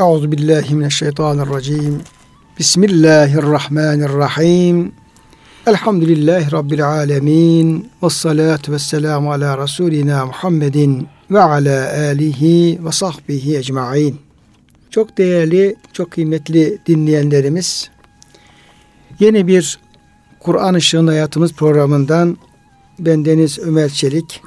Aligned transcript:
Euzu 0.00 0.32
billahi 0.32 0.74
mineşşeytanirracim. 0.74 2.00
Bismillahirrahmanirrahim. 2.58 4.92
Elhamdülillahi 5.66 6.52
rabbil 6.52 6.88
alamin. 6.88 7.90
Ves 8.02 8.12
salatu 8.12 8.72
vesselamu 8.72 9.32
ala 9.32 9.58
rasulina 9.58 10.26
Muhammedin 10.26 11.08
ve 11.30 11.40
ala 11.40 11.92
alihi 11.92 12.84
ve 12.84 12.92
sahbihi 12.92 13.56
ecmaîn. 13.56 14.16
Çok 14.90 15.18
değerli, 15.18 15.76
çok 15.92 16.10
kıymetli 16.10 16.78
dinleyenlerimiz, 16.86 17.90
yeni 19.18 19.46
bir 19.46 19.78
Kur'an 20.38 20.74
Işığında 20.74 21.10
Hayatımız 21.10 21.52
programından 21.52 22.36
bendeniz 22.98 23.58
Ömer 23.58 23.88
Çelik, 23.88 24.42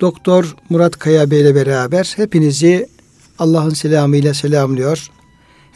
Doktor 0.00 0.56
Murat 0.70 0.98
Kaya 0.98 1.30
Bey 1.30 1.40
ile 1.40 1.54
beraber 1.54 2.12
hepinizi 2.16 2.88
Allah'ın 3.38 3.70
selamıyla 3.70 4.34
selamlıyor. 4.34 5.10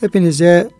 Hepinize 0.01 0.71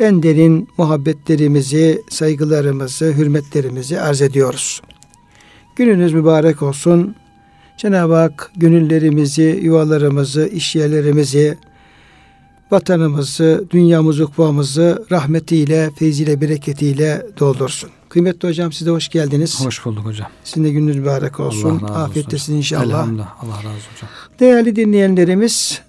en 0.00 0.22
derin 0.22 0.68
muhabbetlerimizi, 0.78 2.02
saygılarımızı, 2.10 3.12
hürmetlerimizi 3.12 4.00
arz 4.00 4.22
ediyoruz. 4.22 4.82
Gününüz 5.76 6.12
mübarek 6.12 6.62
olsun. 6.62 7.16
Cenab-ı 7.78 8.14
Hak 8.14 8.50
gönüllerimizi, 8.56 9.60
yuvalarımızı, 9.62 10.46
işyerlerimizi, 10.46 11.58
vatanımızı, 12.70 13.64
dünyamızı, 13.70 14.24
ukvamızı 14.24 15.04
rahmetiyle, 15.10 15.90
feyziyle, 15.98 16.40
bereketiyle 16.40 17.26
doldursun. 17.40 17.90
Kıymetli 18.08 18.48
hocam 18.48 18.72
size 18.72 18.90
hoş 18.90 19.08
geldiniz. 19.08 19.66
Hoş 19.66 19.84
bulduk 19.84 20.04
hocam. 20.04 20.28
Sizin 20.44 20.64
de 20.64 20.70
gününüz 20.70 20.96
mübarek 20.96 21.40
olsun. 21.40 21.82
Afiyettesin 21.82 22.54
inşallah. 22.54 22.84
Elhamdülillah. 22.84 23.44
Allah 23.44 23.56
razı 23.56 23.68
olsun 23.68 23.92
hocam. 23.94 24.10
Değerli 24.40 24.76
dinleyenlerimiz, 24.76 25.80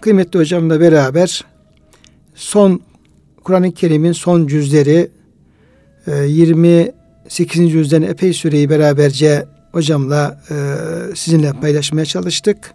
kıymetli 0.00 0.38
hocamla 0.38 0.80
beraber 0.80 1.44
son 2.34 2.80
Kur'an-ı 3.44 3.72
Kerim'in 3.72 4.12
son 4.12 4.46
cüzleri 4.46 5.10
28. 6.26 7.60
E, 7.60 7.68
cüzden 7.68 8.02
epey 8.02 8.32
süreyi 8.32 8.70
beraberce 8.70 9.46
hocamla 9.72 10.40
e, 10.50 10.54
sizinle 11.16 11.52
paylaşmaya 11.52 12.04
çalıştık. 12.04 12.74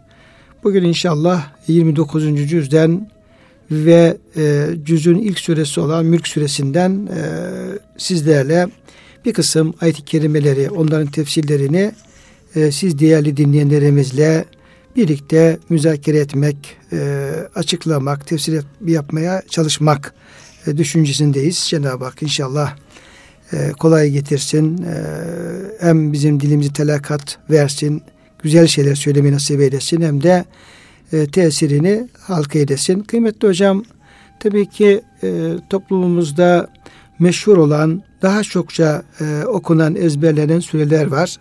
Bugün 0.64 0.84
inşallah 0.84 1.48
29. 1.68 2.50
cüzden 2.50 3.10
ve 3.72 4.18
e, 4.38 4.68
cüzün 4.84 5.18
ilk 5.18 5.40
suresi 5.40 5.80
olan 5.80 6.06
Mülk 6.06 6.28
suresinden 6.28 7.10
sizlerle 7.98 8.68
bir 9.26 9.34
kısım 9.34 9.74
ayet-i 9.82 10.06
kerimeleri, 10.06 10.70
onların 10.70 11.08
tefsirlerini 11.08 11.92
siz 12.72 13.00
değerli 13.00 13.38
dinleyenlerimizle 13.38 14.46
birlikte 14.96 15.60
müzakere 15.70 16.18
etmek, 16.18 16.78
e, 16.92 17.30
açıklamak, 17.56 18.28
tefsir 18.28 18.64
yapmaya 18.86 19.42
çalışmak 19.50 20.14
e, 20.68 20.78
düşüncesindeyiz. 20.78 21.58
Cenab-ı 21.70 22.06
Hak 22.06 22.24
inşallah 22.24 22.76
e, 23.54 23.72
kolay 23.72 24.10
getirsin. 24.10 24.86
Hem 25.80 26.14
bizim 26.14 26.40
dilimizi 26.40 26.74
telakat 26.74 27.38
versin, 27.50 28.02
güzel 28.44 28.68
şeyler 28.68 28.96
söylemeyi 28.96 29.34
nasip 29.34 29.62
eylesin 29.62 30.02
hem 30.02 30.24
de 30.24 30.46
e, 31.14 31.28
tesirini 31.28 32.08
halka 32.20 32.60
edesin. 32.60 33.00
Kıymetli 33.00 33.48
hocam, 33.48 33.84
tabii 34.40 34.70
ki 34.70 35.02
toplumumuzda 35.70 36.68
meşhur 37.20 37.58
olan, 37.58 38.04
daha 38.22 38.44
çokça 38.44 39.04
okunan, 39.48 39.96
ezberlenen 39.96 40.60
süreler 40.60 41.08
var. 41.08 41.38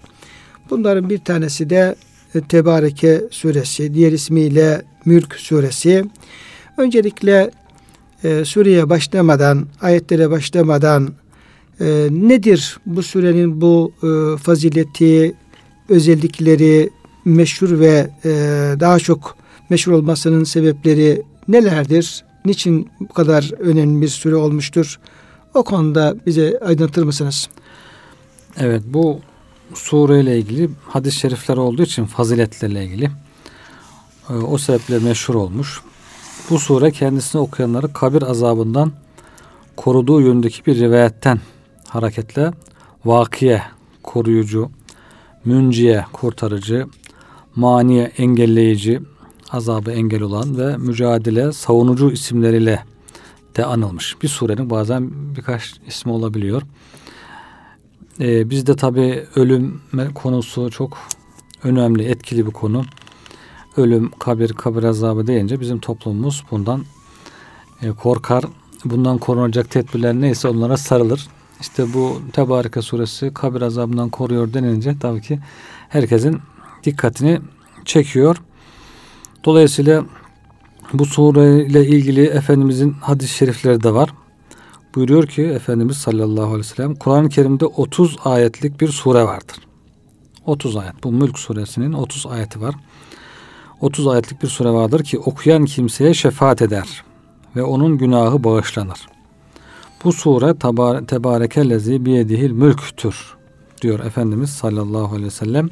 Bunların 0.71 1.11
bir 1.11 1.19
tanesi 1.19 1.71
de 1.71 1.95
Tebareke 2.41 3.23
suresi, 3.31 3.95
diğer 3.95 4.13
ismiyle 4.13 4.83
Mülk 5.05 5.35
suresi. 5.35 6.05
Öncelikle 6.79 7.51
e, 8.25 8.45
sureye 8.45 8.91
başlamadan, 8.91 9.67
ayetlere 9.81 10.31
başlamadan 10.31 11.13
e, 11.81 12.09
nedir 12.11 12.79
bu 12.87 13.03
surenin 13.03 13.61
bu 13.61 13.93
e, 14.03 14.37
fazileti, 14.39 15.35
özellikleri, 15.89 16.91
meşhur 17.25 17.81
ve 17.81 18.11
e, 18.25 18.31
daha 18.81 18.99
çok 18.99 19.37
meşhur 19.71 19.93
olmasının 19.93 20.45
sebepleri 20.45 21.23
nelerdir? 21.49 22.25
Niçin 22.45 22.89
bu 23.01 23.09
kadar 23.09 23.51
önemli 23.59 24.03
bir 24.03 24.09
süre 24.09 24.37
olmuştur? 24.37 25.01
O 25.55 25.65
konuda 25.65 26.17
bize 26.27 26.59
aydınlatır 26.65 27.03
mısınız? 27.03 27.49
Evet 28.57 28.83
bu 28.87 29.21
sureyle 29.75 30.39
ilgili 30.39 30.71
hadis-i 30.89 31.19
şerifler 31.19 31.57
olduğu 31.57 31.83
için 31.83 32.05
faziletlerle 32.05 32.85
ilgili 32.85 33.11
e, 34.31 34.33
o 34.33 34.59
sebeple 34.59 34.99
meşhur 34.99 35.35
olmuş. 35.35 35.83
Bu 36.51 36.59
sure 36.59 36.91
kendisini 36.91 37.43
okuyanları 37.43 37.93
kabir 37.93 38.23
azabından 38.23 38.93
koruduğu 39.77 40.21
yönündeki 40.21 40.67
bir 40.67 40.79
rivayetten 40.79 41.41
hareketle 41.89 42.53
vakiye, 43.05 43.63
koruyucu, 44.03 44.71
münciye, 45.45 46.05
kurtarıcı, 46.13 46.87
maniye, 47.57 48.05
engelleyici, 48.05 49.01
azabı 49.51 49.93
engel 49.93 50.23
olan 50.23 50.59
ve 50.59 50.77
mücadele, 50.77 51.53
savunucu 51.53 52.11
isimleriyle 52.11 52.85
de 53.57 53.65
anılmış. 53.65 54.23
Bir 54.23 54.29
surenin 54.29 54.71
bazen 54.71 55.11
birkaç 55.37 55.75
ismi 55.87 56.13
olabiliyor. 56.13 56.63
Ee, 58.21 58.51
bizde 58.51 58.77
tabi 58.77 59.25
ölüm 59.37 59.81
konusu 60.15 60.71
çok 60.71 60.99
önemli, 61.65 62.05
etkili 62.05 62.47
bir 62.47 62.51
konu. 62.51 62.85
Ölüm, 63.77 64.11
kabir, 64.19 64.53
kabir 64.53 64.83
azabı 64.83 65.27
deyince 65.27 65.61
bizim 65.61 65.79
toplumumuz 65.79 66.45
bundan 66.51 66.85
e, 67.83 67.91
korkar. 67.91 68.45
Bundan 68.85 69.19
korunacak 69.19 69.71
tedbirler 69.71 70.15
neyse 70.15 70.49
onlara 70.49 70.77
sarılır. 70.77 71.29
İşte 71.61 71.95
bu 71.95 72.23
Tebareke 72.33 72.83
suresi 72.83 73.35
kabir 73.35 73.63
azabından 73.63 74.09
koruyor 74.09 74.53
denince 74.53 74.99
tabii 75.01 75.21
ki 75.21 75.39
herkesin 75.89 76.41
dikkatini 76.85 77.41
çekiyor. 77.85 78.37
Dolayısıyla 79.45 80.05
bu 80.93 81.07
sureyle 81.07 81.87
ilgili 81.87 82.27
Efendimizin 82.27 82.93
hadis-i 83.01 83.35
şerifleri 83.35 83.83
de 83.83 83.95
var. 83.95 84.15
Buyuruyor 84.95 85.27
ki 85.27 85.43
Efendimiz 85.43 85.97
sallallahu 85.97 86.45
aleyhi 86.45 86.59
ve 86.59 86.63
sellem 86.63 86.95
Kur'an-ı 86.95 87.29
Kerim'de 87.29 87.67
30 87.67 88.17
ayetlik 88.25 88.81
bir 88.81 88.89
sure 88.89 89.23
vardır. 89.23 89.57
30 90.47 90.77
ayet. 90.77 91.05
Bu 91.05 91.13
Mülk 91.13 91.39
suresinin 91.39 91.93
30 91.93 92.27
ayeti 92.27 92.61
var. 92.61 92.75
30 93.81 94.07
ayetlik 94.07 94.43
bir 94.43 94.49
sure 94.49 94.71
vardır 94.71 95.05
ki 95.05 95.19
okuyan 95.19 95.65
kimseye 95.65 96.15
şefaat 96.15 96.63
eder 96.63 97.05
ve 97.57 97.63
onun 97.63 97.99
günahı 97.99 98.45
bağışlanır. 98.45 99.07
Bu 100.05 100.13
sure 100.13 100.59
tebarekellezi 101.07 102.05
biyedihil 102.05 102.51
mülktür 102.51 103.35
diyor 103.83 104.01
Efendimiz 104.01 104.51
sallallahu 104.51 105.15
aleyhi 105.15 105.27
ve 105.27 105.31
sellem. 105.31 105.69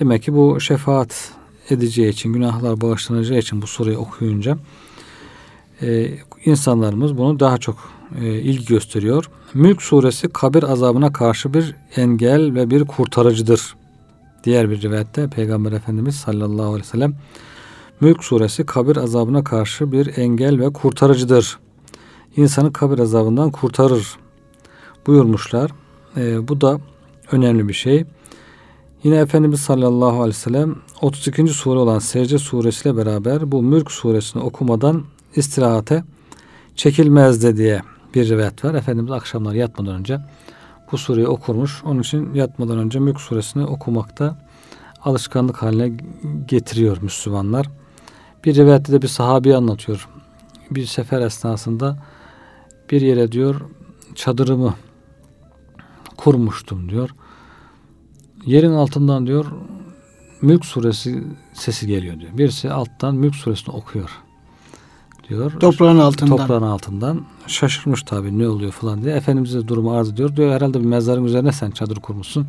Demek 0.00 0.22
ki 0.22 0.34
bu 0.34 0.60
şefaat 0.60 1.32
edeceği 1.70 2.08
için, 2.08 2.32
günahlar 2.32 2.80
bağışlanacağı 2.80 3.38
için 3.38 3.62
bu 3.62 3.66
sureyi 3.66 3.98
okuyunca 3.98 4.58
e, 5.82 6.10
insanlarımız 6.44 7.18
bunu 7.18 7.40
daha 7.40 7.58
çok 7.58 7.93
e, 8.20 8.26
ilgi 8.26 8.64
gösteriyor. 8.64 9.30
Mülk 9.54 9.82
suresi 9.82 10.28
kabir 10.28 10.62
azabına 10.62 11.12
karşı 11.12 11.54
bir 11.54 11.74
engel 11.96 12.54
ve 12.54 12.70
bir 12.70 12.84
kurtarıcıdır. 12.84 13.74
Diğer 14.44 14.70
bir 14.70 14.82
rivayette 14.82 15.28
Peygamber 15.28 15.72
Efendimiz 15.72 16.14
sallallahu 16.14 16.66
aleyhi 16.66 16.82
ve 16.82 16.88
sellem 16.88 17.14
Mülk 18.00 18.24
suresi 18.24 18.66
kabir 18.66 18.96
azabına 18.96 19.44
karşı 19.44 19.92
bir 19.92 20.18
engel 20.18 20.60
ve 20.60 20.72
kurtarıcıdır. 20.72 21.58
İnsanı 22.36 22.72
kabir 22.72 22.98
azabından 22.98 23.50
kurtarır 23.50 24.16
buyurmuşlar. 25.06 25.70
E, 26.16 26.48
bu 26.48 26.60
da 26.60 26.80
önemli 27.32 27.68
bir 27.68 27.72
şey. 27.72 28.04
Yine 29.04 29.16
Efendimiz 29.16 29.60
sallallahu 29.60 30.06
aleyhi 30.06 30.28
ve 30.28 30.32
sellem 30.32 30.76
32. 31.00 31.48
sure 31.48 31.78
olan 31.78 31.98
Secde 31.98 32.38
suresiyle 32.38 32.96
beraber 32.96 33.52
bu 33.52 33.62
Mülk 33.62 33.90
suresini 33.90 34.42
okumadan 34.42 35.04
istirahate 35.36 36.04
çekilmezdi 36.76 37.56
diye 37.56 37.82
bir 38.14 38.28
rivayet 38.28 38.64
var. 38.64 38.74
Efendimiz 38.74 39.12
akşamlar 39.12 39.54
yatmadan 39.54 39.94
önce 39.94 40.20
bu 40.92 40.98
sureyi 40.98 41.28
okurmuş. 41.28 41.84
Onun 41.84 42.00
için 42.00 42.34
yatmadan 42.34 42.78
önce 42.78 42.98
Mülk 42.98 43.20
suresini 43.20 43.64
okumakta 43.64 44.38
alışkanlık 45.04 45.62
haline 45.62 45.92
getiriyor 46.46 47.02
Müslümanlar. 47.02 47.70
Bir 48.44 48.54
rivayette 48.54 48.92
de 48.92 49.02
bir 49.02 49.08
sahabi 49.08 49.56
anlatıyor. 49.56 50.08
Bir 50.70 50.86
sefer 50.86 51.20
esnasında 51.20 51.98
bir 52.90 53.00
yere 53.00 53.32
diyor 53.32 53.60
çadırımı 54.14 54.74
kurmuştum 56.16 56.88
diyor. 56.88 57.10
Yerin 58.46 58.72
altından 58.72 59.26
diyor 59.26 59.46
Mülk 60.42 60.64
suresi 60.64 61.24
sesi 61.54 61.86
geliyor 61.86 62.20
diyor. 62.20 62.38
Birisi 62.38 62.70
alttan 62.70 63.14
Mülk 63.14 63.34
suresini 63.34 63.74
okuyor 63.74 64.23
diyor. 65.28 65.52
Toprağın 65.60 65.98
altından. 65.98 66.36
Toprağın 66.36 66.62
altından. 66.62 67.22
Şaşırmış 67.46 68.02
tabii 68.02 68.38
ne 68.38 68.48
oluyor 68.48 68.72
falan 68.72 69.02
diye. 69.04 69.14
Efendimiz'e 69.16 69.68
durumu 69.68 69.92
arz 69.92 70.08
ediyor. 70.10 70.36
Diyor 70.36 70.52
herhalde 70.52 70.80
bir 70.80 70.84
mezarın 70.86 71.24
üzerine 71.24 71.52
sen 71.52 71.70
çadır 71.70 71.96
kurmuşsun. 71.96 72.46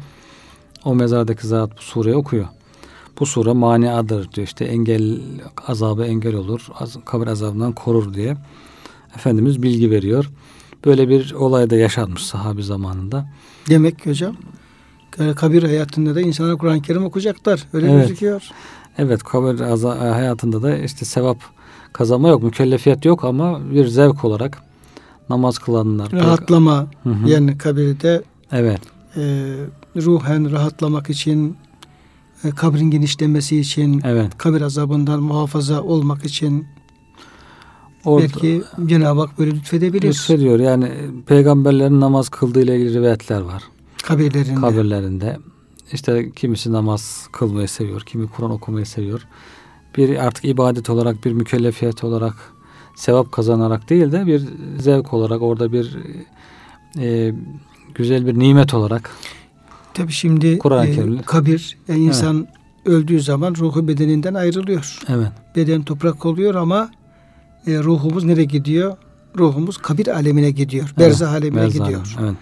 O 0.86 0.96
mezardaki 0.96 1.48
zat 1.48 1.78
bu 1.78 1.82
sureyi 1.82 2.16
okuyor. 2.16 2.46
bu 3.20 3.26
sure 3.26 3.52
maniadır 3.54 4.32
diyor. 4.32 4.48
İşte 4.48 4.66
engel 4.66 5.18
azabı 5.68 6.04
engel 6.06 6.36
olur. 6.36 6.68
Kabir 7.06 7.28
azabından 7.28 7.72
korur 7.72 8.14
diye. 8.14 8.38
Efendimiz 9.16 9.64
bilgi 9.64 9.92
veriyor. 9.92 10.32
Böyle 10.86 11.10
bir 11.10 11.32
olay 11.34 11.70
da 11.70 11.76
yaşanmış 11.76 12.24
sahabi 12.24 12.64
zamanında. 12.64 13.26
Demek 13.70 14.00
ki 14.00 14.10
hocam 14.10 14.36
kabir 15.36 15.64
hayatında 15.64 16.16
da 16.16 16.22
insanlar 16.22 16.58
Kur'an-ı 16.58 16.82
Kerim 16.82 17.06
okuyacaklar. 17.06 17.64
Öyle 17.74 17.92
Evet. 17.92 18.02
gözüküyor. 18.08 18.44
Evet 18.98 19.24
kabir 19.24 19.60
hayatında 19.90 20.62
da 20.64 20.78
işte 20.78 21.06
sevap 21.06 21.38
kazanma 21.98 22.30
yok. 22.30 22.44
Mükellefiyet 22.44 23.06
yok 23.06 23.24
ama 23.24 23.60
bir 23.72 23.88
zevk 23.88 24.26
olarak 24.26 24.62
namaz 25.30 25.58
kılanlar. 25.58 26.12
Rahatlama 26.12 26.88
Hı 27.04 27.10
hı. 27.10 27.30
yani 27.30 27.58
kabirde 27.58 28.24
Evet. 28.52 28.82
e, 29.18 29.22
ruhen 29.96 30.52
rahatlamak 30.52 31.10
için 31.10 31.58
e, 32.44 32.50
kabrin 32.50 32.92
genişlemesi 32.92 33.60
için 33.60 34.02
Evet. 34.04 34.38
kabir 34.38 34.62
azabından 34.62 35.24
muhafaza 35.24 35.82
olmak 35.82 36.26
için 36.26 36.68
Orada 38.06 38.22
belki 38.28 38.62
Cenab-ı 38.86 39.20
Hak 39.20 39.40
böyle 39.40 39.52
lütfedebilir. 39.52 40.08
lütfediyor. 40.10 40.60
Yani 40.60 40.92
peygamberlerin 41.28 42.02
namaz 42.02 42.30
kıldığı 42.30 42.62
ile 42.62 42.76
ilgili 42.80 42.94
rivayetler 42.94 43.42
var. 43.42 43.64
Kabirlerinde. 44.04 44.62
kabirlerinde. 44.62 45.38
İşte 45.94 46.32
kimisi 46.32 46.72
namaz 46.72 47.28
kılmayı 47.32 47.68
seviyor, 47.68 48.02
kimi 48.02 48.28
Kur'an 48.28 48.52
okumayı 48.52 48.86
seviyor. 48.86 49.28
Bir 49.98 50.26
artık 50.26 50.46
ibadet 50.46 50.90
olarak, 50.90 51.26
bir 51.26 51.32
mükellefiyet 51.32 52.04
olarak, 52.04 52.36
sevap 52.96 53.32
kazanarak 53.32 53.90
değil 53.90 54.12
de 54.12 54.26
bir 54.26 54.44
zevk 54.80 55.14
olarak 55.14 55.42
orada 55.42 55.72
bir 55.72 55.98
e, 57.00 57.34
güzel 57.96 58.28
bir 58.28 58.40
nimet 58.40 58.74
olarak. 58.74 59.12
Tabi 59.94 60.12
şimdi 60.12 60.48
e, 60.48 61.22
kabir 61.26 61.78
yani 61.88 62.00
insan 62.00 62.48
öldüğü 62.86 63.22
zaman 63.22 63.56
ruhu 63.56 63.88
bedeninden 63.88 64.34
ayrılıyor. 64.34 65.00
Evet, 65.10 65.32
Beden 65.56 65.84
toprak 65.84 66.26
oluyor 66.26 66.56
ama 66.56 66.90
e, 67.68 67.78
ruhumuz 67.78 68.24
nereye 68.24 68.46
gidiyor? 68.46 68.98
Ruhumuz 69.38 69.78
kabir 69.78 70.08
alemine 70.08 70.52
gidiyor. 70.52 70.94
Berzah 71.00 71.32
alemine 71.32 71.62
Berzah 71.62 71.86
gidiyor. 71.86 72.16
Evet, 72.22 72.36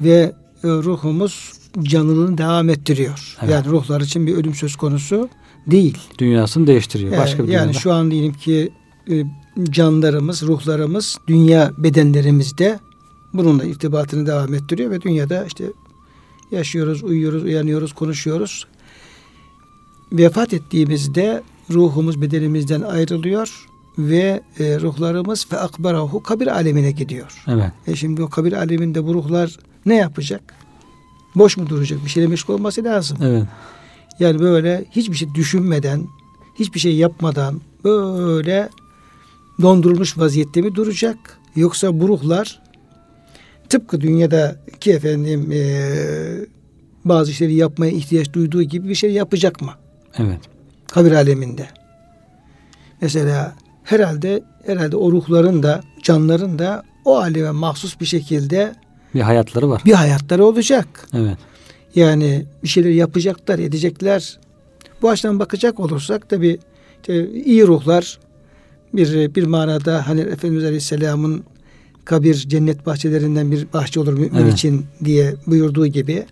Ve 0.00 0.32
e, 0.64 0.68
ruhumuz 0.68 1.52
canlılığını 1.82 2.38
devam 2.38 2.68
ettiriyor. 2.68 3.36
Evet. 3.40 3.52
Yani 3.52 3.66
ruhlar 3.66 4.00
için 4.00 4.26
bir 4.26 4.34
ölüm 4.36 4.54
söz 4.54 4.76
konusu 4.76 5.28
değil. 5.66 5.98
dünyasını 6.18 6.66
değiştiriyor. 6.66 7.12
E, 7.12 7.18
Başka 7.18 7.42
bir 7.42 7.48
yani 7.48 7.62
dünyada. 7.64 7.78
şu 7.78 7.92
an 7.92 8.10
diyelim 8.10 8.32
ki 8.32 8.72
e, 9.10 9.24
canlarımız, 9.70 10.42
ruhlarımız 10.42 11.16
dünya 11.28 11.72
bedenlerimizde 11.78 12.78
bununla 13.32 13.64
irtibatını 13.64 14.26
devam 14.26 14.54
ettiriyor 14.54 14.90
ve 14.90 15.00
dünyada 15.00 15.44
işte 15.44 15.64
yaşıyoruz, 16.50 17.02
uyuyoruz, 17.04 17.42
uyanıyoruz, 17.42 17.92
konuşuyoruz. 17.92 18.66
Vefat 20.12 20.52
ettiğimizde 20.54 21.42
ruhumuz 21.70 22.22
bedenimizden 22.22 22.80
ayrılıyor 22.80 23.66
ve 23.98 24.42
e, 24.58 24.80
ruhlarımız 24.80 25.46
fe 25.46 25.56
akbarahu 25.58 26.22
kabir 26.22 26.46
alemine 26.46 26.90
gidiyor. 26.90 27.44
Evet, 27.48 27.70
E 27.86 27.96
şimdi 27.96 28.22
o 28.22 28.28
kabir 28.28 28.52
aleminde 28.52 29.06
bu 29.06 29.14
ruhlar 29.14 29.56
ne 29.86 29.96
yapacak? 29.96 30.54
Boş 31.34 31.56
mu 31.56 31.68
duracak? 31.68 32.04
Bir 32.04 32.10
şeyle 32.10 32.26
meşgul 32.28 32.54
olması 32.54 32.84
lazım. 32.84 33.18
evet, 33.22 33.44
Yani 34.18 34.38
böyle 34.40 34.84
hiçbir 34.90 35.16
şey 35.16 35.28
düşünmeden, 35.34 36.06
hiçbir 36.58 36.80
şey 36.80 36.96
yapmadan 36.96 37.60
böyle 37.84 38.68
dondurulmuş 39.62 40.18
vaziyette 40.18 40.60
mi 40.60 40.74
duracak? 40.74 41.38
Yoksa 41.56 42.00
bu 42.00 42.08
ruhlar 42.08 42.62
tıpkı 43.68 44.00
dünyadaki 44.00 44.92
efendim 44.92 45.52
eee, 45.52 46.46
bazı 47.04 47.30
işleri 47.30 47.54
yapmaya 47.54 47.92
ihtiyaç 47.92 48.32
duyduğu 48.32 48.62
gibi 48.62 48.88
bir 48.88 48.94
şey 48.94 49.12
yapacak 49.12 49.62
mı? 49.62 49.70
evet, 50.18 50.40
Kabir 50.88 51.12
aleminde. 51.12 51.66
Mesela 53.00 53.54
herhalde 53.84 54.44
herhalde 54.66 54.96
o 54.96 55.12
ruhların 55.12 55.62
da 55.62 55.80
canların 56.02 56.58
da 56.58 56.82
o 57.04 57.16
aleme 57.18 57.50
mahsus 57.50 58.00
bir 58.00 58.06
şekilde 58.06 58.74
bir 59.14 59.20
hayatları 59.20 59.70
var. 59.70 59.82
bir 59.84 59.92
hayatları 59.92 60.44
olacak. 60.44 61.08
Evet, 61.14 61.38
Yani 61.94 62.44
bir 62.62 62.68
şeyler 62.68 62.90
yapacaklar, 62.90 63.58
edecekler. 63.58 64.38
Bu 65.02 65.10
açıdan 65.10 65.38
bakacak 65.38 65.80
olursak 65.80 66.28
tabi 66.28 66.58
iyi 67.44 67.66
ruhlar 67.66 68.18
bir 68.94 69.34
bir 69.34 69.44
manada 69.44 70.08
hani 70.08 70.20
Efendimiz 70.20 70.64
Aleyhisselam'ın 70.64 71.44
kabir 72.04 72.34
cennet 72.34 72.86
bahçelerinden 72.86 73.52
bir 73.52 73.66
bahçe 73.72 74.00
olur 74.00 74.12
mümin 74.12 74.38
Evet. 74.38 74.54
için 74.54 74.86
diye 75.04 75.34
buyurduğu 75.46 75.86
gibi 75.86 76.26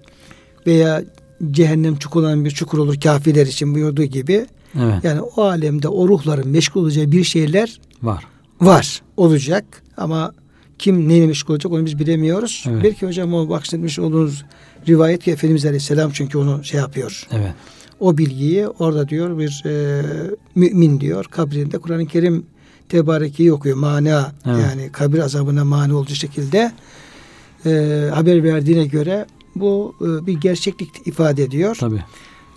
veya 0.66 1.02
cehennem 1.50 1.96
çukuran 1.96 2.44
bir 2.44 2.50
çukur 2.50 2.78
olur 2.78 3.00
kafirler 3.00 3.46
için 3.46 3.74
buyurduğu 3.74 4.04
gibi 4.04 4.46
evet, 4.80 5.04
yani 5.04 5.20
o 5.20 5.42
alemde 5.42 5.88
o 5.88 6.08
ruhların 6.08 6.48
meşgul 6.48 6.82
olacağı 6.82 7.12
bir 7.12 7.24
şeyler 7.24 7.80
var. 8.02 8.24
var 8.60 9.02
olacak 9.16 9.64
ama 9.96 10.32
kim 10.82 11.08
neyle 11.08 11.26
meşgul 11.26 11.54
olacak 11.54 11.72
onu 11.72 11.86
biz 11.86 11.98
bilemiyoruz. 11.98 12.64
Evet. 12.68 12.84
Belki 12.84 13.06
hocam 13.06 13.34
o 13.34 13.48
bahsetmiş 13.48 13.98
olduğunuz 13.98 14.44
rivayet 14.88 15.24
ki 15.24 15.30
Efendimiz 15.30 15.64
Aleyhisselam 15.66 16.10
çünkü 16.12 16.38
onu 16.38 16.64
şey 16.64 16.80
yapıyor. 16.80 17.26
Evet, 17.32 17.52
O 18.00 18.18
bilgiyi 18.18 18.68
orada 18.68 19.08
diyor 19.08 19.38
bir 19.38 19.62
e, 19.66 20.02
mümin 20.54 21.00
diyor 21.00 21.24
kabrinde 21.24 21.78
Kur'an-ı 21.78 22.06
Kerim 22.06 22.46
tebarekeyi 22.88 23.52
okuyor. 23.52 23.76
Mana 23.76 24.32
Evet. 24.46 24.58
yani 24.68 24.92
kabir 24.92 25.18
azabına 25.18 25.64
mani 25.64 25.94
olduğu 25.94 26.14
şekilde 26.14 26.72
e, 27.66 27.70
haber 28.14 28.44
verdiğine 28.44 28.86
göre 28.86 29.26
bu 29.56 29.94
e, 30.00 30.26
bir 30.26 30.32
gerçeklik 30.40 31.06
ifade 31.06 31.42
ediyor. 31.42 31.76
tabii. 31.80 32.04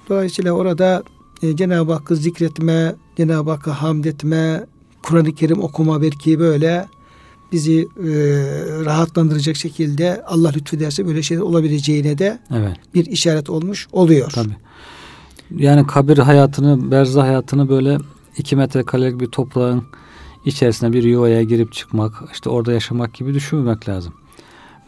Dolayısıyla 0.10 0.51
orada 0.51 1.04
e, 1.44 1.56
Cenab-ı 1.56 1.94
Hakk'ı 1.94 2.16
zikretme, 2.16 2.95
Cenab-ı 3.18 3.50
Hakk'a 3.51 3.81
hamd 3.81 4.06
etme, 4.06 4.66
Kur'an-ı 5.04 5.36
Kerim 5.36 5.63
okuma 5.63 6.01
belki 6.01 6.39
böyle 6.39 6.86
bizi 7.51 7.81
e, 7.81 8.07
rahatlandıracak 8.86 9.56
şekilde 9.56 10.24
Allah 10.25 10.51
lütfederse 10.56 11.07
böyle 11.07 11.24
şeyler 11.24 11.42
olabileceğine 11.42 12.18
de 12.18 12.39
Evet. 12.51 12.77
bir 12.94 13.06
işaret 13.06 13.50
olmuş 13.50 13.88
oluyor. 13.92 14.31
Tabii. 14.31 14.56
Yani 15.51 15.88
kabir 15.88 16.18
hayatını, 16.18 16.92
berzah 16.92 17.24
hayatını 17.24 17.69
böyle 17.69 17.97
iki 18.38 18.56
metrekarelik 18.56 19.19
bir 19.19 19.27
toprağın 19.27 19.83
içerisine 20.45 20.94
bir 20.94 21.03
yuvaya 21.03 21.44
girip 21.44 21.74
çıkmak, 21.74 22.13
işte 22.33 22.50
orada 22.50 22.74
yaşamak 22.74 23.13
gibi 23.13 23.33
düşünmemek 23.33 23.89
lazım. 23.89 24.13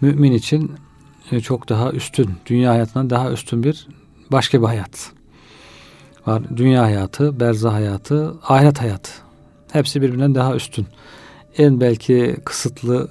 Mümin 0.01 0.31
için 0.31 0.71
e, 1.31 1.39
çok 1.39 1.69
daha 1.69 1.91
üstün, 1.91 2.29
dünya 2.45 2.71
hayatından 2.71 3.09
daha 3.09 3.31
üstün 3.31 3.63
bir 3.63 3.87
başka 4.31 4.61
bir 4.61 4.67
hayat 4.67 5.11
var. 6.27 6.43
Dünya 6.57 6.83
hayatı, 6.83 7.39
berzah 7.39 7.73
hayatı, 7.73 8.33
ahiret 8.43 8.81
hayatı. 8.81 9.11
Hepsi 9.71 10.01
birbirinden 10.01 10.35
daha 10.35 10.55
üstün. 10.55 10.87
En 11.57 11.81
belki 11.81 12.37
kısıtlı 12.45 13.09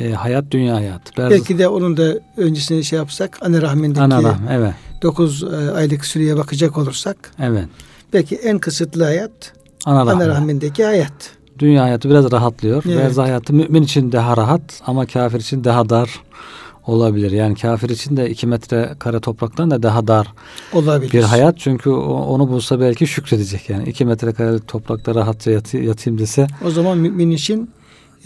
e, 0.00 0.12
hayat 0.12 0.44
dünya 0.50 0.74
hayatı. 0.74 1.16
Berzah, 1.16 1.30
Belki 1.30 1.58
de 1.58 1.68
onun 1.68 1.96
da 1.96 2.14
öncesine 2.36 2.82
şey 2.82 2.96
yapsak 2.96 3.38
anne 3.42 3.62
rahmindeki 3.62 4.00
ana 4.00 4.18
rahm- 4.18 4.50
evet, 4.50 4.74
9 5.02 5.44
aylık 5.74 6.04
süreye 6.04 6.36
bakacak 6.36 6.78
olursak 6.78 7.16
evet. 7.40 7.64
belki 8.12 8.36
en 8.36 8.58
kısıtlı 8.58 9.04
hayat 9.04 9.52
Ana 9.84 10.06
rahmi. 10.06 10.26
rahmindeki 10.26 10.84
hayat. 10.84 11.12
Dünya 11.58 11.82
hayatı 11.82 12.10
biraz 12.10 12.32
rahatlıyor. 12.32 12.82
Evet. 12.86 12.98
Berzah 12.98 13.24
hayatı 13.24 13.52
mümin 13.52 13.82
için 13.82 14.12
daha 14.12 14.36
rahat 14.36 14.80
ama 14.86 15.06
kafir 15.06 15.40
için 15.40 15.64
daha 15.64 15.88
dar 15.88 16.20
olabilir. 16.86 17.30
Yani 17.30 17.54
kafir 17.54 17.88
için 17.88 18.16
de 18.16 18.30
iki 18.30 18.46
metre 18.46 18.94
kare 18.98 19.20
topraktan 19.20 19.70
da 19.70 19.82
daha 19.82 20.06
dar 20.06 20.32
Olabilir. 20.72 21.12
bir 21.12 21.22
hayat. 21.22 21.58
Çünkü 21.58 21.90
onu 21.90 22.48
bulsa 22.48 22.80
belki 22.80 23.06
şükredecek. 23.06 23.70
Yani 23.70 23.88
iki 23.88 24.04
metre 24.04 24.32
kare 24.32 24.58
toprakta 24.58 25.14
rahatça 25.14 25.50
yatayım 25.50 26.18
dese 26.18 26.46
O 26.64 26.70
zaman 26.70 26.98
mümin 26.98 27.30
için 27.30 27.70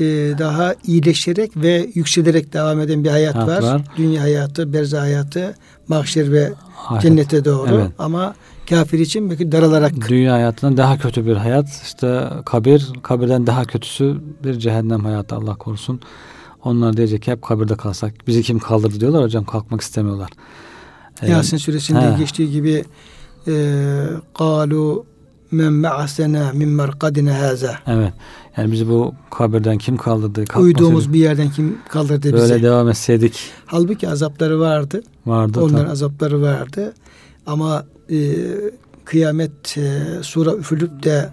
e, 0.01 0.05
daha 0.39 0.75
iyileşerek 0.85 1.57
ve 1.57 1.91
yükselerek 1.95 2.53
devam 2.53 2.81
eden 2.81 3.05
bir 3.05 3.11
hayat, 3.11 3.35
hayat 3.35 3.49
var. 3.49 3.63
var. 3.63 3.83
Dünya 3.97 4.23
hayatı, 4.23 4.73
berza 4.73 5.01
hayatı, 5.01 5.55
mahşer 5.89 6.33
ve 6.33 6.53
Hayat. 6.75 7.03
cennete 7.03 7.45
doğru. 7.45 7.75
Evet. 7.75 7.91
Ama 7.99 8.35
kafir 8.69 8.99
için 8.99 9.31
belki 9.31 9.53
daralarak. 9.53 10.09
Dünya 10.09 10.33
hayatından 10.33 10.77
daha 10.77 10.99
kötü 10.99 11.27
bir 11.27 11.37
hayat. 11.37 11.69
İşte 11.85 12.25
kabir, 12.45 12.89
kabirden 13.03 13.47
daha 13.47 13.65
kötüsü 13.65 14.17
bir 14.45 14.59
cehennem 14.59 15.05
hayatı 15.05 15.35
Allah 15.35 15.55
korusun. 15.55 16.01
Onlar 16.65 16.97
diyecek 16.97 17.27
hep 17.27 17.43
kabirde 17.43 17.77
kalsak. 17.77 18.15
Bizi 18.27 18.43
kim 18.43 18.59
kaldırdı 18.59 19.01
diyorlar 19.01 19.23
hocam 19.23 19.45
kalkmak 19.45 19.81
istemiyorlar. 19.81 20.31
Ee, 21.23 21.31
Yasin 21.31 21.57
suresinde 21.57 22.13
he. 22.13 22.19
geçtiği 22.19 22.51
gibi 22.51 22.85
e, 23.49 23.55
kalu 24.39 25.07
men 25.51 25.73
me'asena 25.73 26.53
min 26.53 26.69
merkadine 26.69 27.33
haza. 27.33 27.79
Evet. 27.87 28.13
Yani 28.59 28.73
bizi 28.73 28.89
bu 28.89 29.15
kabirden 29.31 29.79
kim 29.79 29.97
kaldırdı? 29.97 30.45
Uyuduğumuz 30.59 31.13
bir 31.13 31.19
yerden 31.19 31.51
kim 31.51 31.79
kaldırdı 31.89 32.27
bizi? 32.35 32.37
Böyle 32.37 32.63
devam 32.63 32.89
etseydik 32.89 33.51
Halbuki 33.67 34.09
azapları 34.09 34.61
vardı. 34.61 35.03
vardı. 35.27 35.61
Onların 35.61 35.79
tabii. 35.79 35.91
azapları 35.91 36.43
vardı. 36.43 36.95
Ama 37.47 37.87
e, 38.11 38.17
kıyamet 39.05 39.79
e, 39.79 40.03
sura 40.23 40.55
üfürülüp 40.55 41.03
de 41.03 41.31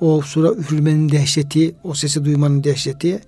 o 0.00 0.20
sura 0.20 0.52
üfürmenin 0.52 1.08
dehşeti, 1.08 1.74
o 1.84 1.94
sesi 1.94 2.24
duymanın 2.24 2.64
dehşeti 2.64 3.20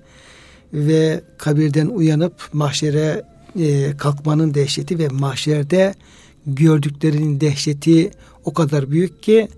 ve 0.73 1.21
kabirden 1.39 1.87
uyanıp 1.87 2.35
mahşere 2.53 3.23
e, 3.59 3.97
kalkmanın 3.97 4.55
dehşeti 4.55 4.99
ve 4.99 5.09
mahşerde 5.09 5.95
gördüklerinin 6.47 7.41
dehşeti 7.41 8.11
o 8.45 8.53
kadar 8.53 8.91
büyük 8.91 9.23
ki 9.23 9.49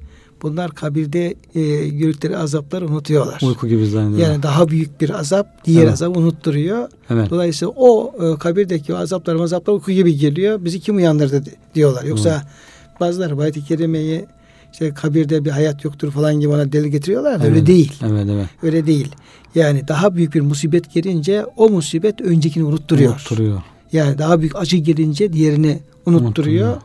bunlar 0.43 0.71
kabirde 0.71 1.35
e, 1.55 1.89
gördükleri 1.89 2.39
azapları 2.39 2.87
unutuyorlar. 2.87 3.41
Uyku 3.43 3.69
gibi 3.69 3.87
zannediyorlar. 3.87 4.33
Yani 4.33 4.43
daha 4.43 4.69
büyük 4.69 5.01
bir 5.01 5.11
azap 5.11 5.65
diğer 5.65 5.83
evet. 5.83 5.93
azap 5.93 6.17
unutturuyor. 6.17 6.89
Evet. 7.11 7.31
Dolayısıyla 7.31 7.75
o 7.77 8.15
e, 8.25 8.39
kabirdeki 8.39 8.95
o 8.95 8.97
azaplar 8.97 9.35
azaplar 9.37 9.75
uyku 9.75 9.93
gibi 9.93 10.17
geliyor. 10.17 10.65
Bizi 10.65 10.81
kim 10.81 10.97
uyandırdı 10.97 11.45
diyorlar. 11.75 12.05
Yoksa 12.05 12.31
evet. 12.31 13.01
bazıları 13.01 13.43
ayet-i 13.43 13.65
kerimeyi 13.65 14.27
işte 14.73 14.95
kabirde 14.95 15.45
bir 15.45 15.51
hayat 15.51 15.85
yoktur 15.85 16.11
falan 16.11 16.41
gibi 16.41 16.49
ona 16.49 16.73
delil 16.73 16.89
getiriyorlar 16.89 17.37
evet. 17.37 17.45
öyle 17.45 17.67
değil. 17.67 17.93
Evet, 18.07 18.27
evet. 18.31 18.47
Öyle 18.63 18.87
değil. 18.87 19.09
Yani 19.55 19.89
daha 19.89 20.17
büyük 20.17 20.35
bir 20.35 20.41
musibet 20.41 20.93
gelince 20.93 21.47
o 21.57 21.69
musibet 21.69 22.21
öncekini 22.21 22.65
unutturuyor. 22.65 23.13
Unutturuyor. 23.13 23.63
Yani 23.93 24.19
daha 24.19 24.41
büyük 24.41 24.57
acı 24.57 24.77
gelince 24.77 25.33
diğerini 25.33 25.81
unutturuyor. 26.07 26.27
unutturuyor. 26.27 26.77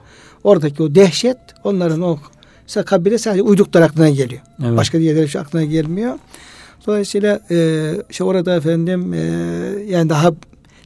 Oradaki 0.43 0.83
o 0.83 0.95
dehşet 0.95 1.37
onların 1.63 2.01
o 2.01 2.17
Mesela 2.63 2.85
kabire 2.85 3.17
sadece 3.17 3.41
uyduklar 3.41 3.81
aklına 3.81 4.09
geliyor. 4.09 4.41
Evet. 4.63 4.77
Başka 4.77 4.99
diğerleri 4.99 5.27
şu 5.27 5.39
aklına 5.39 5.63
gelmiyor. 5.63 6.19
Dolayısıyla 6.87 7.39
e, 7.51 7.89
işte 8.09 8.23
orada 8.23 8.55
efendim 8.55 9.13
e, 9.13 9.17
yani 9.87 10.09
daha 10.09 10.31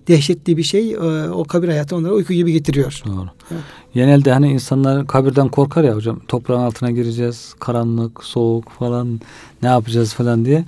dehşetli 0.07 0.57
bir 0.57 0.63
şey 0.63 0.91
e, 0.91 1.29
o 1.29 1.43
kabir 1.43 1.67
hayatı 1.67 1.95
onlara 1.95 2.13
uyku 2.13 2.33
gibi 2.33 2.51
getiriyor. 2.51 3.01
Doğru. 3.05 3.29
Evet. 3.51 3.61
Genelde 3.93 4.31
hani 4.31 4.51
insanlar 4.51 5.07
kabirden 5.07 5.49
korkar 5.49 5.83
ya 5.83 5.95
hocam. 5.95 6.19
Toprağın 6.27 6.61
altına 6.61 6.91
gireceğiz. 6.91 7.53
Karanlık, 7.59 8.23
soğuk 8.23 8.69
falan 8.69 9.19
ne 9.61 9.67
yapacağız 9.69 10.13
falan 10.13 10.45
diye. 10.45 10.65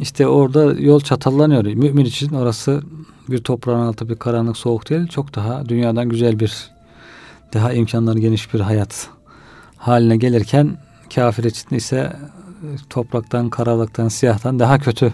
İşte 0.00 0.26
orada 0.26 0.72
yol 0.72 1.00
çatallanıyor. 1.00 1.64
Mümin 1.64 2.04
için 2.04 2.34
orası 2.34 2.82
bir 3.28 3.38
toprağın 3.38 3.86
altı 3.86 4.08
bir 4.08 4.16
karanlık 4.16 4.56
soğuk 4.56 4.90
değil. 4.90 5.06
Çok 5.06 5.34
daha 5.34 5.68
dünyadan 5.68 6.08
güzel 6.08 6.40
bir 6.40 6.70
daha 7.52 7.72
imkanları 7.72 8.18
geniş 8.18 8.54
bir 8.54 8.60
hayat 8.60 9.08
haline 9.82 10.16
gelirken 10.16 10.76
kafir 11.14 11.44
için 11.44 11.76
ise 11.76 12.12
topraktan, 12.90 13.50
karalıktan, 13.50 14.08
siyahtan 14.08 14.58
daha 14.58 14.78
kötü 14.78 15.12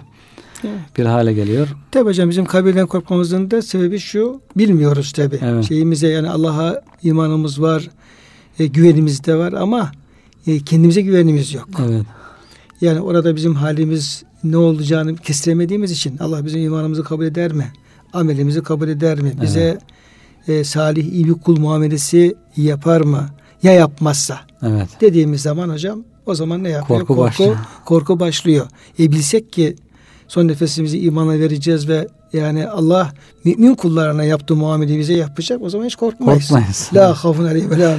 bir 0.99 1.07
hale 1.07 1.33
geliyor. 1.33 1.69
Tabi 1.91 2.09
hocam 2.09 2.31
bizim 2.31 2.45
kabirden 2.45 2.87
korkmamızın 2.87 3.51
da 3.51 3.63
sebebi 3.63 3.99
şu 3.99 4.41
bilmiyoruz 4.57 5.13
tabi. 5.13 5.39
Evet. 5.43 5.65
Şeyimize 5.69 6.09
yani 6.09 6.31
Allah'a 6.31 6.83
imanımız 7.03 7.63
var, 7.63 7.91
e, 8.59 8.67
güvenimiz 8.67 9.25
de 9.25 9.35
var 9.35 9.53
ama 9.53 9.93
e, 10.47 10.59
kendimize 10.59 11.01
güvenimiz 11.01 11.55
yok. 11.55 11.69
Evet. 11.89 12.07
Yani 12.81 13.01
orada 13.01 13.37
bizim 13.37 13.55
halimiz 13.55 14.23
ne 14.45 14.57
olacağını 14.57 15.17
kestiremediğimiz 15.17 15.91
için 15.91 16.19
Allah 16.19 16.45
bizim 16.45 16.63
imanımızı 16.63 17.05
kabul 17.05 17.25
eder 17.25 17.53
mi? 17.53 17.73
Amelimizi 18.13 18.63
kabul 18.63 18.89
eder 18.89 19.21
mi? 19.21 19.33
Bize 19.43 19.61
evet. 20.47 20.61
e, 20.61 20.65
salih 20.65 21.13
iyi 21.13 21.29
bir 21.29 21.35
kul 21.35 21.59
muamelesi 21.59 22.37
yapar 22.57 23.01
mı? 23.01 23.29
Ya 23.63 23.73
yapmazsa? 23.73 24.48
Evet. 24.63 24.89
Dediğimiz 25.01 25.43
zaman 25.43 25.69
hocam 25.69 26.05
o 26.27 26.35
zaman 26.35 26.65
ne 26.65 26.69
yapıyor? 26.69 27.01
Korku, 27.01 27.15
korku 27.15 27.23
başlıyor. 27.23 27.57
Korku 27.85 28.21
başlıyor. 28.21 28.67
E 28.99 29.13
bilsek 29.13 29.53
ki 29.53 29.77
son 30.29 30.49
nefesimizi 30.49 30.99
imana 30.99 31.39
vereceğiz 31.39 31.89
ve 31.89 32.09
yani 32.33 32.69
Allah 32.69 33.13
mümin 33.45 33.75
kullarına 33.75 34.25
yaptığı 34.25 34.57
muameleyi 34.57 34.99
bize 34.99 35.15
yapacak. 35.15 35.63
O 35.63 35.71
zaman 35.71 35.87
hiç 35.87 35.97
korkmayız. 35.97 36.49
Korkmayız. 36.49 36.91
La 36.95 37.25
hafun 37.25 37.45
aleyhim 37.45 37.71
ve 37.71 37.79
la 37.79 37.97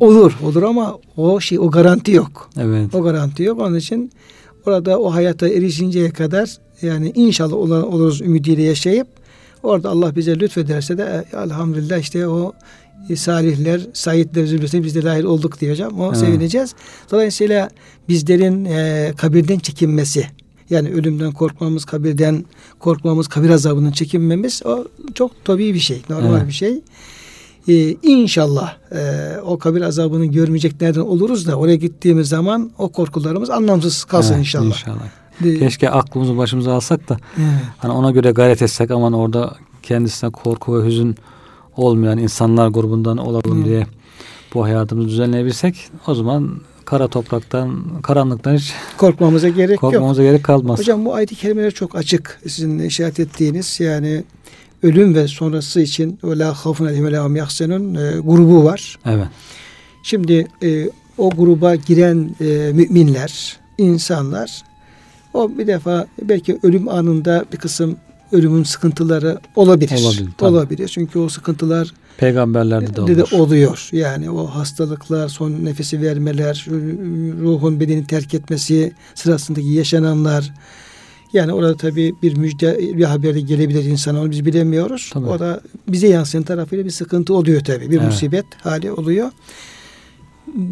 Olur. 0.00 0.38
Olur 0.42 0.62
ama 0.62 0.98
o 1.16 1.40
şey 1.40 1.58
o 1.58 1.70
garanti 1.70 2.12
yok. 2.12 2.50
Evet. 2.60 2.94
O 2.94 3.02
garanti 3.02 3.42
yok. 3.42 3.60
Onun 3.60 3.76
için 3.76 4.12
orada 4.66 4.98
o 4.98 5.14
hayata 5.14 5.48
erişinceye 5.48 6.10
kadar 6.10 6.56
yani 6.82 7.12
inşallah 7.14 7.54
oluruz 7.54 8.20
ümidiyle 8.20 8.62
yaşayıp 8.62 9.06
orada 9.62 9.90
Allah 9.90 10.16
bize 10.16 10.40
lütfederse 10.40 10.98
de 10.98 11.24
e, 11.32 11.36
elhamdülillah 11.36 11.98
işte 11.98 12.28
o 12.28 12.52
salihler, 13.16 13.80
saitler 13.92 14.46
zümresine 14.46 14.82
biz 14.82 14.94
de 14.94 15.02
dahil 15.02 15.24
olduk 15.24 15.60
diyeceğim. 15.60 16.00
O 16.00 16.06
evet. 16.06 16.16
sevineceğiz. 16.16 16.74
Dolayısıyla 17.10 17.70
bizlerin 18.08 18.64
e, 18.64 19.12
kabirden 19.16 19.58
çekinmesi, 19.58 20.26
yani 20.70 20.90
ölümden 20.90 21.32
korkmamız, 21.32 21.84
kabirden 21.84 22.44
korkmamız, 22.78 23.28
kabir 23.28 23.50
azabının 23.50 23.92
çekinmemiz 23.92 24.62
o 24.66 24.84
çok 25.14 25.44
tabii 25.44 25.74
bir 25.74 25.78
şey, 25.78 26.02
normal 26.10 26.36
evet. 26.36 26.46
bir 26.48 26.52
şey. 26.52 26.80
Ee, 27.68 27.96
inşallah 28.02 28.76
e, 28.92 29.32
o 29.44 29.58
kabir 29.58 29.80
azabını 29.80 30.26
görmeyeceklerden 30.26 31.00
oluruz 31.00 31.46
da 31.46 31.56
oraya 31.56 31.76
gittiğimiz 31.76 32.28
zaman 32.28 32.70
o 32.78 32.88
korkularımız 32.88 33.50
anlamsız 33.50 34.04
kalsın 34.04 34.34
evet, 34.34 34.40
inşallah. 34.40 34.66
inşallah. 34.66 35.58
Keşke 35.58 35.90
aklımızı 35.90 36.36
başımıza 36.36 36.72
alsak 36.72 37.08
da 37.08 37.16
evet. 37.36 37.48
hani 37.78 37.92
ona 37.92 38.10
göre 38.10 38.30
gayret 38.30 38.62
etsek 38.62 38.90
aman 38.90 39.12
orada 39.12 39.56
kendisine 39.82 40.30
korku 40.30 40.78
ve 40.78 40.86
hüzün 40.86 41.16
olmayan 41.76 42.18
insanlar 42.18 42.68
grubundan 42.68 43.16
olalım 43.16 43.56
hmm. 43.56 43.64
diye 43.64 43.86
bu 44.54 44.64
hayatımızı 44.64 45.08
düzenleyebilsek 45.08 45.76
o 46.06 46.14
zaman 46.14 46.60
kara 46.84 47.08
topraktan, 47.08 47.82
karanlıktan 48.02 48.56
hiç 48.56 48.72
korkmamıza 48.96 49.48
gerek 49.48 49.80
korkmamıza 49.80 50.22
yok. 50.22 50.32
gerek 50.32 50.44
kalmaz. 50.44 50.78
Hocam 50.78 51.04
bu 51.04 51.14
ayet-i 51.14 51.34
kerimeler 51.34 51.70
çok 51.70 51.96
açık. 51.96 52.40
Sizin 52.42 52.78
işaret 52.78 53.20
ettiğiniz 53.20 53.80
yani 53.80 54.24
ölüm 54.82 55.14
ve 55.14 55.28
sonrası 55.28 55.80
için 55.80 56.18
la 56.24 56.48
hafun 56.48 56.86
aleyhim 56.86 57.06
ve 57.06 57.10
e, 57.10 58.20
grubu 58.20 58.64
var. 58.64 58.98
Evet. 59.06 59.26
Şimdi 60.02 60.46
e, 60.62 60.90
o 61.18 61.30
gruba 61.30 61.74
giren 61.74 62.34
e, 62.40 62.72
müminler, 62.72 63.56
insanlar 63.78 64.62
o 65.34 65.58
bir 65.58 65.66
defa 65.66 66.06
belki 66.22 66.58
ölüm 66.62 66.88
anında 66.88 67.44
bir 67.52 67.56
kısım 67.56 67.96
ölümün 68.32 68.62
sıkıntıları 68.62 69.40
olabilir. 69.56 70.00
Olabilir. 70.04 70.28
olabilir. 70.40 70.88
Çünkü 70.88 71.18
o 71.18 71.28
sıkıntılar 71.28 71.94
peygamberlerde 72.16 72.96
de, 72.96 73.00
olur. 73.00 73.16
de 73.16 73.36
oluyor. 73.36 73.88
Yani 73.92 74.30
o 74.30 74.46
hastalıklar, 74.46 75.28
son 75.28 75.50
nefesi 75.50 76.02
vermeler, 76.02 76.66
ruhun 77.42 77.80
bedeni 77.80 78.06
terk 78.06 78.34
etmesi 78.34 78.92
sırasındaki 79.14 79.68
yaşananlar 79.68 80.52
yani 81.32 81.52
orada 81.52 81.76
tabii 81.76 82.14
bir 82.22 82.36
müjde, 82.36 82.78
bir 82.78 83.04
haber 83.04 83.34
de 83.34 83.40
gelebilir 83.40 83.84
insana 83.84 84.20
onu 84.20 84.30
biz 84.30 84.44
bilemiyoruz. 84.46 85.10
Tabii. 85.12 85.26
O 85.26 85.38
da 85.38 85.60
bize 85.88 86.08
yansıyan 86.08 86.44
tarafıyla 86.44 86.84
bir 86.84 86.90
sıkıntı 86.90 87.34
oluyor 87.34 87.60
tabii. 87.64 87.90
Bir 87.90 87.96
evet. 87.96 88.06
musibet 88.06 88.44
hali 88.62 88.92
oluyor. 88.92 89.30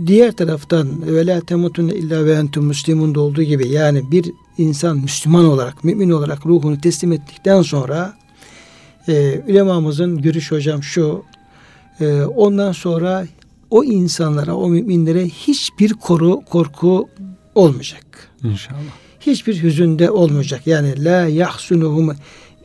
Diğer 0.07 0.33
taraftan 0.33 1.07
ve 1.07 1.27
la 1.27 1.41
temutunne 1.41 1.95
illa 1.95 2.25
ve 2.25 2.33
entum 2.33 2.65
muslimun 2.67 3.15
olduğu 3.15 3.43
gibi 3.43 3.69
yani 3.69 4.11
bir 4.11 4.33
insan 4.59 4.97
Müslüman 4.97 5.45
olarak, 5.45 5.85
mümin 5.85 6.11
olarak 6.11 6.47
ruhunu 6.47 6.81
teslim 6.81 7.13
ettikten 7.13 7.63
sonra 7.63 8.17
e, 9.09 9.41
ulemamızın 9.49 10.23
görüş 10.23 10.53
hocam 10.53 10.83
şu 10.83 11.25
e, 12.01 12.23
ondan 12.23 12.73
sonra 12.73 13.27
o 13.71 13.85
insanlara, 13.85 14.55
o 14.55 14.69
müminlere 14.69 15.25
hiçbir 15.25 15.93
koru, 15.93 16.41
korku 16.41 17.09
olmayacak. 17.55 18.29
İnşallah. 18.45 18.79
Hiçbir 19.21 19.63
hüzünde 19.63 20.11
olmayacak. 20.11 20.67
Yani 20.67 21.05
la 21.05 21.27
yahsunuhum 21.27 22.17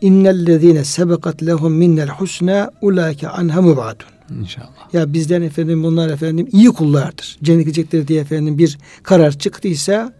innellezine 0.01 0.83
sebekat 0.83 1.43
lehum 1.43 1.73
minnel 1.73 2.09
husna 2.09 2.71
ulaike 2.81 3.29
anha 3.29 3.61
mubadun. 3.61 4.14
İnşallah. 4.41 4.93
Ya 4.93 5.13
bizden 5.13 5.41
efendim 5.41 5.83
bunlar 5.83 6.09
efendim 6.09 6.47
iyi 6.51 6.67
kullardır. 6.67 7.37
Cennet 7.43 7.65
gidecektir 7.65 8.07
diye 8.07 8.21
efendim 8.21 8.57
bir 8.57 8.77
karar 9.03 9.31
çıktıysa 9.31 10.13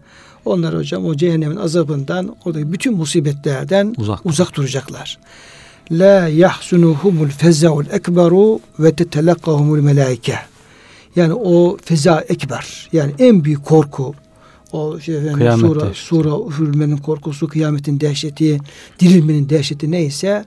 onlar 0.44 0.76
hocam 0.76 1.04
o 1.04 1.16
cehennemin 1.16 1.56
azabından 1.56 2.36
oradaki 2.44 2.72
bütün 2.72 2.96
musibetlerden 2.96 3.94
uzak, 3.98 4.26
uzak 4.26 4.56
duracaklar. 4.56 5.18
La 5.90 6.28
yahsunuhumul 6.28 7.28
fezaul 7.28 7.84
ekberu 7.92 8.60
ve 8.78 8.94
tetelakkahumul 8.94 9.80
melaike. 9.80 10.38
Yani 11.16 11.34
o 11.34 11.76
feza 11.84 12.20
ekber 12.28 12.88
yani 12.92 13.12
en 13.18 13.44
büyük 13.44 13.64
korku 13.64 14.14
o 14.72 15.00
şey 15.00 15.16
efendim, 15.16 15.38
Kıyamet 15.38 15.60
sura, 15.60 15.80
dehşeti. 15.80 16.00
sura 16.00 16.58
hürmenin 16.58 16.96
korkusu, 16.96 17.48
kıyametin 17.48 18.00
dehşeti, 18.00 18.58
dirilmenin 19.00 19.48
dehşeti 19.48 19.90
neyse 19.90 20.44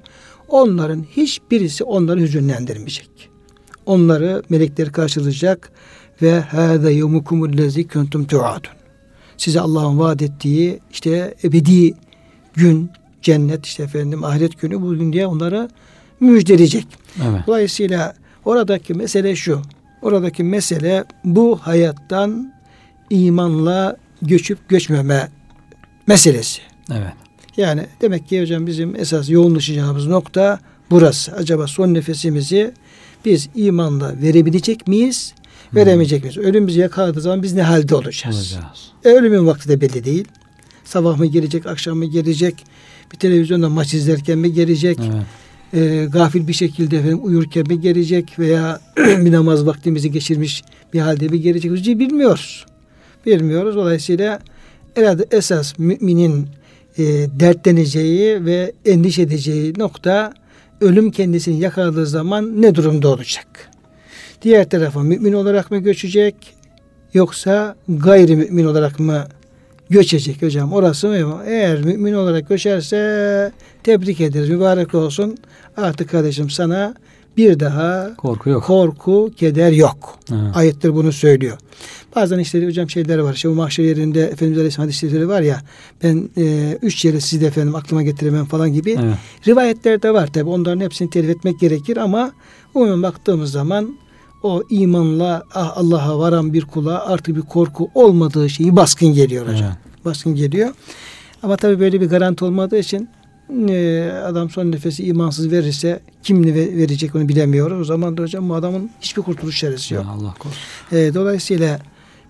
onların 0.47 1.05
hiçbirisi 1.17 1.83
onları 1.83 2.19
hüzünlendirmeyecek. 2.19 3.28
Onları 3.89 4.43
melekler 4.49 4.91
karşılayacak 4.91 5.71
ve 6.21 6.39
hâze 6.39 6.93
yevmukumul 6.93 7.57
lezi 7.57 7.87
kuntum 7.87 8.25
tuadun 8.27 8.79
size 9.39 9.59
Allah'ın 9.59 9.99
vaat 9.99 10.21
ettiği 10.21 10.79
işte 10.91 11.33
ebedi 11.43 11.93
gün, 12.53 12.91
cennet 13.21 13.65
işte 13.65 13.83
efendim 13.83 14.23
ahiret 14.23 14.61
günü 14.61 14.81
bugün 14.81 15.13
diye 15.13 15.27
onlara 15.27 15.69
müjdeleyecek. 16.19 16.87
Evet. 17.29 17.41
Dolayısıyla 17.47 18.13
oradaki 18.45 18.93
mesele 18.93 19.35
şu. 19.35 19.61
Oradaki 20.01 20.43
mesele 20.43 21.03
bu 21.23 21.59
hayattan 21.61 22.53
imanla 23.09 23.97
göçüp 24.21 24.69
göçmeme 24.69 25.29
meselesi. 26.07 26.61
Evet. 26.91 27.13
Yani 27.57 27.85
demek 28.01 28.27
ki 28.27 28.41
hocam 28.41 28.67
bizim 28.67 28.95
esas 28.95 29.29
yoğunlaşacağımız 29.29 30.07
nokta 30.07 30.59
burası. 30.91 31.31
Acaba 31.31 31.67
son 31.67 31.93
nefesimizi 31.93 32.73
biz 33.25 33.49
imanla 33.55 34.21
verebilecek 34.21 34.87
miyiz? 34.87 35.33
veremeyecek 35.75 36.23
miyiz? 36.23 36.37
Ölüm 36.37 36.67
bizi 36.67 36.79
yakaladığı 36.79 37.21
zaman 37.21 37.43
biz 37.43 37.53
ne 37.53 37.61
halde 37.61 37.95
olacağız? 37.95 38.35
Olacağız. 38.35 38.91
E, 39.05 39.09
ölümün 39.09 39.47
vakti 39.47 39.69
de 39.69 39.81
belli 39.81 40.05
değil. 40.05 40.27
Sabah 40.83 41.17
mı 41.17 41.25
gelecek, 41.25 41.65
akşam 41.65 41.97
mı 41.97 42.05
gelecek? 42.05 42.65
Bir 43.13 43.17
televizyonda 43.17 43.69
maç 43.69 43.93
izlerken 43.93 44.37
mi 44.37 44.53
gelecek? 44.53 44.99
Evet. 45.73 45.83
e, 46.03 46.05
gafil 46.05 46.47
bir 46.47 46.53
şekilde 46.53 46.97
efendim 46.97 47.19
uyurken 47.23 47.67
mi 47.67 47.81
gelecek 47.81 48.39
veya 48.39 48.81
bir 48.97 49.31
namaz 49.31 49.65
vaktimizi 49.65 50.11
geçirmiş 50.11 50.63
bir 50.93 50.99
halde 50.99 51.27
mi 51.27 51.41
gelecek 51.41 51.73
bizi 51.73 51.99
bilmiyoruz. 51.99 52.65
Bilmiyoruz. 53.25 53.75
Dolayısıyla 53.75 54.39
herhalde 54.95 55.25
esas 55.31 55.79
müminin 55.79 56.47
e, 56.97 57.03
dertleneceği 57.39 58.45
ve 58.45 58.71
endişe 58.85 59.21
edeceği 59.21 59.73
nokta 59.77 60.33
ölüm 60.81 61.11
kendisini 61.11 61.59
yakaladığı 61.59 62.05
zaman 62.05 62.61
ne 62.61 62.75
durumda 62.75 63.07
olacak? 63.07 63.69
Diğer 64.41 64.69
tarafa 64.69 65.03
mümin 65.03 65.33
olarak 65.33 65.71
mı 65.71 65.77
göçecek 65.77 66.35
yoksa 67.13 67.75
gayrimümin 67.89 68.65
olarak 68.65 68.99
mı 68.99 69.27
göçecek 69.89 70.41
hocam? 70.41 70.73
Orası 70.73 71.07
mı? 71.07 71.43
Eğer 71.45 71.81
mümin 71.81 72.13
olarak 72.13 72.49
göçerse 72.49 73.51
tebrik 73.83 74.21
ederiz. 74.21 74.49
Mübarek 74.49 74.95
olsun. 74.95 75.37
Artık 75.77 76.09
kardeşim 76.09 76.49
sana 76.49 76.93
bir 77.37 77.59
daha 77.59 78.15
korku 78.17 78.49
yok. 78.49 78.63
Korku, 78.63 79.31
keder 79.37 79.71
yok. 79.71 80.19
Evet. 80.31 80.57
Ayetler 80.57 80.95
bunu 80.95 81.11
söylüyor. 81.11 81.57
Bazen 82.15 82.39
işte 82.39 82.65
hocam 82.65 82.89
şeyler 82.89 83.19
var. 83.19 83.33
İşte 83.33 83.49
bu 83.49 83.53
mahşer 83.53 83.83
yerinde 83.83 84.23
Efendimiz 84.23 84.57
Aleyhisselam 84.57 84.87
hadisleri 84.87 85.27
var 85.27 85.41
ya 85.41 85.61
ben 86.03 86.29
e, 86.37 86.77
üç 86.81 87.05
yere 87.05 87.19
sizi 87.19 87.41
de 87.41 87.47
efendim 87.47 87.75
aklıma 87.75 88.03
getiremem 88.03 88.45
falan 88.45 88.73
gibi. 88.73 88.91
Evet. 88.91 89.15
Rivayetler 89.47 90.01
de 90.01 90.13
var 90.13 90.33
tabi. 90.33 90.49
Onların 90.49 90.81
hepsini 90.81 91.09
telif 91.09 91.29
etmek 91.29 91.59
gerekir 91.59 91.97
ama 91.97 92.31
umumen 92.73 93.03
baktığımız 93.03 93.51
zaman 93.51 93.97
o 94.43 94.63
imanla 94.69 95.43
ah, 95.53 95.77
Allah'a 95.77 96.19
varan 96.19 96.53
bir 96.53 96.65
kula 96.65 97.05
artık 97.05 97.35
bir 97.35 97.41
korku 97.41 97.89
olmadığı 97.95 98.49
şeyi 98.49 98.75
baskın 98.75 99.13
geliyor 99.13 99.47
hocam. 99.47 99.67
Evet. 99.67 100.05
Baskın 100.05 100.35
geliyor. 100.35 100.69
Ama 101.43 101.57
tabi 101.57 101.79
böyle 101.79 102.01
bir 102.01 102.09
garanti 102.09 102.45
olmadığı 102.45 102.79
için 102.79 103.09
e, 103.69 104.11
adam 104.25 104.49
son 104.49 104.71
nefesi 104.71 105.03
imansız 105.03 105.51
verirse 105.51 105.99
kim 106.23 106.45
ne 106.45 106.55
verecek 106.55 107.15
onu 107.15 107.29
bilemiyoruz. 107.29 107.79
O 107.79 107.83
zaman 107.83 108.17
da 108.17 108.21
hocam 108.21 108.49
bu 108.49 108.55
adamın 108.55 108.89
hiçbir 109.01 109.21
kurtuluş 109.21 109.57
şeresi 109.57 109.93
yok. 109.93 110.05
Ya 110.05 110.11
Allah 110.11 110.33
korusun. 110.39 110.61
E, 110.91 111.13
dolayısıyla 111.13 111.79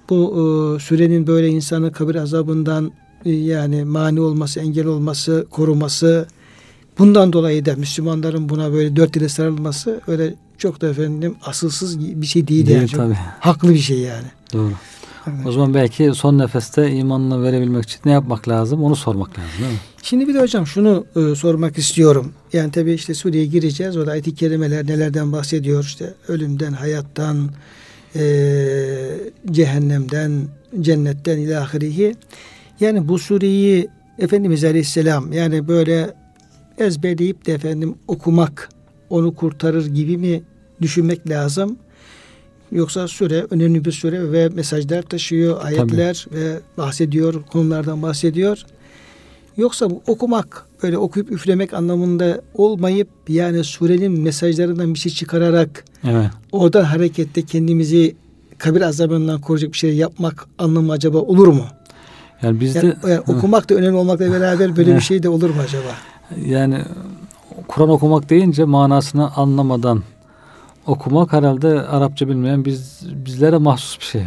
bu 0.09 0.33
e, 0.33 0.79
sürenin 0.79 1.27
böyle 1.27 1.47
insanı 1.47 1.91
kabir 1.91 2.15
azabından 2.15 2.91
e, 3.25 3.31
yani 3.31 3.83
mani 3.83 4.21
olması, 4.21 4.59
engel 4.59 4.85
olması, 4.85 5.47
koruması 5.49 6.27
bundan 6.99 7.33
dolayı 7.33 7.65
da 7.65 7.75
Müslümanların 7.75 8.49
buna 8.49 8.73
böyle 8.73 8.95
dört 8.95 9.15
ile 9.15 9.29
sarılması 9.29 10.01
öyle 10.07 10.35
çok 10.57 10.81
da 10.81 10.89
efendim 10.89 11.35
asılsız 11.45 11.99
bir 11.99 12.25
şey 12.25 12.47
değil, 12.47 12.65
değil 12.65 12.77
yani. 12.77 12.89
Tabii. 12.89 13.17
Haklı 13.39 13.69
bir 13.69 13.79
şey 13.79 13.99
yani. 13.99 14.27
Doğru. 14.53 14.71
Evet. 15.27 15.45
O 15.47 15.51
zaman 15.51 15.73
belki 15.73 16.11
son 16.13 16.37
nefeste 16.37 16.91
imanını 16.91 17.43
verebilmek 17.43 17.83
için 17.83 17.99
ne 18.05 18.11
yapmak 18.11 18.47
lazım? 18.47 18.83
Onu 18.83 18.95
sormak 18.95 19.29
lazım 19.29 19.51
değil 19.59 19.71
mi? 19.71 19.77
Şimdi 20.03 20.27
bir 20.27 20.33
de 20.33 20.39
hocam 20.39 20.67
şunu 20.67 21.05
e, 21.15 21.35
sormak 21.35 21.77
istiyorum. 21.77 22.33
Yani 22.53 22.71
tabii 22.71 22.93
işte 22.93 23.13
Suriye'ye 23.13 23.49
gireceğiz. 23.49 23.97
O 23.97 24.05
da 24.05 24.11
ayet-i 24.11 24.35
kerimeler 24.35 24.87
nelerden 24.87 25.31
bahsediyor? 25.31 25.83
İşte 25.83 26.13
ölümden, 26.27 26.73
hayattan, 26.73 27.49
e, 28.15 28.21
cehennemden, 29.51 30.31
cennetten 30.81 31.37
ilahirihi. 31.37 32.15
Yani 32.79 33.07
bu 33.07 33.19
sureyi 33.19 33.89
Efendimiz 34.19 34.63
Aleyhisselam 34.63 35.33
yani 35.33 35.67
böyle 35.67 36.13
ezberleyip 36.77 37.45
de 37.45 37.53
efendim 37.53 37.95
okumak 38.07 38.69
onu 39.09 39.35
kurtarır 39.35 39.85
gibi 39.85 40.17
mi 40.17 40.43
düşünmek 40.81 41.29
lazım? 41.29 41.77
Yoksa 42.71 43.07
süre 43.07 43.45
önemli 43.49 43.85
bir 43.85 43.91
süre 43.91 44.31
ve 44.31 44.49
mesajlar 44.49 45.01
taşıyor, 45.01 45.65
ayetler 45.65 46.25
Tabii. 46.29 46.39
ve 46.39 46.59
bahsediyor, 46.77 47.43
konulardan 47.51 48.01
bahsediyor. 48.01 48.65
Yoksa 49.57 49.89
bu 49.89 50.01
okumak, 50.07 50.65
böyle 50.83 50.97
okuyup 50.97 51.31
üflemek 51.31 51.73
anlamında 51.73 52.41
olmayıp 52.53 53.09
yani 53.27 53.63
surenin 53.63 54.21
mesajlarından 54.21 54.93
bir 54.93 54.99
şey 54.99 55.11
çıkararak 55.11 55.85
evet. 56.03 56.29
oradan 56.51 56.83
harekette 56.83 57.41
kendimizi 57.45 58.15
kabir 58.57 58.81
azabından 58.81 59.41
koruyacak 59.41 59.73
bir 59.73 59.77
şey 59.77 59.95
yapmak 59.95 60.47
anlamı 60.57 60.91
acaba 60.91 61.17
olur 61.17 61.47
mu? 61.47 61.63
Yani 62.41 62.59
bizde 62.59 62.77
yani, 62.77 62.95
yani 63.07 63.19
okumak 63.19 63.69
da 63.69 63.75
önemli 63.75 63.97
olmakla 63.97 64.33
beraber 64.33 64.77
böyle 64.77 64.95
bir 64.95 65.01
şey 65.01 65.23
de 65.23 65.29
olur 65.29 65.49
mu 65.49 65.61
acaba? 65.61 65.95
Yani 66.45 66.81
Kur'an 67.67 67.89
okumak 67.89 68.29
deyince 68.29 68.63
manasını 68.63 69.35
anlamadan 69.35 70.03
okumak 70.89 71.33
herhalde 71.33 71.67
Arapça 71.67 72.27
bilmeyen 72.27 72.65
biz 72.65 73.01
bizlere 73.25 73.57
mahsus 73.57 73.99
bir 73.99 74.05
şey. 74.05 74.23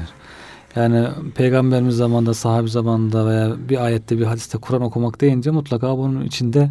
Yani 0.77 1.09
peygamberimiz 1.35 1.97
zamanında, 1.97 2.35
sahabi 2.35 2.69
zamanında 2.69 3.27
veya 3.27 3.69
bir 3.69 3.85
ayette 3.85 4.19
bir 4.19 4.25
hadiste 4.25 4.59
Kur'an 4.59 4.83
okumak 4.83 5.21
deyince 5.21 5.51
mutlaka 5.51 5.99
bunun 5.99 6.25
içinde 6.25 6.69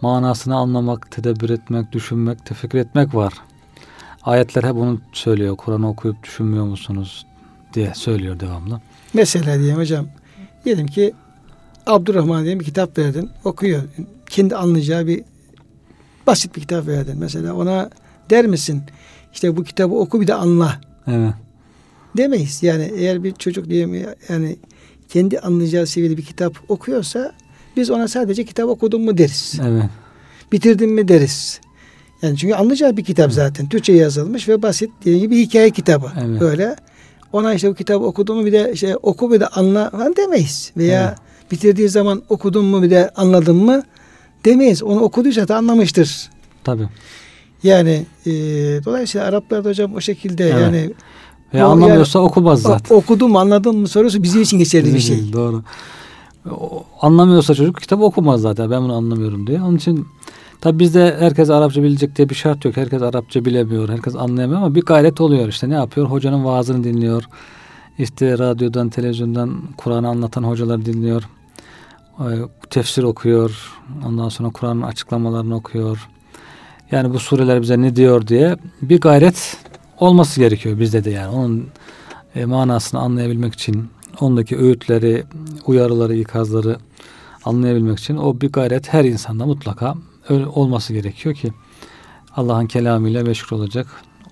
manasını 0.00 0.56
anlamak, 0.56 1.10
tedebbür 1.10 1.50
etmek, 1.50 1.92
düşünmek, 1.92 2.46
tefekkür 2.46 2.78
etmek 2.78 3.14
var. 3.14 3.32
Ayetler 4.22 4.64
hep 4.64 4.76
onu 4.76 5.00
söylüyor. 5.12 5.56
Kur'an 5.56 5.82
okuyup 5.82 6.22
düşünmüyor 6.22 6.64
musunuz 6.64 7.26
diye 7.74 7.94
söylüyor 7.94 8.40
devamlı. 8.40 8.80
Mesela 9.14 9.58
diyeyim 9.58 9.76
hocam. 9.76 10.06
Diyelim 10.64 10.86
ki 10.86 11.14
Abdurrahman 11.86 12.44
diye 12.44 12.60
bir 12.60 12.64
kitap 12.64 12.98
verdin. 12.98 13.30
Okuyor. 13.44 13.82
Kendi 14.30 14.56
anlayacağı 14.56 15.06
bir 15.06 15.22
basit 16.26 16.56
bir 16.56 16.60
kitap 16.60 16.86
verdin. 16.86 17.18
Mesela 17.18 17.54
ona 17.54 17.90
der 18.30 18.46
misin? 18.46 18.82
İşte 19.32 19.56
bu 19.56 19.64
kitabı 19.64 19.94
oku 19.94 20.20
bir 20.20 20.26
de 20.26 20.34
anla. 20.34 20.80
Evet. 21.06 21.34
Demeyiz. 22.16 22.62
Yani 22.62 22.92
eğer 22.96 23.24
bir 23.24 23.32
çocuk 23.32 23.70
diyelim 23.70 24.06
yani 24.28 24.56
kendi 25.08 25.38
anlayacağı 25.38 25.86
seviyede 25.86 26.16
bir 26.16 26.24
kitap 26.24 26.56
okuyorsa 26.68 27.32
biz 27.76 27.90
ona 27.90 28.08
sadece 28.08 28.44
kitap 28.44 28.68
okudun 28.68 29.02
mu 29.02 29.18
deriz. 29.18 29.60
Evet. 29.68 29.84
Bitirdin 30.52 30.90
mi 30.90 31.08
deriz. 31.08 31.60
Yani 32.22 32.36
çünkü 32.36 32.54
anlayacağı 32.54 32.96
bir 32.96 33.04
kitap 33.04 33.32
zaten. 33.32 33.68
Türkçe 33.68 33.92
yazılmış 33.92 34.48
ve 34.48 34.62
basit 34.62 34.90
dediğim 35.00 35.20
gibi 35.20 35.40
hikaye 35.40 35.70
kitabı. 35.70 36.12
Evet. 36.26 36.40
Böyle. 36.40 36.76
Ona 37.32 37.54
işte 37.54 37.70
bu 37.70 37.74
kitabı 37.74 38.04
okudun 38.04 38.36
mu 38.36 38.46
bir 38.46 38.52
de 38.52 38.70
işte 38.74 38.96
oku 38.96 39.32
bir 39.32 39.40
de 39.40 39.46
anla 39.46 39.90
falan 39.90 40.16
demeyiz. 40.16 40.72
Veya 40.76 41.08
evet. 41.08 41.50
bitirdiği 41.52 41.88
zaman 41.88 42.22
okudun 42.28 42.64
mu 42.64 42.82
bir 42.82 42.90
de 42.90 43.10
anladın 43.16 43.56
mı 43.56 43.82
demeyiz. 44.44 44.82
Onu 44.82 45.00
okuduysa 45.00 45.48
da 45.48 45.56
anlamıştır. 45.56 46.30
Tabii. 46.64 46.88
Yani 47.64 48.06
e, 48.26 48.30
dolayısıyla 48.84 49.26
Araplar 49.26 49.64
da 49.64 49.68
hocam 49.68 49.94
o 49.94 50.00
şekilde 50.00 50.44
evet. 50.44 50.60
yani 50.62 50.90
ya 51.52 51.66
anlamıyorsa 51.66 52.18
yani, 52.18 52.28
okumaz 52.28 52.62
zaten. 52.62 52.96
Okudun 52.96 53.30
mu 53.30 53.38
anladın 53.38 53.76
mı 53.76 53.88
sorusu 53.88 54.22
bizim 54.22 54.42
için 54.42 54.58
geçerli 54.58 54.94
bir 54.94 55.00
şey. 55.00 55.32
Doğru. 55.32 55.62
O, 56.50 56.84
anlamıyorsa 57.00 57.54
çocuk 57.54 57.80
kitap 57.80 58.00
okumaz 58.00 58.40
zaten 58.40 58.70
ben 58.70 58.82
bunu 58.82 58.94
anlamıyorum 58.94 59.46
diye. 59.46 59.62
Onun 59.62 59.76
için 59.76 60.06
tabi 60.60 60.78
bizde 60.78 61.16
herkes 61.18 61.50
Arapça 61.50 61.82
bilecek 61.82 62.16
diye 62.16 62.28
bir 62.28 62.34
şart 62.34 62.64
yok. 62.64 62.76
Herkes 62.76 63.02
Arapça 63.02 63.44
bilemiyor. 63.44 63.88
Herkes 63.88 64.16
anlayamıyor 64.16 64.60
ama 64.60 64.74
bir 64.74 64.82
gayret 64.82 65.20
oluyor 65.20 65.48
işte. 65.48 65.68
Ne 65.68 65.74
yapıyor? 65.74 66.06
Hocanın 66.06 66.44
vaazını 66.44 66.84
dinliyor. 66.84 67.24
İşte 67.98 68.38
radyodan, 68.38 68.88
televizyondan 68.88 69.62
Kur'an'ı 69.76 70.08
anlatan 70.08 70.42
hocalar 70.42 70.84
dinliyor. 70.84 71.22
Tefsir 72.70 73.02
okuyor. 73.02 73.72
Ondan 74.06 74.28
sonra 74.28 74.50
Kur'an'ın 74.50 74.82
açıklamalarını 74.82 75.56
okuyor. 75.56 76.08
Yani 76.90 77.14
bu 77.14 77.18
sureler 77.18 77.62
bize 77.62 77.80
ne 77.80 77.96
diyor 77.96 78.26
diye 78.26 78.56
bir 78.82 79.00
gayret 79.00 79.56
olması 79.98 80.40
gerekiyor 80.40 80.80
bizde 80.80 81.04
de 81.04 81.10
yani. 81.10 81.36
Onun 81.36 81.66
e, 82.34 82.44
manasını 82.44 83.00
anlayabilmek 83.00 83.54
için, 83.54 83.88
ondaki 84.20 84.58
öğütleri, 84.58 85.24
uyarıları, 85.66 86.14
ikazları 86.14 86.76
anlayabilmek 87.44 87.98
için 87.98 88.16
o 88.16 88.40
bir 88.40 88.52
gayret 88.52 88.92
her 88.92 89.04
insanda 89.04 89.46
mutlaka 89.46 89.94
olması 90.30 90.92
gerekiyor 90.92 91.34
ki 91.34 91.52
Allah'ın 92.36 92.66
kelamıyla 92.66 93.22
meşgul 93.22 93.56
olacak, 93.56 93.86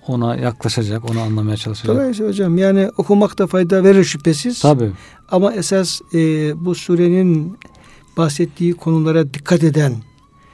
ona 0.07 0.35
yaklaşacak, 0.35 1.11
onu 1.11 1.21
anlamaya 1.21 1.57
çalışacak. 1.57 1.95
Dolayısıyla 1.95 2.31
hocam 2.31 2.57
yani 2.57 2.89
okumakta 2.97 3.47
fayda 3.47 3.83
verir 3.83 4.03
şüphesiz. 4.03 4.61
Tabii. 4.61 4.91
Ama 5.31 5.53
esas 5.53 6.01
e, 6.13 6.17
bu 6.65 6.75
surenin 6.75 7.57
bahsettiği 8.17 8.73
konulara 8.73 9.33
dikkat 9.33 9.63
eden 9.63 9.93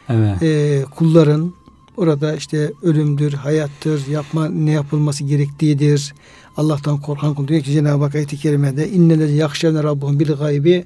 evet. 0.09 0.43
e, 0.43 0.85
kulların 0.95 1.53
Orada 1.99 2.35
işte 2.35 2.71
ölümdür, 2.83 3.33
hayattır, 3.33 4.07
yapma 4.07 4.49
ne 4.49 4.71
yapılması 4.71 5.23
gerektiğidir. 5.23 6.13
Allah'tan 6.57 7.01
korkan 7.01 7.33
kul 7.33 7.47
diyor 7.47 7.62
ki 7.62 7.71
Cenab-ı 7.71 8.03
Hak 8.03 8.15
ayet-i 8.15 8.38
kerimede 8.38 8.89
innelezi 8.89 9.35
yakşevne 9.35 9.83
rabbuhum 9.83 10.19
bil 10.19 10.33
gaybi 10.33 10.85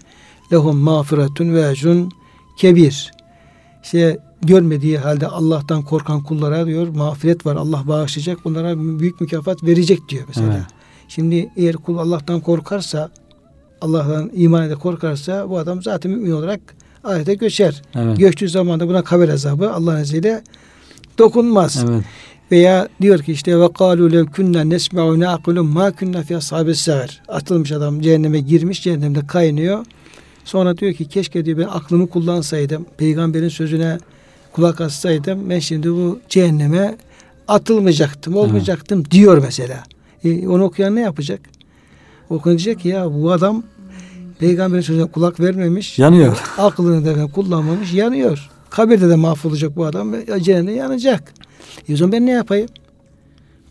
lehum 0.52 0.78
mağfiretun 0.78 1.54
ve 1.54 1.70
ecrun 1.70 2.12
kebir. 2.58 3.12
İşte 3.84 4.18
görmediği 4.42 4.98
halde 4.98 5.28
Allah'tan 5.28 5.82
korkan 5.82 6.24
kullara 6.24 6.66
diyor 6.66 6.88
mağfiret 6.88 7.46
var. 7.46 7.56
Allah 7.56 7.84
bağışlayacak. 7.88 8.46
Onlara 8.46 9.00
büyük 9.00 9.22
mükafat 9.22 9.64
verecek 9.64 10.10
diyor 10.10 10.24
mesela. 10.28 10.54
Evet. 10.54 10.66
Şimdi 11.08 11.52
eğer 11.56 11.76
kul 11.76 11.98
Allah'tan 11.98 12.40
korkarsa 12.40 13.12
Allah'tan 13.82 14.32
iman 14.34 14.68
ede 14.68 14.76
korkarsa 14.76 15.50
bu 15.50 15.58
adam 15.58 15.84
zaten 15.84 16.12
mümin 16.12 16.32
olarak 16.32 16.60
ahirete 17.04 17.34
göçer. 17.34 17.82
Evet. 17.96 18.18
Göçtüğü 18.18 18.50
zaman 18.50 18.80
da 18.80 18.88
buna 18.88 19.04
kabir 19.04 19.30
azabı 19.30 19.74
Allah'ın 19.74 20.02
izniyle 20.02 20.44
dokunmaz. 21.18 21.86
Evet. 21.90 22.04
Veya 22.52 22.88
diyor 23.02 23.20
ki 23.20 23.32
işte 23.32 23.60
ve 23.60 23.74
kalu 23.74 24.12
lev 24.12 24.26
kunna 24.26 24.62
nesma'u 24.64 25.20
na'kulu 25.20 25.64
ma 25.64 25.92
kunna 25.92 26.22
fi 26.22 26.38
ashabis 26.38 26.80
seher. 26.80 27.22
Atılmış 27.28 27.72
adam 27.72 28.02
cehenneme 28.02 28.40
girmiş, 28.40 28.84
cehennemde 28.84 29.28
kaynıyor. 29.28 29.86
Sonra 30.46 30.78
diyor 30.78 30.94
ki 30.94 31.06
keşke 31.06 31.46
diyor 31.46 31.58
ben 31.58 31.68
aklımı 31.68 32.10
kullansaydım, 32.10 32.86
peygamberin 32.98 33.50
sözüne 33.50 33.98
kulak 34.52 34.82
assaydım 34.82 35.50
ben 35.50 35.60
şimdi 35.60 35.92
bu 35.92 36.20
cehenneme 36.30 36.98
atılmayacaktım, 37.48 38.36
olmayacaktım 38.36 39.00
evet. 39.00 39.12
diyor 39.12 39.38
mesela. 39.38 39.84
E, 40.24 40.48
onu 40.48 40.64
okuyan 40.64 40.96
ne 40.96 41.02
yapacak? 41.02 41.42
Okuyan 42.30 42.58
diyecek 42.58 42.80
ki 42.80 42.88
ya 42.88 43.14
bu 43.14 43.32
adam 43.32 43.64
peygamberin 44.40 44.82
sözüne 44.82 45.06
kulak 45.06 45.40
vermemiş. 45.40 46.00
Yanıyor. 46.00 46.38
Aklını 46.58 47.06
da 47.06 47.28
kullanmamış, 47.28 47.94
yanıyor. 47.94 48.50
Kabirde 48.74 49.10
de 49.10 49.16
mahvolacak 49.16 49.76
bu 49.76 49.86
adam 49.86 50.14
ve 50.14 50.44
cehennemde 50.44 50.72
yanacak. 50.72 51.34
E 51.90 51.94
o 51.94 51.98
zaman 51.98 52.12
ben 52.12 52.26
ne 52.26 52.32
yapayım? 52.32 52.68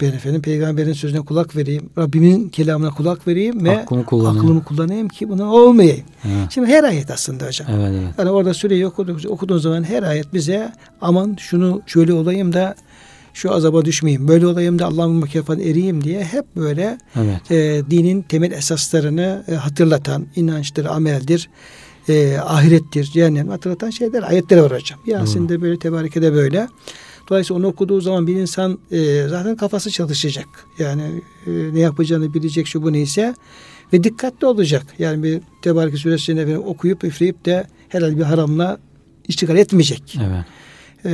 Ben 0.00 0.12
efendim 0.12 0.42
peygamberin 0.42 0.92
sözüne 0.92 1.20
kulak 1.20 1.56
vereyim. 1.56 1.90
Rabbimin 1.98 2.48
kelamına 2.48 2.90
kulak 2.90 3.28
vereyim 3.28 3.64
ve 3.64 3.78
Aklımı 3.78 4.04
kullanayım. 4.04 4.38
aklımı 4.38 4.64
kullanayım 4.64 5.08
ki 5.08 5.28
buna 5.28 5.52
olmayayım. 5.52 6.04
Evet. 6.24 6.50
Şimdi 6.50 6.68
her 6.68 6.84
ayet 6.84 7.10
aslında 7.10 7.46
hocam. 7.46 7.68
Evet, 7.70 7.92
evet. 8.02 8.14
Yani 8.18 8.30
orada 8.30 8.54
süreyi 8.54 8.86
okuduk, 8.86 9.20
okuduğun 9.30 9.58
zaman 9.58 9.84
her 9.84 10.02
ayet 10.02 10.34
bize 10.34 10.72
aman 11.00 11.36
şunu 11.38 11.82
şöyle 11.86 12.12
olayım 12.12 12.52
da 12.52 12.74
şu 13.34 13.52
azaba 13.54 13.84
düşmeyeyim. 13.84 14.28
Böyle 14.28 14.46
olayım 14.46 14.78
da 14.78 14.86
Allah'ın 14.86 15.14
mükafatına 15.14 15.64
eriyim 15.64 16.04
diye 16.04 16.24
hep 16.24 16.56
böyle 16.56 16.98
evet. 17.16 17.50
e, 17.50 17.90
dinin 17.90 18.22
temel 18.22 18.52
esaslarını 18.52 19.44
e, 19.48 19.54
hatırlatan 19.54 20.26
inançtır, 20.36 20.84
ameldir, 20.84 21.48
e, 22.08 22.36
ahirettir, 22.36 23.04
cehennem 23.04 23.48
hatırlatan 23.48 23.90
şeyler, 23.90 24.22
ayetler 24.22 24.58
var 24.58 24.72
hocam. 24.72 24.98
Yasin'de 25.06 25.62
böyle, 25.62 25.78
Tebarike'de 25.78 26.32
böyle. 26.32 26.68
Dolayısıyla 27.28 27.58
onu 27.60 27.66
okuduğu 27.66 28.00
zaman 28.00 28.26
bir 28.26 28.36
insan 28.36 28.78
e, 28.90 29.28
zaten 29.28 29.56
kafası 29.56 29.90
çalışacak. 29.90 30.46
Yani 30.78 31.22
e, 31.46 31.50
ne 31.50 31.80
yapacağını 31.80 32.34
bilecek 32.34 32.66
şu 32.66 32.82
bu 32.82 32.92
neyse 32.92 33.34
ve 33.92 34.04
dikkatli 34.04 34.46
olacak. 34.46 34.86
Yani 34.98 35.22
bir 35.22 35.40
Tebareke 35.62 35.96
suresini 35.96 36.58
okuyup 36.58 37.04
üfleyip 37.04 37.44
de 37.44 37.66
herhalde 37.88 38.16
bir 38.16 38.22
haramla 38.22 38.78
iştigal 39.28 39.56
etmeyecek. 39.56 40.18
Evet. 40.20 40.44
E, 41.04 41.10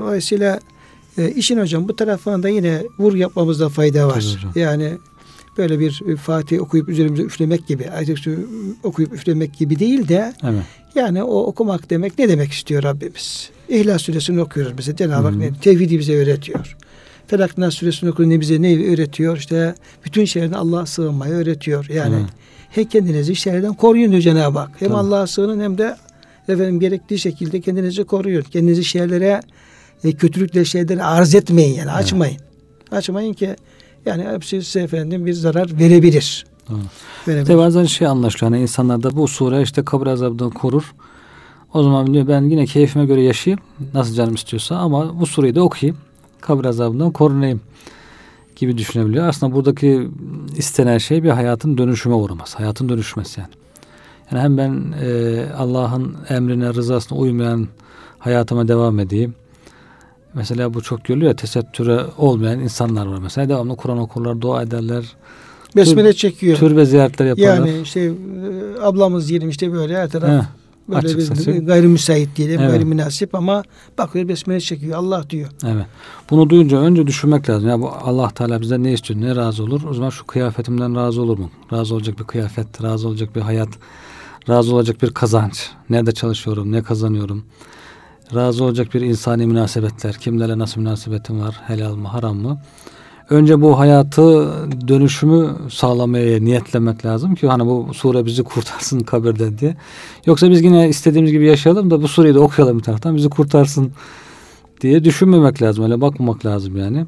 dolayısıyla 0.00 0.60
e, 1.18 1.30
işin 1.30 1.58
hocam 1.58 1.88
bu 1.88 1.96
tarafından 1.96 2.42
da 2.42 2.48
yine 2.48 2.82
vur 2.98 3.14
yapmamızda 3.14 3.68
fayda 3.68 4.08
var. 4.08 4.46
Yani 4.54 4.92
böyle 5.58 5.80
bir 5.80 6.16
Fatih 6.16 6.62
okuyup 6.62 6.88
üzerimize 6.88 7.22
üflemek 7.22 7.66
gibi, 7.66 7.90
ayet 7.90 8.28
okuyup 8.82 9.12
üflemek 9.12 9.58
gibi 9.58 9.78
değil 9.78 10.08
de 10.08 10.34
evet. 10.42 10.62
yani 10.94 11.22
o 11.22 11.42
okumak 11.42 11.90
demek 11.90 12.18
ne 12.18 12.28
demek 12.28 12.52
istiyor 12.52 12.82
Rabbimiz? 12.82 13.50
İhlas 13.68 14.02
suresini 14.02 14.40
okuyoruz 14.40 14.72
mesela. 14.76 14.96
Cenab-ı 14.96 15.26
Hak 15.26 15.36
ne? 15.36 15.52
Tevhidi 15.54 15.98
bize 15.98 16.16
öğretiyor. 16.16 16.76
Felak 17.26 17.58
Nas 17.58 17.74
suresini 17.74 18.10
okuyor 18.10 18.30
ne 18.30 18.40
bize 18.40 18.62
ne 18.62 18.92
öğretiyor? 18.92 19.36
İşte 19.36 19.74
bütün 20.04 20.24
şeylerden 20.24 20.56
Allah'a 20.56 20.86
sığınmayı 20.86 21.32
öğretiyor. 21.32 21.86
Yani 21.94 22.16
evet. 22.16 22.30
hem 22.70 22.84
kendinizi 22.84 23.36
şeylerden 23.36 23.74
koruyun 23.74 24.10
diyor 24.10 24.22
Cenab-ı 24.22 24.58
Hak. 24.58 24.70
Hem 24.80 24.94
Allah'a 24.94 25.26
sığının 25.26 25.60
hem 25.60 25.78
de 25.78 25.96
efendim 26.48 26.80
gerektiği 26.80 27.18
şekilde 27.18 27.60
kendinizi 27.60 28.04
koruyun. 28.04 28.42
Kendinizi 28.42 28.84
şeylere 28.84 29.40
e, 30.04 30.12
kötülükle 30.12 30.64
şeyleri 30.64 31.02
arz 31.02 31.34
etmeyin 31.34 31.74
yani 31.74 31.90
açmayın. 31.90 32.40
Açmayın 32.90 33.32
ki 33.32 33.56
yani 34.06 34.24
hepsi 34.24 34.62
size 34.62 34.80
efendim 34.80 35.26
bir 35.26 35.32
zarar 35.32 35.78
verebilir. 35.78 36.46
verebilir. 37.28 37.42
İşte 37.42 37.58
bazen 37.58 37.84
şey 37.84 38.06
anlaşılıyor. 38.06 38.52
Hani 38.52 38.62
insanlar 38.62 39.02
da 39.02 39.16
bu 39.16 39.28
sure 39.28 39.62
işte 39.62 39.84
kabir 39.84 40.06
azabından 40.06 40.50
korur. 40.50 40.94
O 41.74 41.82
zaman 41.82 42.14
diyor 42.14 42.28
ben 42.28 42.42
yine 42.42 42.66
keyfime 42.66 43.06
göre 43.06 43.22
yaşayayım. 43.22 43.60
Nasıl 43.94 44.14
canım 44.14 44.34
istiyorsa 44.34 44.76
ama 44.76 45.20
bu 45.20 45.26
sureyi 45.26 45.54
de 45.54 45.60
okuyayım. 45.60 45.98
Kabir 46.40 46.64
azabından 46.64 47.10
korunayım 47.10 47.60
gibi 48.56 48.78
düşünebiliyor. 48.78 49.28
Aslında 49.28 49.54
buradaki 49.54 50.08
istenen 50.56 50.98
şey 50.98 51.22
bir 51.22 51.30
hayatın 51.30 51.78
dönüşüme 51.78 52.14
uğraması. 52.14 52.56
Hayatın 52.56 52.88
dönüşmesi 52.88 53.40
yani. 53.40 53.50
Yani 54.30 54.42
hem 54.42 54.58
ben 54.58 54.94
e, 55.02 55.44
Allah'ın 55.58 56.16
emrine, 56.28 56.74
rızasına 56.74 57.18
uymayan 57.18 57.68
hayatıma 58.18 58.68
devam 58.68 59.00
edeyim. 59.00 59.34
Mesela 60.36 60.74
bu 60.74 60.82
çok 60.82 61.04
görülüyor 61.04 61.30
ya 61.30 61.36
tesettüre 61.36 62.00
olmayan 62.18 62.60
insanlar 62.60 63.06
var 63.06 63.18
mesela. 63.18 63.48
Devamlı 63.48 63.76
Kur'an 63.76 63.98
okurlar, 63.98 64.40
dua 64.40 64.62
ederler. 64.62 65.04
Besmele 65.76 66.10
Tür, 66.10 66.18
çekiyor. 66.18 66.58
Türbe 66.58 66.84
ziyaretler 66.84 67.26
yaparlar. 67.26 67.66
Yani 67.66 67.80
işte 67.82 68.00
e, 68.00 68.12
ablamız 68.82 69.28
diyelim 69.28 69.48
işte 69.48 69.72
böyle 69.72 69.96
her 69.96 70.08
taraf 70.08 70.28
Heh, 70.28 70.46
böyle 70.88 71.18
bir 71.18 71.66
gayrimüsait 71.66 72.36
diyelim, 72.36 72.60
evet. 72.60 72.70
gayrimünasip 72.70 73.34
ama 73.34 73.62
bakıyor 73.98 74.28
besmele 74.28 74.60
çekiyor. 74.60 74.98
Allah 74.98 75.30
diyor. 75.30 75.48
Evet. 75.64 75.86
Bunu 76.30 76.50
duyunca 76.50 76.78
önce 76.78 77.06
düşünmek 77.06 77.50
lazım. 77.50 77.68
Ya 77.68 77.80
bu 77.80 77.90
Allah 77.90 78.30
Teala 78.30 78.60
bizden 78.60 78.84
ne 78.84 78.92
istiyor, 78.92 79.20
ne 79.20 79.36
razı 79.36 79.62
olur? 79.62 79.82
O 79.90 79.94
zaman 79.94 80.10
şu 80.10 80.26
kıyafetimden 80.26 80.96
razı 80.96 81.22
olur 81.22 81.38
mu? 81.38 81.50
Razı 81.72 81.94
olacak 81.94 82.18
bir 82.18 82.24
kıyafet, 82.24 82.82
razı 82.82 83.08
olacak 83.08 83.36
bir 83.36 83.40
hayat, 83.40 83.68
razı 84.48 84.74
olacak 84.74 85.02
bir 85.02 85.10
kazanç. 85.10 85.70
Nerede 85.90 86.12
çalışıyorum, 86.12 86.72
ne 86.72 86.82
kazanıyorum? 86.82 87.44
Razı 88.34 88.64
olacak 88.64 88.94
bir 88.94 89.00
insani 89.00 89.46
münasebetler, 89.46 90.14
kimlerle 90.14 90.58
nasıl 90.58 90.80
münasebetim 90.80 91.40
var, 91.40 91.60
helal 91.66 91.94
mı, 91.94 92.08
haram 92.08 92.36
mı? 92.36 92.58
Önce 93.30 93.60
bu 93.60 93.78
hayatı 93.78 94.48
dönüşümü 94.88 95.56
sağlamaya 95.70 96.40
niyetlemek 96.40 97.04
lazım 97.04 97.34
ki 97.34 97.46
hani 97.46 97.66
bu 97.66 97.94
sure 97.94 98.26
bizi 98.26 98.42
kurtarsın 98.42 99.00
kabirden 99.04 99.58
diye. 99.58 99.76
Yoksa 100.26 100.50
biz 100.50 100.62
yine 100.62 100.88
istediğimiz 100.88 101.32
gibi 101.32 101.46
yaşayalım 101.46 101.90
da 101.90 102.02
bu 102.02 102.08
sureyi 102.08 102.34
de 102.34 102.38
okuyalım 102.38 102.78
bir 102.78 102.82
taraftan 102.82 103.16
bizi 103.16 103.28
kurtarsın 103.28 103.92
diye 104.80 105.04
düşünmemek 105.04 105.62
lazım. 105.62 105.84
Öyle 105.84 106.00
bakmamak 106.00 106.46
lazım 106.46 106.76
yani. 106.76 107.06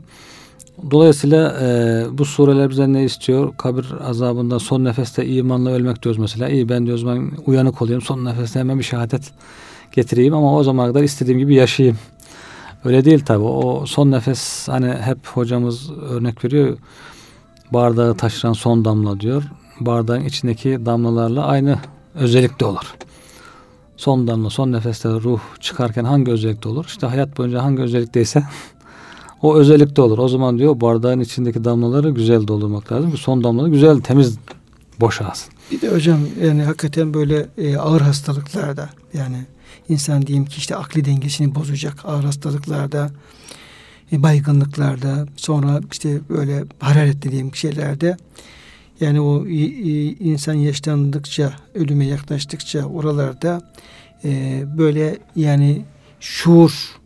Dolayısıyla 0.90 1.56
e, 1.62 2.04
bu 2.18 2.24
sureler 2.24 2.70
bize 2.70 2.92
ne 2.92 3.04
istiyor? 3.04 3.56
Kabir 3.56 3.86
azabında 4.04 4.58
son 4.58 4.84
nefeste 4.84 5.26
imanla 5.26 5.70
ölmek 5.70 6.02
diyoruz 6.02 6.20
mesela. 6.20 6.48
İyi 6.48 6.68
ben 6.68 6.86
diyoruz 6.86 7.06
ben 7.06 7.30
uyanık 7.46 7.82
olayım. 7.82 8.02
Son 8.02 8.24
nefeste 8.24 8.60
hemen 8.60 8.78
bir 8.78 8.84
şehadet 8.84 9.32
getireyim 9.92 10.34
ama 10.34 10.56
o 10.56 10.62
zamana 10.62 10.88
kadar 10.88 11.02
istediğim 11.02 11.38
gibi 11.38 11.54
yaşayayım. 11.54 11.98
Öyle 12.84 13.04
değil 13.04 13.24
tabi. 13.24 13.42
O 13.42 13.86
son 13.86 14.10
nefes 14.10 14.68
hani 14.68 14.92
hep 14.92 15.26
hocamız 15.26 15.90
örnek 15.90 16.44
veriyor. 16.44 16.78
Bardağı 17.72 18.16
taşıran 18.16 18.52
son 18.52 18.84
damla 18.84 19.20
diyor. 19.20 19.42
Bardağın 19.80 20.24
içindeki 20.24 20.86
damlalarla 20.86 21.46
aynı 21.46 21.78
özellikte 22.14 22.64
olur. 22.64 22.94
Son 23.96 24.26
damla, 24.26 24.50
son 24.50 24.72
nefeste 24.72 25.08
ruh 25.08 25.40
çıkarken 25.60 26.04
hangi 26.04 26.30
özellikte 26.30 26.68
olur? 26.68 26.84
İşte 26.84 27.06
hayat 27.06 27.38
boyunca 27.38 27.62
hangi 27.62 27.82
özellikteyse 27.82 28.42
o 29.42 29.56
özellikte 29.56 30.02
olur. 30.02 30.18
O 30.18 30.28
zaman 30.28 30.58
diyor 30.58 30.80
bardağın 30.80 31.20
içindeki 31.20 31.64
damlaları 31.64 32.10
güzel 32.10 32.48
doldurmak 32.48 32.92
lazım 32.92 33.10
ki 33.12 33.16
son 33.16 33.44
damlaları 33.44 33.70
güzel, 33.70 34.00
temiz 34.00 34.38
boşalsın. 35.00 35.52
Bir 35.70 35.80
de 35.80 35.88
hocam 35.94 36.18
yani 36.42 36.62
hakikaten 36.62 37.14
böyle 37.14 37.46
e, 37.58 37.76
ağır 37.76 38.00
hastalıklarda 38.00 38.88
yani 39.14 39.46
insan 39.88 40.26
diyelim 40.26 40.44
ki 40.44 40.58
işte 40.58 40.76
akli 40.76 41.04
dengesini 41.04 41.54
bozacak 41.54 42.04
ağır 42.04 42.24
hastalıklarda, 42.24 43.10
e, 44.12 44.22
baygınlıklarda, 44.22 45.26
sonra 45.36 45.80
işte 45.92 46.20
böyle 46.28 46.64
hararetli 46.78 47.30
diyelim 47.30 47.54
şeylerde. 47.54 48.16
Yani 49.00 49.20
o 49.20 49.46
insan 49.46 50.54
yaşlandıkça, 50.54 51.52
ölüme 51.74 52.06
yaklaştıkça 52.06 52.84
oralarda 52.84 53.72
e, 54.24 54.62
böyle 54.78 55.18
yani 55.36 55.82
şuur 56.20 56.98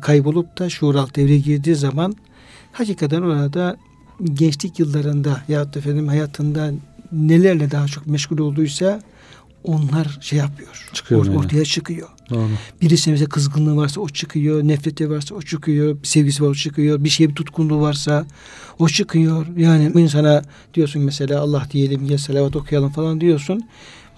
kaybolup 0.00 0.58
da 0.58 0.70
şuur 0.70 0.94
alt 0.94 1.16
devreye 1.16 1.38
girdiği 1.38 1.74
zaman 1.74 2.16
hakikaten 2.72 3.22
orada 3.22 3.76
gençlik 4.24 4.78
yıllarında 4.78 5.42
ya 5.48 5.72
da 5.72 5.78
efendim 5.78 6.08
hayatında 6.08 6.70
nelerle 7.12 7.70
daha 7.70 7.86
çok 7.86 8.06
meşgul 8.06 8.38
olduysa 8.38 9.00
onlar 9.64 10.18
şey 10.20 10.38
yapıyor. 10.38 10.88
Çıkıyor 10.92 11.26
or- 11.26 11.36
ortaya 11.36 11.64
çıkıyor. 11.64 12.08
Doğru. 12.30 12.48
Birisine 12.82 13.12
mesela 13.12 13.28
kızgınlığı 13.28 13.76
varsa 13.76 14.00
o 14.00 14.08
çıkıyor. 14.08 14.62
Nefreti 14.62 15.10
varsa 15.10 15.34
o 15.34 15.42
çıkıyor. 15.42 15.96
Bir 16.02 16.08
sevgisi 16.08 16.42
var 16.42 16.48
o 16.48 16.54
çıkıyor. 16.54 17.04
Bir 17.04 17.08
şeye 17.08 17.28
bir 17.28 17.34
tutkunluğu 17.34 17.80
varsa 17.80 18.26
o 18.78 18.88
çıkıyor. 18.88 19.46
Yani 19.56 19.92
insana 19.94 20.42
diyorsun 20.74 21.02
mesela 21.02 21.40
Allah 21.40 21.66
diyelim 21.72 22.10
ya 22.10 22.18
selavat 22.18 22.56
okuyalım 22.56 22.90
falan 22.90 23.20
diyorsun. 23.20 23.62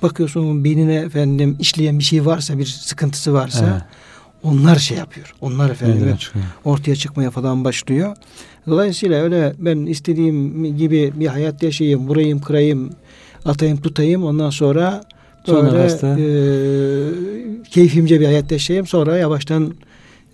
Bakıyorsun 0.03 0.65
beynine 0.65 0.95
efendim 0.95 1.57
işleyen 1.61 1.99
bir 1.99 2.05
şey 2.05 2.27
varsa 2.27 2.59
bir 2.59 2.67
sıkıntısı 2.67 3.33
varsa 3.33 3.71
evet. 3.73 3.83
onlar 4.43 4.77
şey 4.77 4.99
yapıyor. 4.99 5.35
Onlar 5.41 5.71
efendim 5.71 6.17
ortaya 6.65 6.97
çıkmaya 6.97 7.31
falan 7.31 7.65
başlıyor. 7.65 8.17
Dolayısıyla 8.67 9.23
öyle 9.23 9.55
ben 9.59 9.87
istediğim 9.87 10.65
gibi 10.77 11.13
bir 11.15 11.27
hayat 11.27 11.63
yaşayayım, 11.63 12.09
vurayım, 12.09 12.41
kırayım, 12.41 12.91
atayım, 13.45 13.81
tutayım 13.81 14.25
ondan 14.25 14.51
sonra 14.51 15.03
Böyle 15.49 15.69
e, 16.19 17.65
keyfimce 17.71 18.21
bir 18.21 18.27
hayat 18.27 18.53
yaşayayım. 18.53 18.87
Sonra 18.87 19.17
yavaştan 19.17 19.75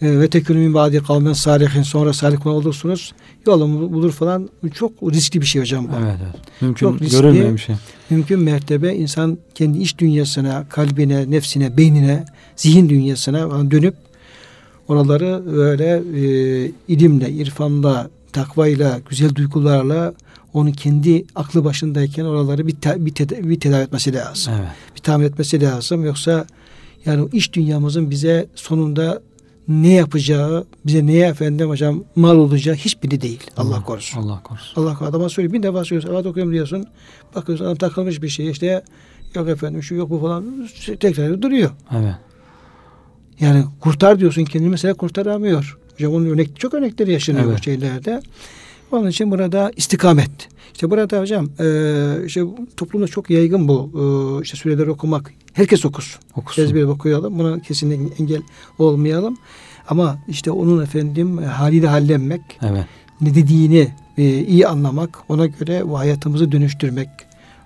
e, 0.02 0.20
ve 0.20 0.28
tekünümün 0.28 0.74
vadi 0.74 1.02
kavmen 1.02 1.32
salihin 1.32 1.82
sonra 1.82 2.12
salih 2.12 2.46
olursunuz. 2.46 3.12
Yolumu 3.46 3.92
bulur 3.92 4.12
falan. 4.12 4.48
Çok 4.74 4.92
riskli 5.02 5.40
bir 5.40 5.46
şey 5.46 5.62
hocam 5.62 5.88
bu. 5.88 5.92
Evet, 6.04 6.16
evet. 6.24 6.34
Mümkün 6.60 6.86
Çok 6.86 7.00
riskli, 7.00 7.54
bir 7.54 7.58
şey. 7.58 7.74
Mümkün 8.10 8.40
mertebe 8.40 8.94
insan 8.94 9.38
kendi 9.54 9.78
iç 9.78 9.98
dünyasına, 9.98 10.66
kalbine, 10.68 11.30
nefsine, 11.30 11.76
beynine, 11.76 12.24
zihin 12.56 12.88
dünyasına 12.88 13.70
dönüp 13.70 13.94
oraları 14.88 15.42
böyle 15.56 16.02
e, 16.16 16.72
ilimle, 16.88 17.30
irfanla, 17.30 18.10
takvayla, 18.32 19.00
güzel 19.08 19.34
duygularla 19.34 20.14
onun 20.54 20.72
kendi 20.72 21.24
aklı 21.34 21.64
başındayken 21.64 22.24
oraları 22.24 22.66
bir, 22.66 22.76
te, 22.76 23.06
bir, 23.06 23.14
te, 23.14 23.48
bir 23.48 23.60
tedavi 23.60 23.82
etmesi 23.82 24.14
lazım. 24.14 24.52
Evet. 24.58 24.68
Tamir 25.08 25.26
etmesi 25.26 25.60
lazım. 25.60 26.04
Yoksa 26.04 26.46
yani 27.04 27.28
iş 27.32 27.52
dünyamızın 27.52 28.10
bize 28.10 28.46
sonunda 28.54 29.22
ne 29.68 29.92
yapacağı, 29.92 30.66
bize 30.86 31.06
neye 31.06 31.26
efendim 31.26 31.68
hocam 31.68 32.04
mal 32.16 32.36
olacağı 32.36 32.74
hiçbiri 32.74 33.20
değil. 33.20 33.50
Allah, 33.56 33.74
Allah 33.74 33.84
korusun. 33.84 34.20
Allah 34.22 34.42
korusun. 34.42 34.82
Allah 34.82 34.94
korusun. 34.94 35.06
Adama 35.06 35.28
söylüyor. 35.28 35.52
Bir 35.54 35.62
defa 35.62 35.84
söylüyorsun. 35.84 36.14
Evet 36.14 36.26
okuyorum 36.26 36.52
diyorsun. 36.52 36.86
Bakıyorsun 37.34 37.64
adam 37.64 37.76
takılmış 37.76 38.22
bir 38.22 38.28
şey. 38.28 38.50
işte 38.50 38.82
yok 39.34 39.48
efendim 39.48 39.82
şu 39.82 39.94
yok 39.94 40.10
bu 40.10 40.18
falan. 40.18 40.68
Tekrar 41.00 41.42
duruyor. 41.42 41.70
Evet. 41.96 42.14
Yani 43.40 43.64
kurtar 43.80 44.20
diyorsun 44.20 44.44
kendini 44.44 44.70
mesela 44.70 44.94
kurtaramıyor. 44.94 45.78
Hocam 45.94 46.14
onun 46.14 46.26
örnek, 46.26 46.60
çok 46.60 46.74
örnekleri 46.74 47.12
yaşanıyor 47.12 47.44
Evet. 47.46 47.58
bu 47.58 47.62
şeylerde. 47.62 48.22
Onun 48.92 49.08
için 49.08 49.30
burada 49.30 49.72
istikamet. 49.76 50.30
İşte 50.74 50.90
burada 50.90 51.20
hocam 51.20 51.48
e, 51.60 51.66
işte 52.26 52.42
toplumda 52.76 53.06
çok 53.06 53.30
yaygın 53.30 53.68
bu 53.68 53.90
e, 53.94 54.42
işte 54.42 54.56
süreleri 54.56 54.90
okumak. 54.90 55.32
Herkes 55.52 55.84
okusun. 55.84 56.20
Okusun. 56.36 56.62
Ezber 56.62 56.82
okuyalım. 56.82 57.38
Buna 57.38 57.60
kesinlikle 57.60 58.14
engel 58.22 58.42
olmayalım. 58.78 59.36
Ama 59.88 60.18
işte 60.28 60.50
onun 60.50 60.82
efendim 60.82 61.38
haliyle 61.38 61.86
hallenmek, 61.88 62.40
Evet. 62.62 62.84
ne 63.20 63.34
dediğini 63.34 63.88
e, 64.18 64.22
iyi 64.38 64.66
anlamak, 64.66 65.18
ona 65.28 65.46
göre 65.46 65.82
bu 65.88 65.98
hayatımızı 65.98 66.52
dönüştürmek. 66.52 67.08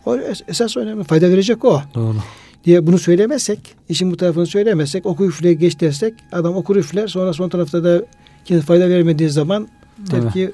O 0.06 0.16
es- 0.16 0.42
esas 0.48 0.76
önemli. 0.76 1.04
Fayda 1.04 1.30
verecek 1.30 1.64
o 1.64 1.82
Doğru. 1.94 2.16
diye 2.64 2.86
bunu 2.86 2.98
söylemezsek, 2.98 3.74
işin 3.88 4.10
bu 4.10 4.16
tarafını 4.16 4.46
söylemezsek, 4.46 5.06
oku 5.06 5.24
üfle 5.26 5.54
geç 5.54 5.80
dersek 5.80 6.14
adam 6.32 6.56
okur 6.56 6.76
üfler 6.76 7.08
sonra 7.08 7.32
son 7.32 7.48
tarafta 7.48 7.84
da 7.84 8.02
fayda 8.66 8.88
vermediği 8.88 9.28
zaman 9.30 9.68
Evet. 10.14 10.32
ki 10.32 10.50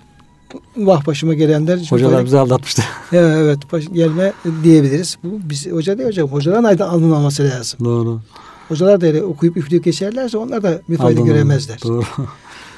vah 0.77 1.07
başıma 1.07 1.35
gelenler 1.35 1.87
Hocalar 1.91 2.25
bizi 2.25 2.39
aldatmıştı. 2.39 2.83
evet, 3.13 3.37
evet 3.39 3.59
baş- 3.73 3.89
gelme 3.93 4.33
diyebiliriz. 4.65 5.19
Bu 5.25 5.41
biz 5.51 5.67
hoca 5.67 5.99
değil 5.99 6.09
hocam. 6.09 6.29
Hocaların 6.29 6.65
ayda 6.65 6.89
alınmaması 6.91 7.45
lazım. 7.45 7.81
Doğru. 7.85 8.21
Hocalar 8.69 9.01
da 9.01 9.07
öyle 9.07 9.23
okuyup 9.23 9.57
üfleyip 9.57 9.85
geçerlerse 9.85 10.39
onlar 10.39 10.63
da 10.63 10.83
bir 10.89 10.97
fayda 10.97 11.21
göremezler. 11.21 11.81
Doğru. 11.85 12.05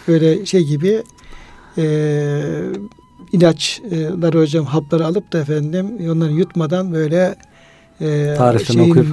Böyle 0.09 0.47
şey 0.47 0.65
gibi 0.65 1.03
e, 1.79 1.83
ilaçları 3.33 4.39
hocam 4.41 4.65
hapları 4.65 5.07
alıp 5.07 5.33
da 5.33 5.39
efendim 5.39 6.11
onları 6.11 6.33
yutmadan 6.33 6.93
böyle 6.93 7.35
e, 8.01 8.35
Tarifini 8.39 8.83
okuyup. 8.91 9.07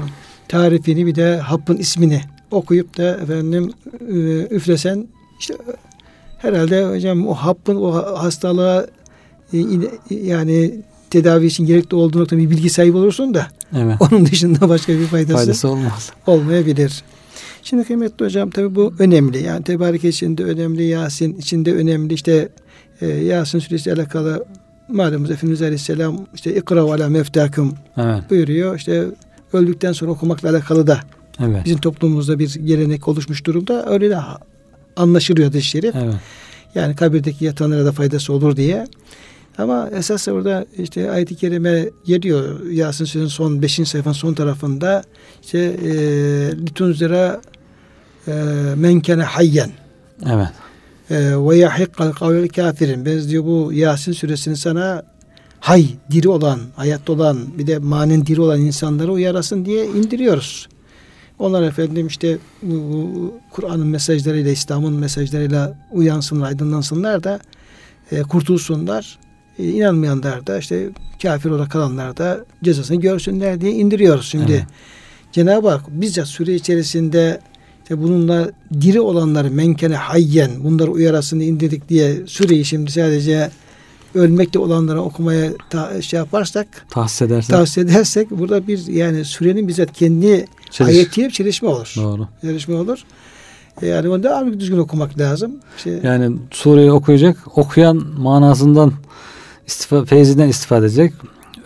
tarifini 0.47 1.05
bir 1.05 1.15
de 1.15 1.37
hapın 1.37 1.77
ismini 1.77 2.21
okuyup 2.51 2.97
da 2.97 3.03
efendim 3.17 3.71
e, 4.09 4.15
üflesen 4.55 5.07
işte 5.39 5.53
herhalde 6.37 6.85
hocam 6.85 7.27
o 7.27 7.33
hapın 7.33 7.75
o 7.75 7.91
hastalığa 7.93 8.85
e, 9.53 9.57
in- 9.59 9.89
yani 10.09 10.81
tedavi 11.09 11.45
için 11.45 11.65
gerekli 11.65 11.95
olduğu 11.95 12.19
noktada 12.19 12.39
bir 12.39 12.49
bilgi 12.49 12.69
sahibi 12.69 12.97
olursun 12.97 13.33
da 13.33 13.47
Evet. 13.77 13.95
onun 14.11 14.25
dışında 14.25 14.69
başka 14.69 14.93
bir 14.93 15.05
faydası, 15.05 15.33
Faydası 15.37 15.67
olmaz. 15.69 16.11
olmayabilir. 16.27 17.03
Şimdi 17.63 17.83
kıymetli 17.83 18.25
hocam 18.25 18.49
tabi 18.49 18.75
bu 18.75 18.93
önemli. 18.99 19.43
Yani 19.43 19.63
tebarek 19.63 20.03
içinde 20.03 20.43
önemli, 20.43 20.83
Yasin 20.83 21.35
içinde 21.37 21.73
önemli. 21.73 22.13
İşte 22.13 22.49
e, 23.01 23.07
Yasin 23.07 23.59
suresi 23.59 23.93
alakalı 23.93 24.45
malumuz 24.89 25.31
Efendimiz 25.31 25.61
Aleyhisselam 25.61 26.25
işte 26.35 26.55
ikra 26.55 26.81
ala 26.81 27.09
meftakum 27.09 27.73
Evet. 27.97 28.29
buyuruyor. 28.29 28.75
İşte 28.77 29.05
öldükten 29.53 29.91
sonra 29.91 30.11
okumakla 30.11 30.49
alakalı 30.49 30.87
da 30.87 30.99
Evet. 31.45 31.65
bizim 31.65 31.77
toplumumuzda 31.77 32.39
bir 32.39 32.53
gelenek 32.55 33.07
oluşmuş 33.07 33.45
durumda. 33.45 33.85
Öyle 33.89 34.09
de 34.09 34.17
anlaşılıyor 34.97 35.47
hadis-i 35.47 35.67
şerif. 35.67 35.95
Evet. 35.95 36.15
Yani 36.75 36.95
kabirdeki 36.95 37.45
yatanlara 37.45 37.85
da 37.85 37.91
faydası 37.91 38.33
olur 38.33 38.55
diye. 38.55 38.87
Ama 39.57 39.89
esas 39.95 40.27
orada 40.27 40.65
işte 40.77 41.11
ayet-i 41.11 41.35
kerime 41.35 41.89
geliyor. 42.05 42.65
Yasin 42.65 43.05
Suresinin 43.05 43.27
son 43.27 43.61
5. 43.61 43.73
sayfanın 43.73 44.13
son 44.13 44.33
tarafında 44.33 45.03
işte 45.43 45.59
e, 45.59 45.91
litunzira 46.57 47.41
e, 48.27 48.33
men 48.75 48.99
kene 48.99 49.23
hayyen 49.23 49.71
Evet. 50.25 50.47
e, 51.09 51.15
ve 51.37 51.57
yahikkal 51.57 52.11
kavlel 52.11 52.47
kafirin. 52.47 53.05
Biz 53.05 53.29
diyor 53.29 53.43
bu 53.43 53.73
Yasin 53.73 54.11
suresini 54.11 54.57
sana 54.57 55.03
hay, 55.59 55.85
diri 56.11 56.29
olan, 56.29 56.59
hayatta 56.75 57.13
olan 57.13 57.37
bir 57.57 57.67
de 57.67 57.79
manen 57.79 58.25
diri 58.25 58.41
olan 58.41 58.61
insanları 58.61 59.11
uyarasın 59.11 59.65
diye 59.65 59.85
indiriyoruz. 59.85 60.67
Onlar 61.39 61.63
efendim 61.63 62.07
işte 62.07 62.37
Kur'an'ın 63.51 63.87
mesajlarıyla, 63.87 64.51
İslam'ın 64.51 64.93
mesajlarıyla 64.93 65.75
uyansınlar, 65.91 66.47
aydınlansınlar 66.47 67.23
da 67.23 67.39
e, 68.11 68.21
kurtulsunlar. 68.21 69.19
E, 69.59 69.69
inanmayanlar 69.69 70.47
da 70.47 70.57
işte 70.57 70.89
kafir 71.21 71.49
olarak 71.49 71.71
kalanlar 71.71 72.17
da 72.17 72.45
cezasını 72.63 73.01
görsünler 73.01 73.61
diye 73.61 73.71
indiriyoruz 73.71 74.25
şimdi. 74.25 74.51
Evet. 74.51 74.65
Cenab-ı 75.31 75.69
Hak 75.69 75.81
bizzat 75.89 76.27
süre 76.27 76.55
içerisinde 76.55 77.41
işte 77.83 78.01
bununla 78.01 78.51
diri 78.81 79.01
olanları 79.01 79.51
menkene 79.51 79.95
hayyen 79.95 80.51
bunları 80.63 80.91
uyarasını 80.91 81.43
indirdik 81.43 81.89
diye 81.89 82.15
süreyi 82.25 82.65
şimdi 82.65 82.91
sadece 82.91 83.49
ölmekte 84.17 84.59
olanlara 84.59 85.01
okumaya 85.01 85.51
ta, 85.69 86.01
şey 86.01 86.17
yaparsak 86.17 86.67
Tahsis 86.89 87.21
edersen. 87.21 87.55
tavsiye 87.57 87.85
edersek 87.85 88.31
burada 88.31 88.67
bir 88.67 88.87
yani 88.87 89.25
sürenin 89.25 89.67
bizzat 89.67 89.93
kendi 89.93 90.45
Çeliş- 90.71 90.87
ayetiyle 90.87 91.29
çelişme 91.29 91.69
olur. 91.69 91.93
Doğru. 91.97 92.27
Çelişme 92.41 92.75
olur. 92.75 92.99
E, 93.81 93.87
Yani 93.87 94.09
onu 94.09 94.23
devamlı 94.23 94.59
düzgün 94.59 94.77
okumak 94.77 95.19
lazım. 95.19 95.51
İşte, 95.77 95.99
Yani 96.03 96.37
sureyi 96.51 96.91
okuyacak, 96.91 97.57
okuyan 97.57 98.03
manasından 98.17 98.91
istifa, 99.67 100.05
feyzinden 100.05 100.47
istifade 100.47 100.85
edecek. 100.85 101.13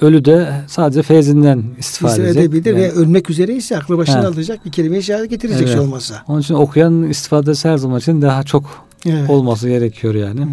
Ölü 0.01 0.25
de 0.25 0.53
sadece 0.67 1.01
feyzinden 1.01 1.63
istifade 1.79 2.11
istifade 2.11 2.29
edecek. 2.29 2.43
edebilir 2.43 2.65
Yani 2.75 2.81
ve 2.81 2.91
ölmek 2.91 3.29
üzere 3.29 3.55
ise 3.55 3.77
aklı 3.77 3.97
başına 3.97 4.23
He. 4.23 4.27
alacak 4.27 4.65
bir 4.65 4.71
kelime-i 4.71 5.03
şehadet 5.03 5.29
getirecek 5.29 5.61
Evet. 5.61 5.71
şey 5.71 5.79
olmazsa. 5.81 6.23
Onun 6.27 6.41
için 6.41 6.53
okuyan 6.53 7.03
istifadesi 7.03 7.69
her 7.69 7.77
zaman 7.77 7.99
için 7.99 8.21
daha 8.21 8.43
çok 8.43 8.63
Evet. 9.05 9.29
olması 9.29 9.69
gerekiyor 9.69 10.15
yani. 10.15 10.47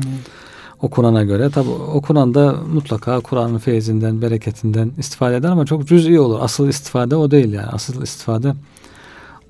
Hı. 0.81 0.87
Okunana 0.87 1.25
göre. 1.25 1.51
Tabi 1.51 1.69
okunan 1.69 2.35
da 2.35 2.57
mutlaka 2.73 3.21
Kur'an'ın 3.21 3.59
feyzinden, 3.59 4.23
bereketinden 4.23 4.91
istifade 4.99 5.37
eder 5.37 5.49
ama 5.49 5.67
çok 5.67 5.89
cüz'i 5.89 6.21
olur. 6.21 6.39
Asıl 6.41 6.69
istifade 6.69 7.17
o 7.17 7.31
değil 7.31 7.53
yani. 7.53 7.67
Asıl 7.67 8.03
istifade 8.03 8.55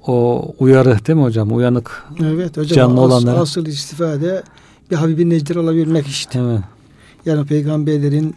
o 0.07 0.45
uyarı 0.59 0.99
değil 1.07 1.17
mi 1.17 1.23
hocam? 1.23 1.57
Uyanık. 1.57 2.05
Evet 2.25 2.57
hocam 2.57 2.77
Canlı 2.77 3.01
as- 3.01 3.07
olanları. 3.12 3.38
asıl 3.41 3.67
istifade 3.67 4.43
bir 4.91 4.97
Habib-i 4.97 5.31
Necdir 5.31 5.57
olabilmek 5.57 6.07
işte. 6.07 6.38
Evet. 6.38 6.61
Yani 7.27 7.47
peygamberlerin 7.47 8.35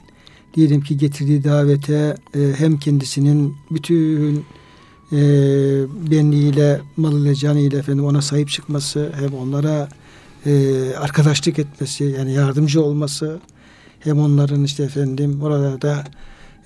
diyelim 0.56 0.82
ki 0.82 0.98
getirdiği 0.98 1.44
davete 1.44 2.16
e, 2.36 2.40
hem 2.58 2.78
kendisinin 2.80 3.56
bütün 3.72 4.46
e, 5.12 5.18
benliğiyle, 6.12 6.82
malıyla, 6.98 7.36
canıyla 7.36 7.80
efendim 7.80 8.06
ona 8.06 8.22
sahip 8.22 8.50
çıkması, 8.50 9.12
hem 9.20 9.34
onlara 9.34 9.90
e, 10.46 10.96
arkadaşlık 10.96 11.60
etmesi, 11.60 12.04
yani 12.04 12.34
yardımcı 12.34 12.84
olması, 12.84 13.40
hem 14.00 14.20
onların 14.20 14.64
işte 14.64 14.84
efendim 14.84 15.42
oralarda 15.42 16.04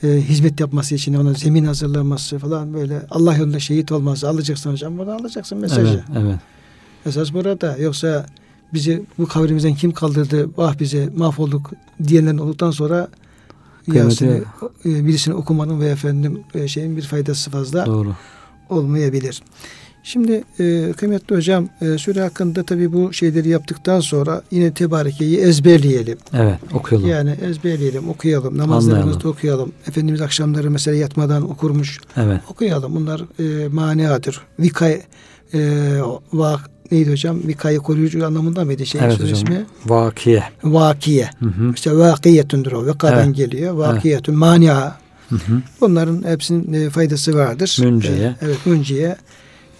e, 0.04 0.08
hizmet 0.08 0.60
yapması 0.60 0.96
için 0.96 1.14
ona 1.14 1.34
zemin 1.34 1.66
hazırlaması 1.66 2.40
falan 2.40 2.74
böyle 2.74 3.02
Allah 3.10 3.36
yolunda 3.36 3.60
şehit 3.60 3.92
olması 3.92 4.30
alacaksın 4.30 4.72
hocam 4.72 4.98
bunu 4.98 5.12
alacaksın 5.12 5.58
mesajı. 5.58 6.04
Evet, 6.12 6.24
evet. 6.26 6.40
Esas 7.06 7.34
burada. 7.34 7.78
Yoksa 7.78 8.26
bizi 8.74 9.04
bu 9.18 9.28
kabrimizden 9.28 9.76
kim 9.76 9.92
kaldırdı, 9.92 10.50
vah 10.58 10.80
bize 10.80 11.10
mahvolduk 11.16 11.72
diyenlerin 12.08 12.38
olduktan 12.38 12.72
sonra 12.72 13.08
Kıymeti- 13.88 14.44
e, 14.86 15.06
birisini 15.06 15.34
okumanın 15.34 15.82
ve 15.82 15.88
efendim 15.88 16.44
e, 16.54 16.68
şeyin 16.68 16.98
bir 16.98 17.02
faydası 17.02 17.52
fazla 17.52 17.86
Doğru. 17.86 18.16
olmayabilir. 18.70 19.42
Şimdi 20.08 20.44
e, 20.60 20.94
kıymetli 20.98 21.36
hocam 21.36 21.70
e, 21.82 21.98
süre 21.98 22.22
hakkında 22.22 22.64
tabii 22.64 22.94
bu 22.94 23.14
şeyleri 23.14 23.50
yaptıktan 23.50 24.00
sonra 24.00 24.42
yine 24.52 24.74
tebarekeyi 24.74 25.38
ezberleyelim. 25.38 26.18
Evet, 26.34 26.60
okuyalım. 26.74 27.10
Yani 27.10 27.36
ezberleyelim, 27.50 28.10
okuyalım, 28.10 28.58
namazlarımızda 28.58 29.30
okuyalım. 29.30 29.72
Efendimiz 29.88 30.22
akşamları 30.22 30.72
mesela 30.72 30.98
yatmadan 30.98 31.52
okurmuş. 31.52 32.00
Evet. 32.18 32.42
Okuyalım. 32.50 32.96
Bunlar 32.96 33.22
e, 33.40 33.68
maniadır. 33.68 34.42
Vikay 34.60 35.02
e, 35.54 35.60
vak 36.34 36.60
neydi 36.92 37.12
hocam? 37.12 37.40
Vikayı 37.48 37.78
koruyucu 37.80 38.26
anlamında 38.26 38.66
mıydı 38.66 38.86
şey 38.86 39.02
Evet 39.04 39.14
hocam. 39.20 39.34
ismi? 39.34 39.66
Vakiye. 39.86 40.44
Vakiye. 40.64 41.30
Hı 41.40 41.46
hı. 41.46 41.72
İşte 41.76 41.98
vakiyetundur 41.98 42.72
o. 42.72 42.86
Vakadan 42.88 43.26
Evet. 43.26 43.36
geliyor. 43.36 43.74
Vakiyetun 43.74 44.36
mania. 44.36 44.92
Hı 45.30 45.36
hı. 45.36 45.62
Bunların 45.82 46.24
hepsinin 46.24 46.74
e, 46.74 46.90
faydası 46.90 47.36
vardır. 47.36 47.78
Münciye. 47.84 48.18
E, 48.18 48.36
evet 48.42 48.66
münciye. 48.66 49.16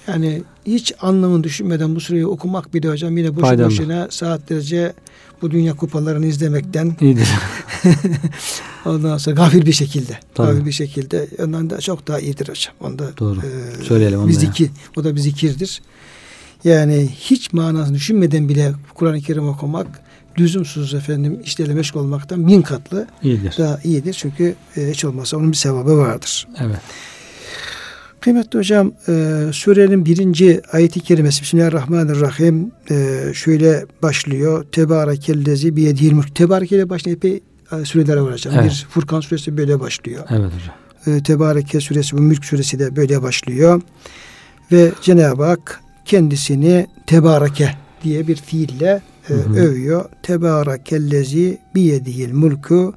Yani 0.08 0.44
hiç 0.66 0.94
anlamını 1.02 1.44
düşünmeden 1.44 1.96
bu 1.96 2.00
süreyi 2.00 2.28
okumak 2.28 2.74
bile 2.74 2.90
hocam 2.90 3.18
yine 3.18 3.36
boşu 3.36 3.42
Faydalı. 3.42 3.68
boşuna 3.68 4.08
saatlerce 4.12 4.94
bu 5.42 5.52
dünya 5.52 5.74
kupalarını 5.76 6.26
izlemekten 6.26 6.96
İyidir. 7.02 7.28
ondan 8.86 9.18
sonra 9.18 9.36
gafil 9.36 9.66
bir 9.66 9.72
şekilde 9.74 10.20
Tabii. 10.36 10.52
gafil 10.52 10.66
bir 10.66 10.72
şekilde 10.72 11.28
ondan 11.44 11.70
da 11.70 11.82
çok 11.82 12.08
daha 12.08 12.20
iyidir 12.20 12.50
hocam. 12.50 12.74
Onda 12.82 13.18
Doğru. 13.18 13.40
e, 13.40 13.84
Söyleyelim 13.84 14.20
onu 14.20 14.32
ya. 14.32 14.40
zikir. 14.40 14.70
O 14.98 15.04
da 15.04 15.16
bir 15.16 15.20
zikirdir. 15.20 15.82
Yani 16.64 17.10
hiç 17.20 17.54
manasını 17.54 17.96
düşünmeden 17.96 18.50
bile 18.50 18.74
Kur'an-ı 18.94 19.22
Kerim 19.22 19.48
okumak 19.50 19.88
lüzumsuz 20.40 20.94
efendim 20.94 21.40
işlerle 21.46 21.74
meşgul 21.74 22.00
olmaktan 22.00 22.48
bin 22.48 22.62
katlı 22.62 23.08
İyidir. 23.24 23.56
daha 23.58 23.80
iyidir. 23.84 24.14
Çünkü 24.14 24.56
e, 24.78 24.90
hiç 24.92 25.06
olmazsa 25.06 25.38
onun 25.38 25.52
bir 25.52 25.58
sevabı 25.58 25.98
vardır. 25.98 26.48
Evet. 26.60 26.80
Kıymetli 28.26 28.60
hocam 28.60 28.92
e, 29.08 29.44
surenin 29.52 30.06
birinci 30.06 30.62
ayeti 30.72 31.00
kerimesi 31.00 31.42
Bismillahirrahmanirrahim 31.42 32.72
e, 32.92 33.22
şöyle 33.34 33.86
başlıyor. 34.04 34.66
Tebarekellezi 34.72 35.76
biyedihil 35.76 36.14
mülk. 36.14 36.36
Tebarekeyle 36.36 36.90
başlayan 36.90 37.16
epey 37.16 37.44
e, 37.72 37.86
sürelere 37.86 38.22
var 38.22 38.34
hocam. 38.34 38.54
Evet. 38.56 38.66
Bir 38.66 38.88
Furkan 38.90 39.20
suresi 39.20 39.58
böyle 39.58 39.80
başlıyor. 39.80 40.24
Evet 40.30 40.52
hocam. 40.54 41.16
E, 41.18 41.24
Tebareke 41.24 41.82
suresi 41.82 42.18
bu 42.18 42.22
mülk 42.22 42.46
suresi 42.46 42.80
de 42.80 42.96
böyle 42.96 43.22
başlıyor. 43.22 43.82
Ve 44.72 44.92
Cenab-ı 45.02 45.44
Hak 45.44 45.82
kendisini 46.06 46.88
tebareke 47.08 47.72
diye 48.04 48.28
bir 48.28 48.36
fiille 48.36 49.02
e, 49.30 49.34
hı 49.34 49.38
hı. 49.38 49.54
övüyor. 49.54 50.06
Tebarekellezi 50.24 51.58
biyedihil 51.76 52.34
mulku 52.34 52.94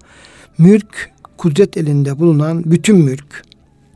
mülk 0.59 1.11
kudret 1.39 1.77
elinde 1.77 2.19
bulunan 2.19 2.63
bütün 2.67 2.97
mülk 2.97 3.45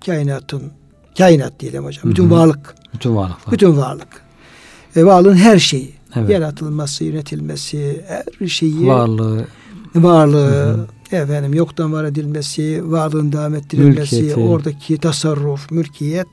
kainatın 0.07 0.82
kainat 1.19 1.61
diyelim 1.61 1.85
hocam. 1.85 2.11
Bütün 2.11 2.25
hı 2.25 2.27
hı. 2.27 2.31
varlık. 2.31 2.75
Bütün 2.95 3.17
varlık. 3.17 3.53
Bütün 3.53 3.77
varlık. 3.77 4.23
E, 4.97 5.05
varlığın 5.05 5.37
her 5.37 5.59
şeyi. 5.59 5.95
Evet. 6.17 6.31
Yaratılması, 6.31 7.05
yönetilmesi, 7.05 8.05
her 8.09 8.47
şeyi. 8.49 8.87
Varlığı. 8.87 9.47
Varlığı. 9.95 10.51
Hı 10.51 10.73
hı. 10.73 10.87
Efendim 11.17 11.55
yoktan 11.55 11.93
var 11.93 12.05
edilmesi, 12.05 12.91
varlığın 12.91 13.33
devam 13.33 13.55
ettirilmesi, 13.55 14.17
Mülkiyeti. 14.17 14.41
oradaki 14.41 14.99
tasarruf, 14.99 15.71
mülkiyet 15.71 16.27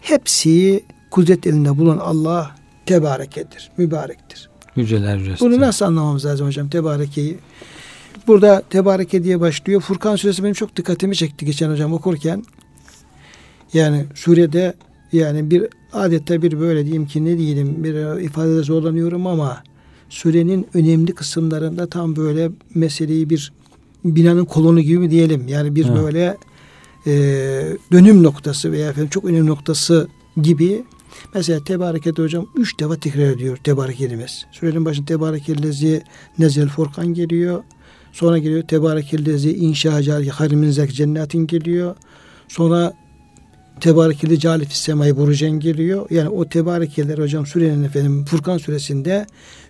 hepsi 0.00 0.84
kudret 1.10 1.46
elinde 1.46 1.78
bulunan 1.78 1.98
Allah 1.98 2.50
tebarekedir, 2.86 3.70
mübarektir. 3.76 4.50
Yüceler 4.76 5.16
yücesi. 5.16 5.40
Bunu 5.40 5.60
nasıl 5.60 5.84
anlamamız 5.84 6.26
lazım 6.26 6.46
hocam 6.46 6.68
tebarekeyi? 6.68 7.38
Burada 8.26 8.62
tebareke 8.70 9.24
diye 9.24 9.40
başlıyor. 9.40 9.80
Furkan 9.80 10.16
suresi 10.16 10.42
benim 10.42 10.54
çok 10.54 10.76
dikkatimi 10.76 11.16
çekti 11.16 11.46
geçen 11.46 11.70
hocam 11.70 11.92
okurken. 11.92 12.44
Yani 13.72 14.04
surede 14.14 14.74
yani 15.12 15.50
bir 15.50 15.66
adeta 15.92 16.42
bir 16.42 16.60
böyle 16.60 16.84
diyeyim 16.84 17.06
ki 17.06 17.24
ne 17.24 17.38
diyelim 17.38 17.84
bir 17.84 18.20
ifadede 18.20 18.62
zorlanıyorum 18.62 19.26
ama 19.26 19.62
surenin 20.08 20.66
önemli 20.74 21.14
kısımlarında 21.14 21.86
tam 21.86 22.16
böyle 22.16 22.50
meseleyi 22.74 23.30
bir 23.30 23.52
binanın 24.04 24.44
kolonu 24.44 24.80
gibi 24.80 24.98
mi 24.98 25.10
diyelim. 25.10 25.48
Yani 25.48 25.74
bir 25.74 25.84
evet. 25.84 25.96
böyle 25.96 26.36
e, 27.06 27.12
dönüm 27.92 28.22
noktası 28.22 28.72
veya 28.72 28.90
efendim 28.90 29.10
çok 29.10 29.24
önemli 29.24 29.46
noktası 29.46 30.08
gibi 30.42 30.84
Mesela 31.34 31.64
tebareket 31.64 32.18
hocam 32.18 32.46
üç 32.56 32.80
defa 32.80 32.96
tekrar 32.96 33.30
ediyor 33.30 33.56
tebarek 33.56 33.96
kelimesi. 33.96 34.46
Surenin 34.52 34.84
başında 34.84 35.06
tebarekellezi 35.06 36.02
nezel 36.38 36.68
furkan 36.68 37.14
geliyor. 37.14 37.62
Sonra 38.12 38.38
geliyor 38.38 38.62
tebarekellezi 38.62 39.56
inşa 39.56 40.02
cali 40.02 40.30
harimin 40.30 40.70
zek 40.70 40.94
cennetin 40.94 41.46
geliyor. 41.46 41.96
Sonra 42.48 42.92
tebarekeli 43.80 44.38
cali 44.38 44.66
semay 44.66 45.16
burucen 45.16 45.50
geliyor. 45.50 46.06
Yani 46.10 46.28
o 46.28 46.48
tebarekeler 46.48 47.18
hocam 47.18 47.46
surenin 47.46 47.84
efendim 47.84 48.24
Furkan 48.24 48.58
suresinde 48.58 49.26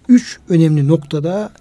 üç 0.09 0.39
önemli 0.49 0.89
noktada 0.89 1.53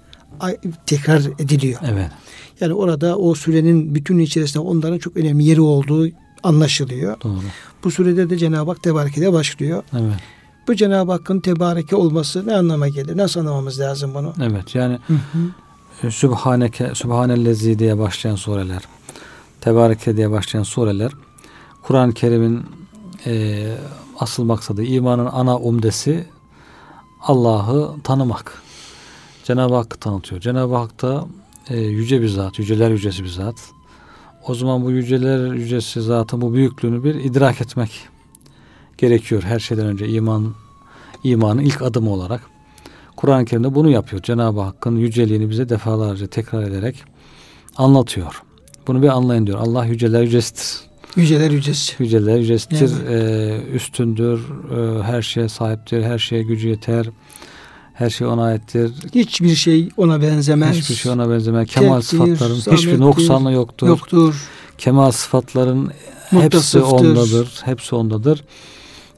tekrar 0.85 1.21
ediliyor. 1.39 1.79
Evet. 1.91 2.11
Yani 2.59 2.73
orada 2.73 3.17
o 3.17 3.35
surenin 3.35 3.95
bütün 3.95 4.19
içerisinde 4.19 4.59
onların 4.59 4.97
çok 4.97 5.17
önemli 5.17 5.43
yeri 5.43 5.61
olduğu 5.61 6.07
anlaşılıyor. 6.43 7.21
Doğru. 7.21 7.39
Bu 7.83 7.91
surede 7.91 8.29
de 8.29 8.37
Cenab-ı 8.37 8.71
Hak 8.71 8.83
tebarekede 8.83 9.33
başlıyor. 9.33 9.83
Evet. 9.93 10.19
Bu 10.67 10.75
Cenab-ı 10.75 11.11
Hakk'ın 11.11 11.39
tebareke 11.39 11.95
olması 11.95 12.47
ne 12.47 12.55
anlama 12.55 12.87
gelir? 12.87 13.17
Nasıl 13.17 13.39
anlamamız 13.39 13.79
lazım 13.79 14.13
bunu? 14.13 14.33
Evet 14.43 14.75
yani 14.75 14.99
hı 15.07 15.13
hı. 15.13 16.07
E, 16.07 16.11
Sübhaneke, 16.11 16.95
Sübhanellezi 16.95 17.79
diye 17.79 17.97
başlayan 17.97 18.35
sureler, 18.35 18.81
Tebareke 19.61 20.17
diye 20.17 20.31
başlayan 20.31 20.63
sureler 20.63 21.11
Kur'an-ı 21.89 22.13
Kerim'in 22.13 22.65
e, 23.25 23.63
asıl 24.19 24.43
maksadı, 24.43 24.83
imanın 24.83 25.25
ana 25.25 25.57
umdesi 25.57 26.25
Allah'ı 27.21 28.01
tanımak. 28.03 28.61
Cenab-ı 29.43 29.75
Hakk'ı 29.75 29.99
tanıtıyor. 29.99 30.41
Cenab-ı 30.41 30.75
Hak 30.75 31.01
da 31.01 31.25
e, 31.69 31.77
yüce 31.77 32.21
bir 32.21 32.27
zat, 32.27 32.59
yüceler 32.59 32.91
yücesi 32.91 33.23
bir 33.23 33.29
zat. 33.29 33.55
O 34.47 34.55
zaman 34.55 34.85
bu 34.85 34.91
yüceler 34.91 35.53
yücesi 35.53 36.01
zatın 36.01 36.41
bu 36.41 36.53
büyüklüğünü 36.53 37.03
bir 37.03 37.15
idrak 37.15 37.61
etmek 37.61 38.07
gerekiyor. 38.97 39.43
Her 39.43 39.59
şeyden 39.59 39.85
önce 39.85 40.07
iman 40.07 40.53
imanın 41.23 41.61
ilk 41.61 41.81
adımı 41.81 42.11
olarak. 42.11 42.41
Kur'an-ı 43.15 43.45
Kerim'de 43.45 43.75
bunu 43.75 43.89
yapıyor. 43.89 44.21
Cenab-ı 44.21 44.61
Hakk'ın 44.61 44.95
yüceliğini 44.95 45.49
bize 45.49 45.69
defalarca 45.69 46.27
tekrar 46.27 46.63
ederek 46.63 47.03
anlatıyor. 47.77 48.43
Bunu 48.87 49.01
bir 49.01 49.07
anlayın 49.07 49.47
diyor. 49.47 49.59
Allah 49.59 49.85
yüceler 49.85 50.21
yücesidir. 50.21 50.88
Yüceler 51.15 51.51
yücesi. 51.51 51.93
Yüceler 51.99 52.37
yücesidir. 52.37 53.07
Ee, 53.07 53.61
üstündür. 53.73 54.39
E, 54.39 55.03
her 55.03 55.21
şeye 55.21 55.49
sahiptir. 55.49 56.03
Her 56.03 56.19
şeye 56.19 56.43
gücü 56.43 56.67
yeter. 56.67 57.09
Her 57.93 58.09
şey 58.09 58.27
ona 58.27 58.43
aittir. 58.43 58.91
Hiçbir 59.15 59.55
şey 59.55 59.89
ona 59.97 60.21
benzemez. 60.21 60.77
Hiçbir 60.77 60.95
şey 60.95 61.11
ona 61.11 61.29
benzemez. 61.29 61.67
Kemal 61.67 62.01
Tektir, 62.01 62.17
sıfatların 62.17 62.77
hiçbir 62.77 62.99
noksanı 62.99 63.51
yoktur. 63.51 63.87
Yoktur. 63.87 64.49
Kemal 64.77 65.11
sıfatların 65.11 65.91
hepsi 66.29 66.79
ondadır. 66.79 67.61
Hepsi 67.65 67.95
ondadır. 67.95 68.43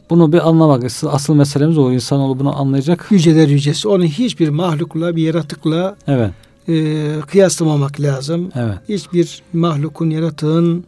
Bunu 0.10 0.34
bir 0.34 0.48
anlamak. 0.50 0.84
Asıl 1.08 1.34
meselemiz 1.34 1.78
o. 1.78 1.92
İnsanoğlu 1.92 2.40
bunu 2.40 2.60
anlayacak. 2.60 3.08
Yüceler 3.10 3.48
yücesi. 3.48 3.88
Onu 3.88 4.04
hiçbir 4.04 4.50
mahlukla, 4.50 5.16
bir 5.16 5.24
yaratıkla 5.24 5.96
evet. 6.08 6.32
e, 6.68 7.06
kıyaslamamak 7.28 8.00
lazım. 8.00 8.52
Evet. 8.56 8.78
Hiçbir 8.90 9.42
mahlukun, 9.54 10.10
yaratığın 10.10 10.86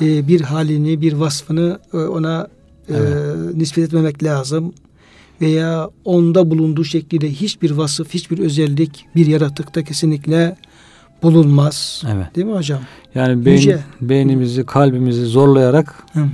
e, 0.00 0.28
bir 0.28 0.40
halini, 0.40 1.00
bir 1.00 1.12
vasfını 1.12 1.78
e, 1.92 1.96
ona 1.96 2.48
e, 2.88 2.94
evet. 2.94 3.54
nispet 3.54 3.84
etmemek 3.84 4.24
lazım 4.24 4.72
veya 5.40 5.90
onda 6.04 6.50
bulunduğu 6.50 6.84
şekliyle 6.84 7.30
hiçbir 7.30 7.70
vasıf, 7.70 8.14
hiçbir 8.14 8.38
özellik 8.38 9.06
bir 9.16 9.26
yaratıkta 9.26 9.84
kesinlikle 9.84 10.56
bulunmaz. 11.22 12.02
Evet. 12.12 12.36
Değil 12.36 12.46
mi 12.46 12.52
hocam? 12.52 12.80
Yani 13.14 13.44
beyin, 13.44 13.56
Yüce. 13.56 13.78
beynimizi, 14.00 14.66
kalbimizi 14.66 15.26
zorlayarak 15.26 15.94
hı 16.12 16.20
hı. 16.20 16.26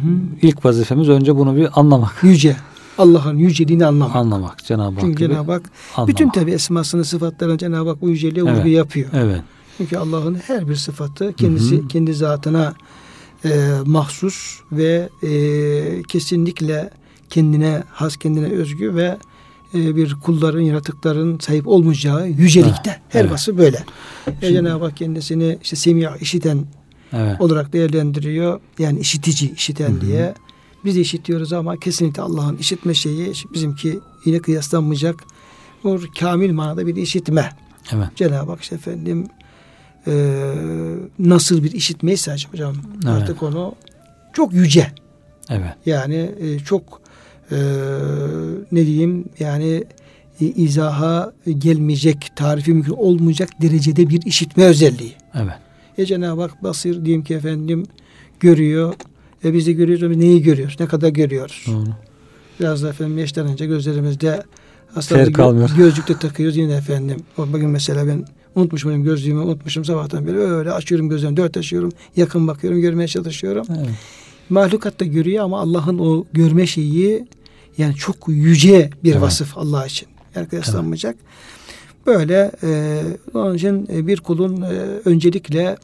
ilk 0.43 0.65
vazifemiz 0.65 1.09
önce 1.09 1.37
bunu 1.37 1.57
bir 1.57 1.69
anlamak. 1.81 2.15
Yüce. 2.23 2.57
Allah'ın 2.99 3.37
yüceliğini 3.37 3.87
anlamak. 3.87 4.17
Anlamak 4.17 4.65
Cenab-ı 4.65 4.95
Hak. 4.95 5.01
Çünkü 5.01 5.29
Cenab-ı 5.29 5.53
Hak 5.53 5.71
anlamak. 5.97 6.09
bütün 6.09 6.31
tabi 6.31 6.51
esmasını 6.51 7.05
sıfatlarını 7.05 7.59
Cenab-ı 7.59 7.89
Hak 7.89 8.03
bu 8.03 8.09
yüceliğe 8.09 8.45
evet. 8.49 8.57
uygu 8.57 8.69
yapıyor. 8.69 9.09
Evet. 9.15 9.41
Çünkü 9.79 9.97
Allah'ın 9.97 10.35
her 10.35 10.69
bir 10.69 10.75
sıfatı 10.75 11.33
kendisi 11.33 11.77
hı 11.77 11.83
hı. 11.83 11.89
kendi 11.89 12.15
zatına 12.15 12.75
e, 13.45 13.71
mahsus 13.87 14.61
ve 14.73 15.09
e, 15.23 16.03
kesinlikle 16.03 16.91
kendine 17.31 17.83
has 17.93 18.17
kendine 18.17 18.47
özgü 18.47 18.95
ve 18.95 19.19
e, 19.75 19.97
bir 19.97 20.15
kulların, 20.15 20.61
yaratıkların 20.61 21.39
sahip 21.39 21.69
olmayacağı 21.69 22.29
yücelikte. 22.29 22.91
Ha, 22.91 22.97
Her 23.09 23.21
evet. 23.21 23.33
vasfı 23.33 23.59
böyle. 23.59 23.85
Şimdi, 24.25 24.47
e, 24.47 24.53
Cenab-ı 24.53 24.85
Hak 24.85 24.97
kendisini 24.97 25.59
işte 25.63 25.77
semih, 25.77 26.07
işiten 26.21 26.65
evet. 27.13 27.41
olarak 27.41 27.73
değerlendiriyor. 27.73 28.61
Yani 28.79 29.01
işitici, 29.01 29.53
işiten 29.53 29.91
Hı-hı. 29.91 30.01
diye. 30.01 30.35
Biz 30.85 30.97
de 30.97 31.01
işitiyoruz 31.01 31.53
ama 31.53 31.77
kesinlikle 31.77 32.23
Allah'ın 32.23 32.57
işitme 32.57 32.95
şeyi 32.95 33.33
bizimki 33.55 34.01
yine 34.25 34.39
kıyaslanmayacak. 34.39 35.25
O 35.85 35.99
kamil 36.21 36.53
manada 36.53 36.87
bir 36.87 36.97
işitme. 36.97 37.53
Evet. 37.93 38.07
Cenab-ı 38.17 38.51
Hak 38.51 38.61
işte 38.61 38.75
efendim 38.75 39.27
e, 40.09 40.15
nasıl 41.19 41.65
bir 41.65 41.73
işitmeyse 41.73 42.37
hocam 42.51 42.75
evet. 42.95 43.07
artık 43.07 43.43
onu 43.43 43.75
çok 44.33 44.53
yüce. 44.53 44.87
Evet. 45.51 45.75
Yani 45.87 46.31
e, 46.41 46.59
çok 46.59 47.01
e, 47.51 47.57
ne 48.73 48.87
diyeyim 48.87 49.25
yani 49.39 49.85
e, 50.41 50.47
izaha 50.47 51.33
gelmeyecek, 51.59 52.33
tarifi 52.37 52.73
mümkün 52.73 52.93
olmayacak 52.93 53.49
derecede 53.63 54.09
bir 54.09 54.23
işitme 54.23 54.65
özelliği. 54.65 55.13
Evet. 55.35 55.55
E 55.99 56.07
Cenab-ı 56.07 56.43
Hak 56.43 56.63
basir 56.63 57.05
diyeyim 57.05 57.25
ki 57.25 57.35
efendim 57.35 57.87
görüyor. 58.41 58.95
E 59.45 59.53
biz 59.53 59.67
de 59.67 59.73
görüyoruz 59.73 60.03
ama 60.03 60.15
neyi 60.15 60.43
görüyoruz? 60.43 60.77
Ne 60.81 60.87
kadar 60.87 61.09
görüyoruz? 61.09 61.65
Doğru. 61.67 61.95
Biraz 62.61 62.83
da 62.83 62.89
efendim 62.89 63.19
yaşlanınca 63.19 63.67
gözlerimizde 63.67 64.43
aslında 64.97 65.23
gö- 65.23 65.77
gözlükte 65.77 66.19
takıyoruz 66.19 66.57
yine 66.57 66.73
efendim. 66.73 67.17
Bugün 67.39 67.71
mesela 67.71 68.07
ben 68.07 68.25
unutmuşum 68.59 68.91
benim 68.91 69.05
gözlüğümü 69.05 69.41
unutmuşum 69.41 69.85
sabahtan 69.85 70.27
beri 70.27 70.39
öyle 70.39 70.73
açıyorum 70.73 71.09
gözlerimi 71.09 71.37
dört 71.37 71.57
açıyorum 71.57 71.93
yakın 72.17 72.49
bakıyorum 72.49 72.81
görmeye 72.81 73.09
çalışıyorum. 73.09 73.67
Evet. 73.71 73.89
Mahlukat 74.49 75.01
da 75.01 75.05
görüyor 75.05 75.45
ama 75.45 75.61
Allah'ın 75.61 75.99
o 75.99 76.25
görme 76.33 76.67
şeyi 76.67 77.27
yani 77.79 77.95
çok 77.95 78.17
yüce 78.29 78.91
bir 79.05 79.13
evet. 79.13 79.23
vasıf 79.23 79.59
Allah 79.59 79.87
için. 79.87 80.09
Yani 80.35 80.49
kıyaslanmayacak. 80.49 81.17
Evet. 81.17 81.29
Böyle 82.07 82.53
e, 82.63 83.03
onun 83.35 83.55
için 83.55 83.89
e, 83.93 84.07
bir 84.07 84.21
kulun 84.21 84.63
e, 84.63 84.69
öncelikle 85.05 85.77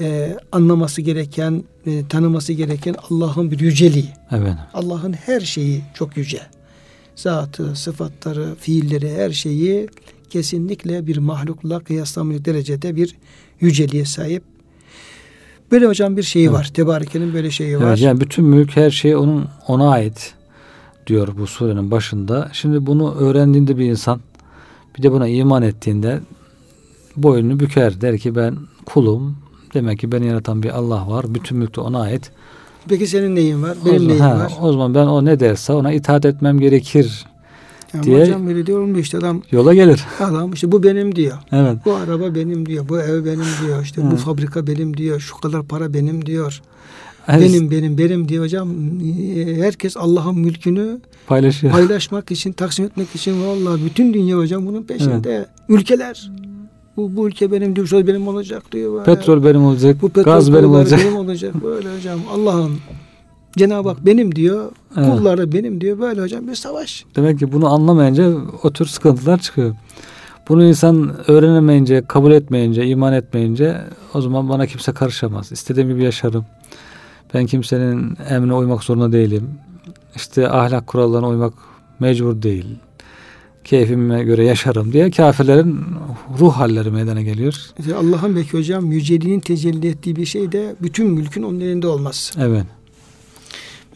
e, 0.00 0.36
anlaması 0.52 1.02
gereken, 1.02 1.64
e, 1.86 2.08
tanıması 2.08 2.52
gereken 2.52 2.94
Allah'ın 3.10 3.50
bir 3.50 3.60
yüceliği. 3.60 4.08
Evet. 4.30 4.54
Allah'ın 4.74 5.12
her 5.12 5.40
şeyi 5.40 5.82
çok 5.94 6.16
yüce. 6.16 6.40
Zatı, 7.16 7.76
sıfatları, 7.76 8.54
fiilleri, 8.60 9.16
her 9.16 9.30
şeyi 9.30 9.88
kesinlikle 10.30 11.06
bir 11.06 11.16
mahlukla 11.16 11.80
kıyaslanmayacak 11.80 12.46
derecede 12.46 12.96
bir 12.96 13.16
yüceliğe 13.60 14.04
sahip. 14.04 14.42
Böyle 15.72 15.86
hocam 15.86 16.16
bir 16.16 16.22
şeyi 16.22 16.46
evet. 16.46 16.54
var. 16.54 16.70
Tebarike'nin 16.74 17.34
böyle 17.34 17.50
şeyi 17.50 17.78
var. 17.78 17.88
Evet, 17.88 18.00
yani 18.00 18.20
bütün 18.20 18.44
mülk 18.44 18.76
her 18.76 18.90
şey 18.90 19.16
onun 19.16 19.48
ona 19.68 19.90
ait 19.90 20.34
diyor 21.06 21.28
bu 21.38 21.46
surenin 21.46 21.90
başında. 21.90 22.48
Şimdi 22.52 22.86
bunu 22.86 23.14
öğrendiğinde 23.14 23.78
bir 23.78 23.84
insan 23.84 24.20
bir 24.98 25.02
de 25.02 25.12
buna 25.12 25.28
iman 25.28 25.62
ettiğinde 25.62 26.20
boynunu 27.16 27.60
büker. 27.60 28.00
Der 28.00 28.18
ki 28.18 28.36
ben 28.36 28.56
kulum. 28.86 29.36
Demek 29.74 29.98
ki 29.98 30.12
beni 30.12 30.26
yaratan 30.26 30.62
bir 30.62 30.70
Allah 30.70 31.08
var. 31.08 31.34
Bütün 31.34 31.58
mülk 31.58 31.76
de 31.76 31.80
ona 31.80 32.00
ait. 32.00 32.30
Peki 32.88 33.06
senin 33.06 33.34
neyin 33.34 33.62
var? 33.62 33.76
Benim 33.84 33.98
zaman, 33.98 34.08
neyim 34.08 34.22
ha, 34.22 34.38
var? 34.38 34.52
O 34.60 34.72
zaman 34.72 34.94
ben 34.94 35.06
o 35.06 35.24
ne 35.24 35.40
derse 35.40 35.72
ona 35.72 35.92
itaat 35.92 36.24
etmem 36.24 36.60
gerekir. 36.60 37.26
Yani 37.94 38.04
diye 38.04 38.22
hocam 38.22 38.48
öyle 38.48 38.66
diyor 38.66 38.84
mu 38.84 38.98
işte 38.98 39.18
adam 39.18 39.42
yola 39.50 39.74
gelir. 39.74 40.04
Adam 40.20 40.52
işte 40.52 40.72
bu 40.72 40.82
benim 40.82 41.16
diyor. 41.16 41.36
Evet. 41.52 41.76
Bu 41.84 41.94
araba 41.94 42.34
benim 42.34 42.66
diyor. 42.66 42.88
Bu 42.88 43.00
ev 43.00 43.24
benim 43.24 43.44
diyor. 43.66 43.82
İşte 43.82 44.00
evet. 44.00 44.12
bu 44.12 44.16
fabrika 44.16 44.66
benim 44.66 44.96
diyor. 44.96 45.20
Şu 45.20 45.36
kadar 45.36 45.62
para 45.62 45.94
benim 45.94 46.26
diyor. 46.26 46.62
Evet. 47.28 47.40
Benim 47.40 47.70
benim 47.70 47.98
benim 47.98 48.28
diyor 48.28 48.44
hocam. 48.44 48.70
Herkes 49.56 49.96
Allah'ın 49.96 50.38
mülkünü 50.38 51.00
paylaşıyor. 51.26 51.72
Paylaşmak 51.72 52.30
için, 52.30 52.52
taksim 52.52 52.84
etmek 52.84 53.14
için 53.14 53.46
vallahi 53.46 53.84
bütün 53.84 54.14
dünya 54.14 54.36
hocam 54.38 54.66
bunun 54.66 54.82
peşinde. 54.82 55.34
Evet. 55.34 55.48
Ülkeler 55.68 56.30
bu, 56.96 57.16
bu 57.16 57.28
ülke 57.28 57.52
benim 57.52 57.76
diyor, 57.76 57.86
şöyle 57.86 58.06
benim 58.06 58.28
olacak 58.28 58.72
diyor. 58.72 58.92
Böyle. 58.92 59.04
Petrol 59.04 59.44
benim 59.44 59.64
olacak, 59.64 59.96
bu 60.02 60.08
petrol 60.08 60.32
gaz 60.32 60.52
benim 60.52 60.70
olacak. 60.70 61.00
benim 61.04 61.16
olacak. 61.16 61.54
Böyle 61.64 61.96
hocam 61.96 62.20
Allah'ın 62.34 62.72
Cenab-ı 63.56 63.88
Hak 63.88 64.06
benim 64.06 64.34
diyor, 64.34 64.70
evet. 64.96 65.10
kulları 65.10 65.52
benim 65.52 65.80
diyor. 65.80 65.98
Böyle 65.98 66.20
hocam 66.20 66.48
bir 66.48 66.54
savaş. 66.54 67.04
Demek 67.16 67.38
ki 67.38 67.52
bunu 67.52 67.68
anlamayınca 67.68 68.32
o 68.62 68.72
tür 68.72 68.86
sıkıntılar 68.86 69.38
çıkıyor. 69.38 69.74
Bunu 70.48 70.64
insan 70.64 71.14
öğrenemeyince, 71.30 72.04
kabul 72.08 72.32
etmeyince, 72.32 72.86
iman 72.86 73.12
etmeyince 73.12 73.80
o 74.14 74.20
zaman 74.20 74.48
bana 74.48 74.66
kimse 74.66 74.92
karışamaz. 74.92 75.52
İstediğim 75.52 75.88
gibi 75.88 76.02
yaşarım. 76.02 76.44
Ben 77.34 77.46
kimsenin 77.46 78.16
emrine 78.30 78.54
uymak 78.54 78.84
zorunda 78.84 79.12
değilim. 79.12 79.50
İşte 80.16 80.48
ahlak 80.48 80.86
kurallarına 80.86 81.28
uymak 81.28 81.52
mecbur 82.00 82.42
değil. 82.42 82.66
Keyfime 83.64 84.24
göre 84.24 84.44
yaşarım 84.44 84.92
diye 84.92 85.10
kafirlerin 85.10 85.80
ruh 86.40 86.52
halleri 86.52 86.90
meydana 86.90 87.22
geliyor. 87.22 87.54
Allah'ın 87.98 88.36
belki 88.36 88.58
hocam 88.58 88.92
yüceliğinin 88.92 89.40
tecelli 89.40 89.88
ettiği 89.88 90.16
bir 90.16 90.24
şey 90.24 90.52
de 90.52 90.76
bütün 90.82 91.06
mülkün 91.06 91.42
onun 91.42 91.60
elinde 91.60 91.86
olmaz. 91.86 92.32
Evet. 92.38 92.64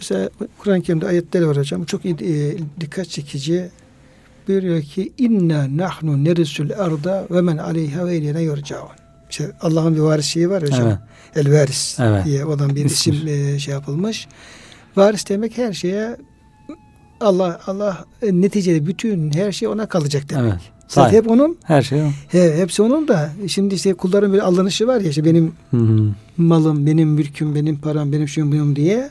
Mesela 0.01 0.31
Kur'an-ı 0.59 0.83
Kerim'de 0.83 1.07
ayetler 1.07 1.43
var 1.43 1.57
hocam. 1.57 1.85
Çok 1.85 2.07
e, 2.07 2.57
dikkat 2.81 3.09
çekici. 3.09 3.69
Buyuruyor 4.49 4.83
ki 4.83 5.13
inna 5.19 5.77
nahnu 5.77 6.25
nerisul 6.25 6.71
arda 6.71 7.27
ve 7.31 7.41
men 7.41 7.57
aleyha 7.57 8.07
ve 8.07 8.17
ileyne 8.17 8.43
yurcaun. 8.43 8.89
İşte 9.31 9.53
Allah'ın 9.61 9.95
bir 9.95 10.01
varis 10.01 10.27
şeyi 10.27 10.51
var 10.51 10.63
hocam. 10.63 10.89
Evet. 10.89 10.99
El 11.37 11.53
varis 11.53 12.01
evet. 12.01 12.25
diye 12.25 12.45
olan 12.45 12.77
bir 12.77 12.85
İsmir. 12.85 13.15
isim 13.15 13.29
e, 13.29 13.59
şey 13.59 13.75
yapılmış. 13.75 14.29
Varis 14.97 15.29
demek 15.29 15.59
her 15.59 15.73
şeye 15.73 16.17
Allah 17.21 17.61
Allah 17.67 18.05
e, 18.23 18.41
neticede 18.41 18.87
bütün 18.87 19.35
her 19.35 19.53
şey 19.53 19.69
ona 19.69 19.87
kalacak 19.87 20.29
demek. 20.29 20.53
Evet. 20.53 20.61
Zaten 20.89 21.17
hep 21.17 21.31
onun. 21.31 21.59
Her 21.65 21.83
şey 21.83 22.03
o. 22.03 22.07
He, 22.29 22.57
hepsi 22.57 22.83
onun 22.83 23.09
da. 23.09 23.31
Şimdi 23.49 23.75
işte 23.75 23.95
kulların 23.95 24.33
bir 24.33 24.39
alınışı 24.39 24.87
var 24.87 25.01
ya 25.01 25.11
işte 25.11 25.25
benim 25.25 25.53
hı 25.71 25.77
hı. 25.77 26.15
malım, 26.37 26.87
benim 26.87 27.09
mülküm, 27.09 27.55
benim 27.55 27.79
param, 27.79 28.13
benim 28.13 28.29
şuyum 28.29 28.53
buyum 28.53 28.77
diye. 28.77 29.11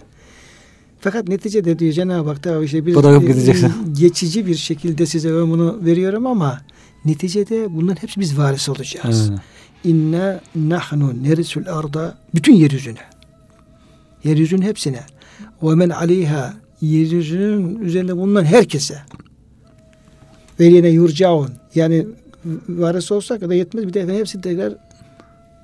Fakat 1.00 1.28
neticede 1.28 1.80
diyor 1.80 1.94
Cenab-ı 1.94 2.30
Hak 2.30 2.44
da 2.44 2.64
işte 2.64 2.86
bir 2.86 2.94
e, 2.94 3.72
geçici 4.00 4.48
bir 4.48 4.56
şekilde 4.56 5.06
size 5.06 5.36
ben 5.36 5.52
bunu 5.52 5.86
veriyorum 5.86 6.28
ama 6.28 6.62
neticede 7.06 7.76
bunların 7.76 8.02
hepsi 8.02 8.20
biz 8.20 8.38
varis 8.38 8.70
olacağız. 8.70 9.30
Evet. 9.30 9.40
İnna 9.84 10.42
nahnu 10.56 11.24
nerisul 11.24 11.66
arda 11.68 12.18
bütün 12.36 12.54
yeryüzüne. 12.54 13.00
Yeryüzünün 14.24 14.62
hepsine. 14.62 15.00
Ve 15.64 15.76
men 15.76 15.90
aleyha 15.90 16.54
yeryüzünün 16.82 17.80
üzerinde 17.80 18.18
bulunan 18.18 18.46
herkese. 18.46 19.00
Ve 20.60 20.66
yine 20.66 20.90
yurcaun. 20.90 21.50
Yani 21.76 22.08
varis 22.70 23.12
olsak 23.12 23.42
da 23.42 23.54
yetmez. 23.54 23.88
Bir 23.88 23.94
de 23.94 24.18
hepsi 24.18 24.42
tekrar 24.42 24.74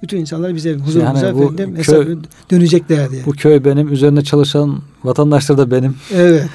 bütün 0.05 0.17
insanlar 0.17 0.55
bize 0.55 0.73
huzurumuza 0.73 1.25
yani 1.25 1.39
efendim 1.39 1.75
köy, 1.81 2.17
dönecekler 2.51 3.11
diye. 3.11 3.25
Bu 3.25 3.31
köy 3.31 3.65
benim, 3.65 3.93
üzerinde 3.93 4.21
çalışan 4.23 4.81
vatandaşlar 5.03 5.57
da 5.57 5.71
benim. 5.71 5.95
Evet. 6.13 6.49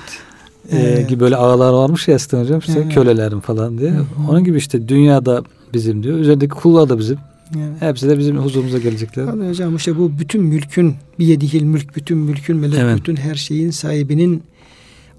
Ee, 0.73 1.07
gibi 1.09 1.21
böyle 1.21 1.37
ağlar 1.37 1.73
varmış 1.73 2.09
ya 2.09 2.15
eskiden 2.15 2.43
hocam 2.43 2.59
işte 2.59 2.73
evet. 2.77 2.95
kölelerim 2.95 3.41
falan 3.41 3.79
diye. 3.79 3.91
Hı-hı. 3.91 4.05
Onun 4.29 4.45
gibi 4.45 4.59
işte 4.59 4.89
dünyada 4.89 5.43
bizim 5.75 6.03
diyor. 6.03 6.19
Üzerindeki 6.19 6.55
kullar 6.55 6.89
da 6.89 6.99
bizim. 6.99 7.19
Yani. 7.55 7.75
Hepsi 7.81 8.09
de 8.09 8.19
bizim 8.19 8.39
huzurumuza 8.39 8.79
gelecekler. 8.79 9.25
Yani 9.25 9.49
hocam 9.49 9.77
işte 9.77 9.99
bu 9.99 10.13
bütün 10.19 10.43
mülkün 10.43 10.95
bir 11.19 11.27
yedihil 11.27 11.63
mülk, 11.63 11.97
bütün 11.97 12.19
mülkün 12.19 12.57
melek, 12.57 12.79
evet. 12.79 12.97
bütün 12.97 13.17
her 13.17 13.35
şeyin 13.35 13.71
sahibinin 13.71 14.43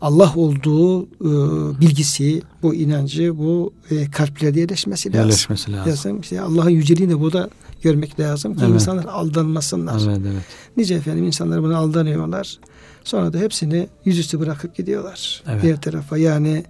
Allah 0.02 0.34
olduğu 0.36 1.04
e, 1.04 1.80
bilgisi, 1.82 2.41
bu 2.64 2.76
inancı, 2.76 3.38
bu 3.38 3.74
e, 3.91 4.12
kalplerde 4.12 4.60
yerleşmesi 4.60 5.10
lazım. 5.10 5.22
Yerleşmesi 5.22 5.72
lazım. 5.72 5.91
lazım. 5.91 6.22
İşte 6.22 6.41
Allah'ın 6.41 6.70
yüceliğini 6.70 7.12
de 7.12 7.20
burada 7.20 7.49
görmek 7.82 8.20
lazım 8.20 8.56
ki 8.56 8.62
evet. 8.66 8.74
insanlar 8.74 9.06
aldanmasınlar. 9.06 10.02
Evet, 10.08 10.20
evet. 10.32 10.43
Nice 10.78 10.93
efendim 10.93 11.24
insanlar 11.24 11.64
buna 11.64 11.78
aldanıyorlar. 11.78 12.60
Sonra 13.04 13.34
da 13.34 13.38
hepsini 13.38 13.88
yüzüstü 14.06 14.39
bırakıp 14.39 14.76
gidiyorlar. 14.76 15.43
Evet. 15.47 15.64
Diğer 15.64 15.82
tarafa 15.82 16.18
yani 16.18 16.64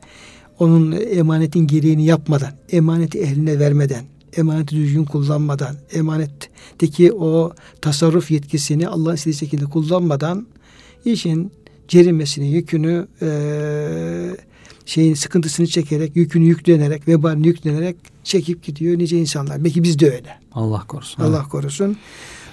onun 0.59 0.91
emanetin 0.91 1.67
gereğini 1.67 2.05
yapmadan, 2.05 2.51
emaneti 2.71 3.19
ehline 3.19 3.59
vermeden, 3.59 4.05
emaneti 4.37 4.75
düzgün 4.75 5.05
kullanmadan, 5.05 5.75
emanetteki 5.93 7.13
o 7.13 7.53
tasarruf 7.81 8.31
yetkisini 8.31 8.87
Allah'ın 8.87 9.15
istediği 9.15 9.37
şekilde 9.37 9.65
kullanmadan 9.65 10.47
işin 11.05 11.51
cerimesini, 11.91 12.47
yükünü 12.47 13.07
e, 13.21 13.29
şeyin 14.85 15.13
sıkıntısını 15.13 15.67
çekerek, 15.67 16.15
yükünü 16.15 16.45
yüklenerek, 16.45 17.07
vebalini 17.07 17.47
yüklenerek 17.47 17.95
çekip 18.23 18.63
gidiyor 18.63 18.97
nice 18.97 19.17
insanlar. 19.17 19.63
Belki 19.63 19.83
biz 19.83 19.99
de 19.99 20.05
öyle. 20.05 20.39
Allah 20.51 20.83
korusun. 20.87 21.23
Allah 21.23 21.37
evet. 21.39 21.49
korusun. 21.49 21.97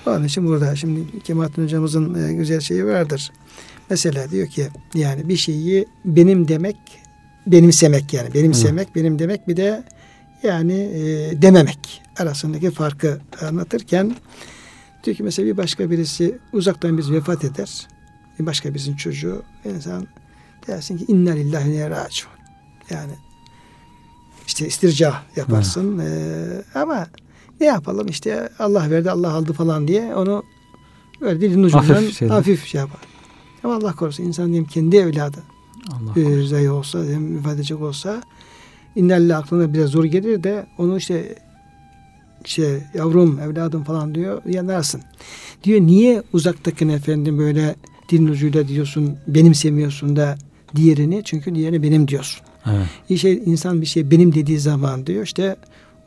Onun 0.06 0.24
için 0.24 0.46
burada 0.46 0.76
şimdi 0.76 1.20
Kemalettin 1.24 1.62
hocamızın 1.62 2.28
e, 2.28 2.32
güzel 2.32 2.60
şeyi 2.60 2.86
vardır. 2.86 3.32
Mesela 3.90 4.30
diyor 4.30 4.48
ki 4.48 4.68
yani 4.94 5.28
bir 5.28 5.36
şeyi 5.36 5.86
benim 6.04 6.48
demek, 6.48 6.76
benimsemek 7.46 8.14
yani. 8.14 8.34
Benimsemek, 8.34 8.88
Hı. 8.88 8.94
benim 8.94 9.18
demek 9.18 9.48
bir 9.48 9.56
de 9.56 9.84
yani 10.42 10.72
e, 10.72 11.32
dememek 11.42 12.02
arasındaki 12.18 12.70
farkı 12.70 13.20
anlatırken 13.42 14.16
diyor 15.04 15.16
ki 15.16 15.22
mesela 15.22 15.46
bir 15.46 15.56
başka 15.56 15.90
birisi 15.90 16.38
uzaktan 16.52 16.98
biz 16.98 17.12
vefat 17.12 17.44
eder. 17.44 17.88
Başka 18.46 18.74
birisinin 18.74 18.96
çocuğu 18.96 19.42
insan 19.64 20.06
dersin 20.66 20.98
ki 20.98 21.04
inna 21.08 21.30
lillahi 21.32 21.72
ne 21.72 21.90
raciun. 21.90 22.32
Yani 22.90 23.12
işte 24.46 24.66
istirca 24.66 25.14
yaparsın. 25.36 25.98
Ee, 25.98 26.62
ama 26.74 27.06
ne 27.60 27.66
yapalım 27.66 28.06
işte 28.08 28.48
Allah 28.58 28.90
verdi 28.90 29.10
Allah 29.10 29.32
aldı 29.32 29.52
falan 29.52 29.88
diye 29.88 30.14
onu 30.14 30.42
böyle 31.20 31.40
dilin 31.40 31.62
ucundan 31.62 31.84
hafif, 31.84 32.18
şeyde. 32.18 32.32
hafif 32.32 32.66
şey 32.66 32.78
yapar. 32.78 33.00
Ama 33.64 33.74
Allah 33.74 33.92
korusun 33.92 34.24
insan 34.24 34.46
diyeyim 34.46 34.66
kendi 34.66 34.96
evladı 34.96 35.42
Allah 35.92 36.20
e, 36.20 36.46
zayıf 36.46 36.72
olsa 36.72 36.98
vefat 37.08 37.54
edecek 37.54 37.80
olsa 37.80 38.22
innelle 38.96 39.36
aklına 39.36 39.74
biraz 39.74 39.90
zor 39.90 40.04
gelir 40.04 40.42
de 40.42 40.66
onu 40.78 40.96
işte 40.96 41.38
şey 42.44 42.82
yavrum 42.94 43.40
evladım 43.40 43.84
falan 43.84 44.14
diyor 44.14 44.42
yanarsın. 44.46 45.02
Diyor 45.64 45.80
niye 45.80 46.22
uzaktakini 46.32 46.92
efendim 46.92 47.38
böyle 47.38 47.74
dilin 48.08 48.28
ucuyla 48.28 48.68
diyorsun 48.68 49.16
benimsemiyorsun 49.26 50.16
da 50.16 50.38
diğerini 50.76 51.22
çünkü 51.24 51.54
diğerini 51.54 51.82
benim 51.82 52.08
diyorsun. 52.08 52.40
Evet. 52.66 53.20
Şey 53.20 53.42
insan 53.46 53.80
bir 53.80 53.86
şey 53.86 54.10
benim 54.10 54.34
dediği 54.34 54.58
zaman 54.58 55.06
diyor 55.06 55.24
işte 55.24 55.56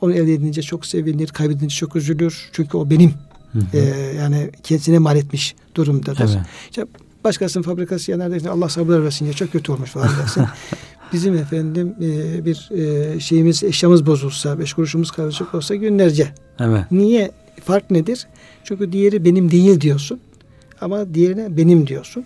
onu 0.02 0.14
elde 0.14 0.34
edince 0.34 0.62
çok 0.62 0.86
sevinir, 0.86 1.28
kaybedince 1.28 1.76
çok 1.76 1.95
üzülür. 1.95 2.49
Çünkü 2.52 2.78
o 2.78 2.89
benim. 2.89 3.14
Hı 3.52 3.60
hı. 3.60 3.78
Ee, 3.78 4.14
yani 4.18 4.52
kendisine 4.64 4.99
mal 4.99 5.18
etmiş 5.18 5.56
durumdadır. 5.76 6.30
Evet. 6.36 6.45
İşte 6.70 6.86
başkasının 7.24 7.64
fabrikası 7.64 8.12
yanar 8.12 8.32
dersin 8.32 8.47
Allah 8.47 8.70
sabır 8.70 9.04
versin 9.04 9.26
ya 9.26 9.34
çok 9.34 9.52
kötü 9.52 9.72
olmuş 9.72 9.89
falan 9.89 10.10
dersin. 10.20 10.45
Bizim 11.14 11.38
efendim 11.38 11.95
e, 12.02 12.45
bir 12.45 12.70
e, 12.72 13.20
şeyimiz 13.20 13.64
eşyamız 13.64 14.06
bozulsa, 14.06 14.60
beş 14.60 14.74
kuruşumuz 14.74 15.12
karışık 15.12 15.56
olsa 15.56 15.76
günlerce. 15.76 16.34
Evet. 16.60 16.91
Niye? 16.91 17.32
Fark 17.64 17.91
nedir? 17.91 18.28
Çünkü 18.64 18.91
diğeri 18.91 19.26
benim 19.26 19.52
değil 19.52 19.82
diyorsun. 19.82 20.20
Ama 20.82 21.13
diğerine 21.13 21.57
benim 21.57 21.88
diyorsun. 21.88 22.25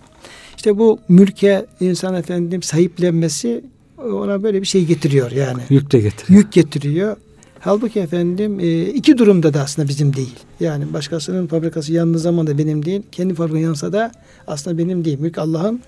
İşte 0.56 0.78
bu 0.78 0.98
mülke 1.08 1.66
insan 1.80 2.14
efendim 2.14 2.62
sahiplenmesi 2.62 3.64
ona 3.98 4.42
böyle 4.42 4.60
bir 4.60 4.66
şey 4.66 4.84
getiriyor 4.84 5.30
yani. 5.30 5.62
Yük 5.70 5.92
de 5.92 6.00
getiriyor. 6.00 6.38
Yük 6.40 6.52
getiriyor. 6.52 7.16
Halbuki 7.60 8.00
efendim 8.00 8.60
e, 8.60 8.86
iki 8.86 9.18
durumda 9.18 9.54
da 9.54 9.62
aslında 9.62 9.88
bizim 9.88 10.16
değil. 10.16 10.34
Yani 10.60 10.92
başkasının 10.92 11.46
fabrikası 11.46 11.92
yandığı 11.92 12.18
zaman 12.18 12.46
da 12.46 12.58
benim 12.58 12.84
değil. 12.84 13.02
Kendi 13.12 13.34
fabrikası 13.34 13.62
yansa 13.62 13.92
da 13.92 14.12
aslında 14.46 14.78
benim 14.78 15.04
değil. 15.04 15.18
Mülk 15.20 15.38
Allah'ın 15.38 15.80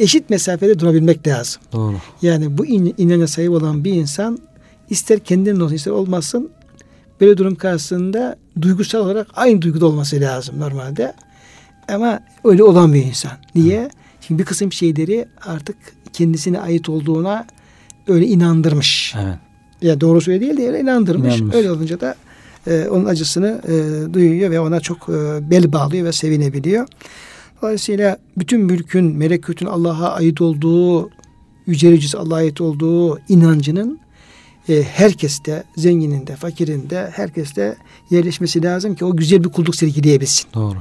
eşit 0.00 0.30
mesafede 0.30 0.78
durabilmek 0.78 1.26
lazım. 1.26 1.62
Doğru. 1.72 1.96
Yani 2.22 2.58
bu 2.58 2.66
in, 2.66 2.94
inanca 2.98 3.26
sahip 3.26 3.50
olan 3.50 3.84
bir 3.84 3.92
insan 3.92 4.38
ister 4.90 5.18
kendinin 5.18 5.60
olsun 5.60 5.74
ister 5.74 5.92
olmasın 5.92 6.50
böyle 7.20 7.36
durum 7.36 7.54
karşısında 7.54 8.36
duygusal 8.62 8.98
olarak 8.98 9.26
aynı 9.34 9.62
duyguda 9.62 9.86
olması 9.86 10.20
lazım 10.20 10.60
normalde. 10.60 11.14
Ama 11.88 12.20
öyle 12.44 12.62
olamıyor 12.62 13.04
insan. 13.04 13.32
Niye? 13.54 13.90
Çünkü 14.20 14.38
bir 14.38 14.44
kısım 14.44 14.72
şeyleri 14.72 15.26
artık 15.46 15.76
kendisine 16.12 16.60
ait 16.60 16.88
olduğuna 16.88 17.46
öyle 18.08 18.26
inandırmış. 18.26 19.14
Evet. 19.22 19.38
Ya 19.82 20.00
doğrusu 20.00 20.30
öyle 20.30 20.40
değil 20.40 20.56
de 20.56 20.66
öyle 20.66 20.80
inandırmış. 20.80 21.36
İnanmış. 21.36 21.56
Öyle 21.56 21.70
olunca 21.70 22.00
da 22.00 22.14
e, 22.66 22.88
onun 22.88 23.04
acısını 23.04 23.62
e, 23.68 24.14
duyuyor 24.14 24.50
ve 24.50 24.60
ona 24.60 24.80
çok 24.80 25.08
e, 25.08 25.50
bel 25.50 25.72
bağlıyor 25.72 26.06
ve 26.06 26.12
sevinebiliyor. 26.12 26.88
Dolayısıyla 27.62 28.18
bütün 28.36 28.60
mülkün, 28.60 29.04
melekutun 29.04 29.66
Allah'a 29.66 30.12
ait 30.12 30.40
olduğu, 30.40 31.10
yüce 31.66 31.88
yücesi 31.88 32.18
Allah'a 32.18 32.38
ait 32.38 32.60
olduğu 32.60 33.18
inancının 33.28 34.00
e, 34.68 34.82
herkeste, 34.82 35.64
zengininde, 35.76 36.36
fakirinde, 36.36 37.10
herkeste 37.12 37.76
yerleşmesi 38.10 38.62
lazım 38.62 38.94
ki 38.94 39.04
o 39.04 39.16
güzel 39.16 39.44
bir 39.44 39.48
kulluk 39.48 39.76
sergileyebilsin. 39.76 40.48
Doğru. 40.54 40.78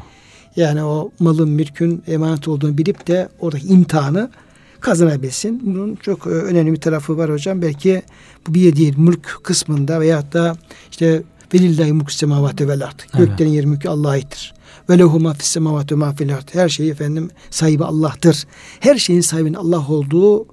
Yani 0.56 0.84
o 0.84 1.12
malın, 1.20 1.49
mülkün 1.49 2.04
emanet 2.08 2.47
olduğunu 2.47 2.78
bilip 2.78 3.08
de 3.08 3.30
oradaki 3.39 3.68
imtihanı 3.68 4.30
kazanabilsin. 4.80 5.62
Bunun 5.66 5.95
çok 5.95 6.28
e, 6.28 6.30
önemli 6.30 6.72
bir 6.72 6.82
tarafı 6.82 7.18
var 7.18 7.32
hocam. 7.32 7.62
Belki 7.62 8.01
bu 8.47 8.54
bir 8.54 8.76
değil 8.76 8.97
mülk 8.97 9.39
kısmında 9.43 9.99
veyahut 9.99 10.34
da 10.34 10.56
işte 10.91 11.24
velillahi 11.54 11.93
mulk 11.93 12.12
semavati 12.12 12.68
vel. 12.68 12.82
Evet. 12.82 13.08
Göklerin 13.18 13.49
yeri 13.49 13.68
mülkü 13.68 13.89
Allah'a 13.89 14.12
aittir. 14.12 14.54
Ve 14.89 14.99
lehu 14.99 15.20
ma 15.20 15.34
fis 15.34 15.47
semavati 15.47 15.95
ma 15.95 16.14
fil 16.14 16.36
ard. 16.36 16.47
Her 16.51 16.70
şeyi 16.70 16.91
efendim 16.91 17.30
sahibi 17.49 17.84
Allah'tır. 17.84 18.47
Her 18.80 18.97
şeyin 18.97 19.22
sahibinin 19.22 19.54
Allah 19.54 19.88
olduğu 19.88 20.45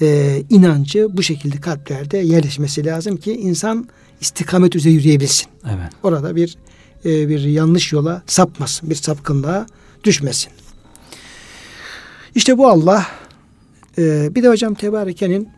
e, 0.00 0.42
inancı 0.50 1.16
bu 1.16 1.22
şekilde 1.22 1.60
kalplerde 1.60 2.18
yerleşmesi 2.18 2.84
lazım 2.84 3.16
ki 3.16 3.32
insan 3.32 3.88
istikamet 4.20 4.76
üzere 4.76 4.92
yürüyebilsin. 4.92 5.46
Evet. 5.64 5.92
Orada 6.02 6.36
bir 6.36 6.56
e, 7.04 7.28
bir 7.28 7.40
yanlış 7.40 7.92
yola 7.92 8.22
sapmasın, 8.26 8.90
bir 8.90 8.94
sapkınlığa 8.94 9.66
düşmesin. 10.04 10.52
İşte 12.34 12.58
bu 12.58 12.68
Allah 12.68 13.06
e, 13.98 14.34
bir 14.34 14.42
de 14.42 14.48
hocam 14.48 14.74
Tebareke'nin 14.74 15.48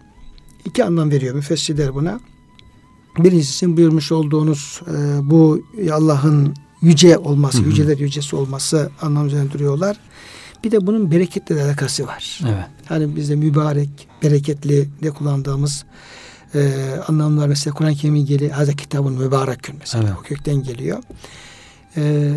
iki 0.65 0.85
anlam 0.85 1.11
veriyor 1.11 1.35
müfessirler 1.35 1.95
buna. 1.95 2.21
Birincisi 3.19 3.77
buyurmuş 3.77 4.13
olduğunuz 4.13 4.81
e, 4.87 5.31
bu 5.31 5.63
Allah'ın 5.93 6.55
yüce 6.83 7.19
olması, 7.19 7.59
Hı 7.59 7.63
hı. 7.63 7.69
yüceler 7.69 7.99
yücesi 7.99 8.37
olması 8.37 8.91
anlam 9.03 9.27
üzerine 9.27 9.53
duruyorlar. 9.53 10.01
Bir 10.65 10.71
de 10.71 10.87
bunun 10.87 11.11
bereketle 11.11 11.57
de 11.57 11.63
alakası 11.63 12.07
var. 12.07 12.41
Evet. 12.45 12.67
Hani 12.87 13.17
bizde 13.17 13.37
mübarek, 13.37 14.09
bereketli 14.23 14.89
de 15.03 15.11
kullandığımız 15.11 15.85
e, 16.55 16.73
anlamlar 17.09 17.49
mesela 17.49 17.75
Kur'an-ı 17.75 17.95
Kerim'in 17.95 18.27
geli 18.27 18.51
Hazreti 18.51 18.77
kitabın 18.77 19.13
mübarekün 19.13 19.77
mesela 19.81 20.05
Evet. 20.05 20.15
o 20.21 20.23
kökten 20.23 20.63
geliyor. 20.63 21.03
E, 21.97 22.33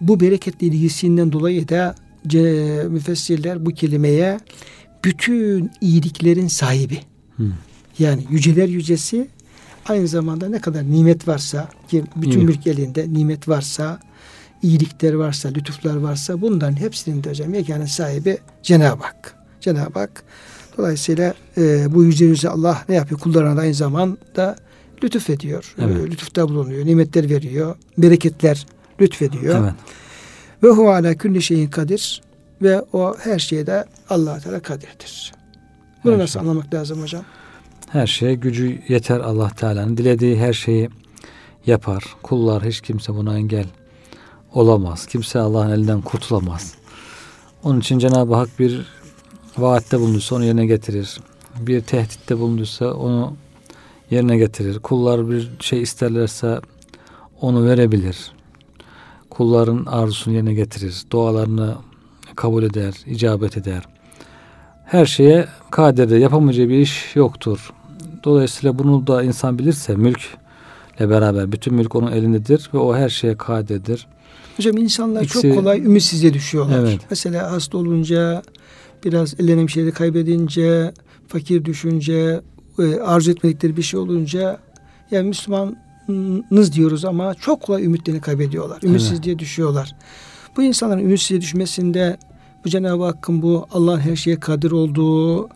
bu 0.00 0.20
bereketli 0.20 0.66
ilgisinden 0.66 1.32
dolayı 1.32 1.68
da 1.68 1.94
müfessirler 2.88 3.66
bu 3.66 3.70
kelimeye 3.70 4.40
bütün 5.04 5.70
iyiliklerin 5.80 6.48
sahibi 6.48 7.00
Hı. 7.36 7.42
yani 7.98 8.26
yüceler 8.30 8.68
yücesi 8.68 9.28
aynı 9.88 10.08
zamanda 10.08 10.48
ne 10.48 10.60
kadar 10.60 10.90
nimet 10.90 11.28
varsa 11.28 11.68
ki 11.88 12.04
bütün 12.16 12.44
mülk 12.44 12.66
elinde 12.66 13.12
nimet 13.12 13.48
varsa 13.48 14.00
iyilikler 14.62 15.12
varsa, 15.14 15.48
lütuflar 15.48 15.96
varsa 15.96 16.40
bunların 16.40 16.80
hepsinin 16.80 17.24
de 17.24 17.30
hocam 17.30 17.54
yeganın 17.54 17.86
sahibi 17.86 18.38
Cenab-ı 18.62 19.04
Hak. 19.04 19.34
Cenab-ı 19.60 19.98
Hak. 19.98 20.24
Dolayısıyla 20.78 21.34
e, 21.56 21.94
bu 21.94 22.04
yüze 22.04 22.48
Allah 22.48 22.84
ne 22.88 22.94
yapıyor? 22.94 23.20
Kullarına 23.20 23.56
da 23.56 23.60
aynı 23.60 23.74
zamanda 23.74 24.56
lütuf 25.04 25.30
ediyor. 25.30 25.74
Evet. 25.78 25.96
E, 25.96 26.10
lütufta 26.10 26.48
bulunuyor. 26.48 26.86
Nimetler 26.86 27.30
veriyor. 27.30 27.76
Bereketler 27.98 28.66
lütfediyor. 29.00 29.64
Evet. 29.64 29.74
Ve 30.62 30.68
hu 30.68 30.90
ala 30.90 31.14
külli 31.14 31.42
şeyin 31.42 31.68
kadir 31.70 32.22
ve 32.62 32.82
o 32.92 33.16
her 33.18 33.38
şeye 33.38 33.66
de 33.66 33.84
allah 34.10 34.40
Teala 34.40 34.60
kadirdir. 34.60 35.32
Bunu 36.04 36.12
Her 36.12 36.18
nasıl 36.18 36.40
şey. 36.40 36.42
anlamak 36.48 36.74
lazım 36.74 37.02
hocam? 37.02 37.24
Her 37.88 38.06
şeye 38.06 38.34
gücü 38.34 38.82
yeter 38.88 39.20
Allah 39.20 39.50
Teala'nın. 39.50 39.96
Dilediği 39.96 40.38
her 40.38 40.52
şeyi 40.52 40.90
yapar. 41.66 42.04
Kullar 42.22 42.64
hiç 42.64 42.80
kimse 42.80 43.14
buna 43.14 43.36
engel 43.38 43.66
olamaz. 44.52 45.06
Kimse 45.06 45.38
Allah'ın 45.38 45.70
elinden 45.70 46.00
kurtulamaz. 46.00 46.74
Onun 47.62 47.80
için 47.80 47.98
Cenab-ı 47.98 48.34
Hak 48.34 48.58
bir 48.58 48.86
vaatte 49.58 49.98
bulunduysa 50.00 50.34
onu 50.36 50.44
yerine 50.44 50.66
getirir. 50.66 51.20
Bir 51.60 51.80
tehditte 51.80 52.38
bulunduysa 52.38 52.92
onu 52.94 53.36
yerine 54.10 54.36
getirir. 54.38 54.78
Kullar 54.78 55.30
bir 55.30 55.50
şey 55.60 55.82
isterlerse 55.82 56.60
onu 57.40 57.66
verebilir. 57.66 58.32
Kulların 59.30 59.84
arzusunu 59.86 60.34
yerine 60.34 60.54
getirir. 60.54 61.02
Dualarını 61.10 61.74
kabul 62.36 62.62
eder, 62.62 62.94
icabet 63.06 63.56
eder. 63.56 63.82
Her 64.84 65.06
şeye 65.06 65.48
kadirdir. 65.70 66.16
Yapamayacağı 66.16 66.68
bir 66.68 66.78
iş 66.78 67.16
yoktur. 67.16 67.72
Dolayısıyla 68.24 68.78
bunu 68.78 69.06
da 69.06 69.22
insan 69.22 69.58
bilirse 69.58 69.96
mülkle 69.96 70.30
beraber 71.10 71.52
bütün 71.52 71.74
mülk 71.74 71.94
onun 71.94 72.12
elindedir 72.12 72.70
ve 72.74 72.78
o 72.78 72.96
her 72.96 73.08
şeye 73.08 73.36
kadirdir. 73.36 74.06
Hocam 74.56 74.76
insanlar 74.76 75.22
İkisi- 75.22 75.42
çok 75.42 75.54
kolay 75.54 75.78
ümitsizliğe 75.78 76.34
düşüyorlar. 76.34 76.78
Evet. 76.78 77.00
Mesela 77.10 77.52
hasta 77.52 77.78
olunca, 77.78 78.42
biraz 79.04 79.40
ellerine 79.40 79.62
bir 79.62 79.72
şeyleri 79.72 79.92
kaybedince, 79.92 80.92
fakir 81.28 81.64
düşünce, 81.64 82.40
e, 82.78 83.00
arzu 83.00 83.30
etmedikleri 83.30 83.76
bir 83.76 83.82
şey 83.82 84.00
olunca 84.00 84.58
yani 85.10 85.28
Müslümanız 85.28 86.72
diyoruz 86.72 87.04
ama 87.04 87.34
çok 87.34 87.60
kolay 87.60 87.84
ümitlerini 87.84 88.20
kaybediyorlar. 88.20 88.82
Ümitsizliğe 88.82 89.38
düşüyorlar. 89.38 89.96
Bu 90.56 90.62
insanların 90.62 91.00
ümitsizliğe 91.00 91.40
düşmesinde 91.40 92.16
bu 92.64 92.68
Cenab-ı 92.68 93.04
Hakk'ın 93.04 93.42
bu 93.42 93.66
Allah'ın 93.72 94.00
her 94.00 94.16
şeye 94.16 94.40
kadir 94.40 94.70
olduğu 94.70 95.48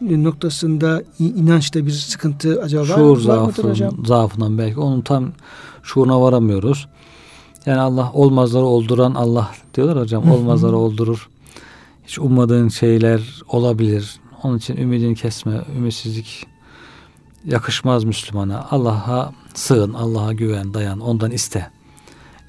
noktasında 0.00 1.02
inançta 1.18 1.86
bir 1.86 1.90
sıkıntı 1.90 2.62
acaba 2.62 2.82
var, 2.82 2.86
Şuur 2.86 3.16
var 3.16 3.22
zaafından, 3.22 3.70
hocam? 3.70 4.06
zaafından 4.06 4.58
belki 4.58 4.80
onun 4.80 5.00
tam 5.00 5.32
şuuruna 5.82 6.20
varamıyoruz. 6.20 6.88
Yani 7.66 7.80
Allah 7.80 8.10
olmazları 8.14 8.64
olduran 8.64 9.14
Allah 9.14 9.50
diyorlar 9.74 9.98
hocam. 9.98 10.30
Olmazları 10.30 10.76
oldurur. 10.76 11.28
Hiç 12.10 12.18
ummadığın 12.18 12.68
şeyler 12.68 13.20
olabilir. 13.48 14.20
Onun 14.42 14.58
için 14.58 14.76
ümidini 14.76 15.14
kesme, 15.14 15.60
ümitsizlik 15.76 16.46
yakışmaz 17.44 18.04
Müslümana. 18.04 18.66
Allah'a 18.70 19.32
sığın, 19.54 19.92
Allah'a 19.92 20.32
güven, 20.32 20.74
dayan, 20.74 21.00
ondan 21.00 21.30
iste. 21.30 21.70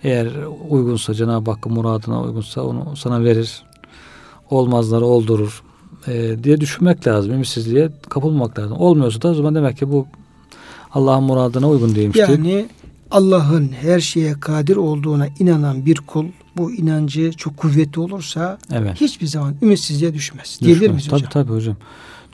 Eğer 0.03 0.27
uygunsa 0.69 1.13
Cenab-ı 1.13 1.51
Hakk'ın 1.51 1.73
muradına 1.73 2.21
uygunsa 2.21 2.61
onu 2.61 2.95
sana 2.95 3.23
verir. 3.23 3.63
Olmazları 4.49 5.05
oldurur 5.05 5.63
e, 6.07 6.43
diye 6.43 6.61
düşünmek 6.61 7.07
lazım. 7.07 7.31
Ümitsizliğe 7.31 7.91
kapılmak 8.09 8.59
lazım. 8.59 8.77
Olmuyorsa 8.79 9.21
da 9.21 9.27
o 9.27 9.33
zaman 9.33 9.55
demek 9.55 9.77
ki 9.77 9.91
bu 9.91 10.07
Allah'ın 10.91 11.23
muradına 11.23 11.69
uygun 11.69 11.95
değilmiştir. 11.95 12.29
Yani 12.29 12.65
Allah'ın 13.11 13.71
her 13.81 13.99
şeye 13.99 14.39
kadir 14.39 14.75
olduğuna 14.75 15.27
inanan 15.39 15.85
bir 15.85 15.95
kul 15.97 16.25
bu 16.57 16.71
inancı 16.71 17.31
çok 17.31 17.57
kuvvetli 17.57 17.99
olursa 18.01 18.57
evet. 18.71 19.01
hiçbir 19.01 19.27
zaman 19.27 19.55
ümitsizliğe 19.61 20.13
düşmez. 20.13 20.59
Diyebilir 20.61 20.81
Düşmez. 20.81 20.95
miyiz 20.95 21.07
Tabii 21.09 21.19
hocam? 21.19 21.31
tabii 21.31 21.53
hocam. 21.53 21.75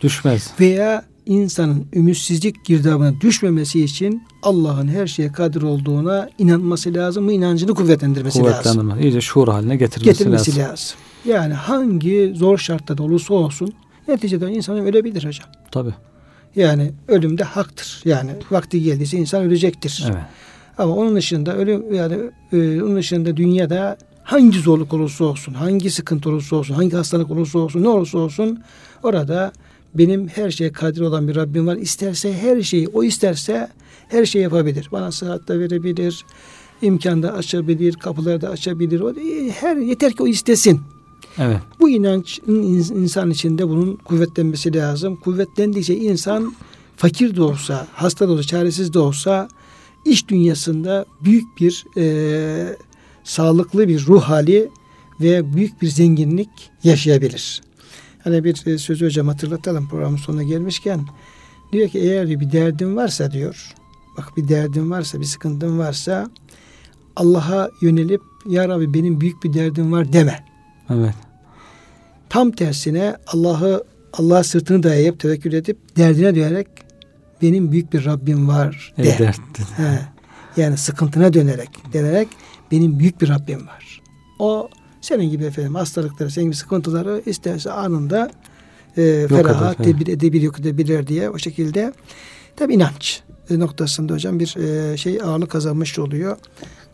Düşmez. 0.02 0.52
Veya 0.60 1.06
insanın 1.26 1.86
ümitsizlik 1.94 2.66
girdabına 2.66 3.22
düşmemesi 3.22 3.84
için 3.84 4.24
Allah'ın 4.44 4.88
her 4.88 5.08
şeye 5.08 5.32
kadir 5.32 5.62
olduğuna 5.62 6.30
inanması 6.38 6.94
lazım. 6.94 7.28
Bu 7.28 7.32
inancını 7.32 7.74
kuvvetlendirmesi 7.74 8.44
lazım. 8.44 9.00
İyice 9.02 9.22
şuur 9.22 9.48
haline 9.48 9.76
getirmesi, 9.76 10.12
Getirmesi 10.12 10.52
lazım. 10.52 10.72
lazım. 10.72 10.98
Yani 11.26 11.54
hangi 11.54 12.34
zor 12.36 12.58
şartta 12.58 12.98
da 12.98 13.04
olursa 13.04 13.34
olsun 13.34 13.74
neticede 14.08 14.52
insan 14.52 14.78
ölebilir 14.78 15.26
hocam. 15.26 15.50
Tabii. 15.72 15.94
Yani 16.56 16.92
ölüm 17.08 17.38
de 17.38 17.44
haktır. 17.44 18.02
Yani 18.06 18.32
vakti 18.52 18.84
geldiyse 18.84 19.18
insan 19.18 19.44
ölecektir. 19.44 20.04
Evet. 20.06 20.24
Ama 20.78 20.96
onun 20.96 21.16
dışında 21.16 21.58
öyle 21.58 21.82
yani 21.92 22.18
e, 22.52 22.82
onun 22.82 22.96
dışında 22.96 23.38
dünyada 23.38 23.98
hangi 24.24 24.60
zorluk 24.60 24.94
olursa 24.94 25.26
olsun, 25.26 25.54
hangi 25.54 25.92
sıkıntı 25.92 26.30
olursa 26.30 26.56
olsun, 26.56 26.74
hangi 26.74 26.96
hastalık 26.96 27.32
olursa 27.32 27.60
olsun, 27.60 27.84
ne 27.84 27.90
olursa 27.90 28.18
olsun 28.18 28.60
orada 29.04 29.52
benim 29.96 30.28
her 30.28 30.52
şeye 30.52 30.72
kadir 30.72 31.02
olan 31.02 31.28
bir 31.28 31.36
Rabbim 31.36 31.68
var. 31.68 31.76
İsterse 31.76 32.34
her 32.34 32.62
şeyi, 32.62 32.88
o 32.88 33.04
isterse 33.04 33.70
her 34.08 34.26
şeyi 34.26 34.44
yapabilir. 34.44 34.88
Bana 34.92 35.12
sıhhat 35.12 35.48
da 35.48 35.60
verebilir, 35.60 36.26
imkan 36.82 37.24
da 37.24 37.34
açabilir, 37.34 37.94
kapıları 37.94 38.42
da 38.42 38.50
açabilir. 38.50 39.00
O, 39.00 39.12
e, 39.12 39.52
her 39.52 39.78
yeter 39.78 40.14
ki 40.14 40.24
o 40.24 40.28
istesin. 40.28 40.82
Evet. 41.38 41.58
Bu 41.80 41.90
inanç 41.90 42.40
in- 42.48 42.96
insan 42.96 43.32
içinde 43.32 43.70
bunun 43.70 43.96
kuvvetlenmesi 43.96 44.74
lazım. 44.74 45.16
Kuvvetlendikçe 45.16 45.96
insan 45.98 46.54
fakir 46.96 47.36
de 47.36 47.42
olsa, 47.42 47.88
hasta 47.94 48.28
da 48.28 48.32
olsa, 48.32 48.44
çaresiz 48.44 48.94
de 48.94 49.00
olsa 49.00 49.48
iş 50.08 50.28
dünyasında 50.28 51.06
büyük 51.22 51.60
bir 51.60 51.86
e, 51.98 52.78
sağlıklı 53.24 53.88
bir 53.88 54.06
ruh 54.06 54.22
hali 54.22 54.70
ve 55.22 55.54
büyük 55.54 55.82
bir 55.82 55.88
zenginlik 55.88 56.50
yaşayabilir. 56.84 57.62
Hani 58.24 58.44
bir 58.44 58.68
e, 58.68 58.78
sözü 58.78 59.06
hocam 59.06 59.28
hatırlatalım 59.28 59.90
programın 59.90 60.18
sonuna 60.18 60.44
gelmişken 60.44 61.02
diyor 61.72 61.90
ki 61.90 62.00
eğer 62.00 62.30
bir 62.30 62.52
derdin 62.52 62.96
varsa 62.96 63.32
diyor 63.32 63.74
bak 64.18 64.38
bir 64.38 64.48
derdin 64.48 64.92
varsa, 64.92 65.20
bir 65.20 65.26
sıkıntın 65.26 65.80
varsa 65.80 66.30
Allah'a 67.16 67.70
yönelip 67.82 68.22
Ya 68.50 68.70
Rabbi 68.70 68.94
benim 68.94 69.22
büyük 69.22 69.44
bir 69.44 69.54
derdim 69.54 69.92
var 69.92 70.14
deme. 70.14 70.46
Evet. 70.90 71.14
Tam 72.30 72.52
tersine 72.52 73.16
Allah'ı 73.28 73.84
Allah'a 74.14 74.44
sırtını 74.44 74.84
dayayıp 74.84 75.20
tevekkül 75.20 75.54
edip 75.54 75.98
derdine 75.98 76.36
dönerek 76.36 76.68
benim 77.42 77.72
büyük 77.72 77.94
bir 77.94 78.06
Rabbim 78.06 78.48
var 78.48 78.94
de. 78.98 79.10
E, 79.10 79.20
dert. 79.20 79.40
He. 79.78 80.00
Yani 80.58 80.78
sıkıntına 80.78 81.34
dönerek, 81.34 81.70
denerek 81.94 82.28
benim 82.72 83.00
büyük 83.00 83.22
bir 83.22 83.30
Rabbim 83.30 83.68
var. 83.68 84.02
O 84.40 84.70
senin 85.02 85.30
gibi 85.30 85.44
efendim 85.44 85.76
hastalıkları, 85.76 86.32
senin 86.32 86.46
gibi 86.46 86.56
sıkıntıları 86.56 87.22
isterse 87.26 87.72
anında 87.72 88.32
e, 88.98 89.28
feraha 89.30 89.72
eder, 89.72 89.84
tedbir 89.84 90.08
edebilir, 90.08 90.44
yok 90.44 90.60
edebilir 90.60 91.08
diye 91.08 91.30
o 91.30 91.38
şekilde 91.38 91.94
tabi 92.56 92.74
inanç 92.74 93.22
noktasında 93.50 94.14
hocam 94.14 94.40
bir 94.40 94.56
e, 94.58 94.98
şey 94.98 95.22
ağırlık 95.22 95.52
kazanmış 95.52 96.00
oluyor. 96.00 96.38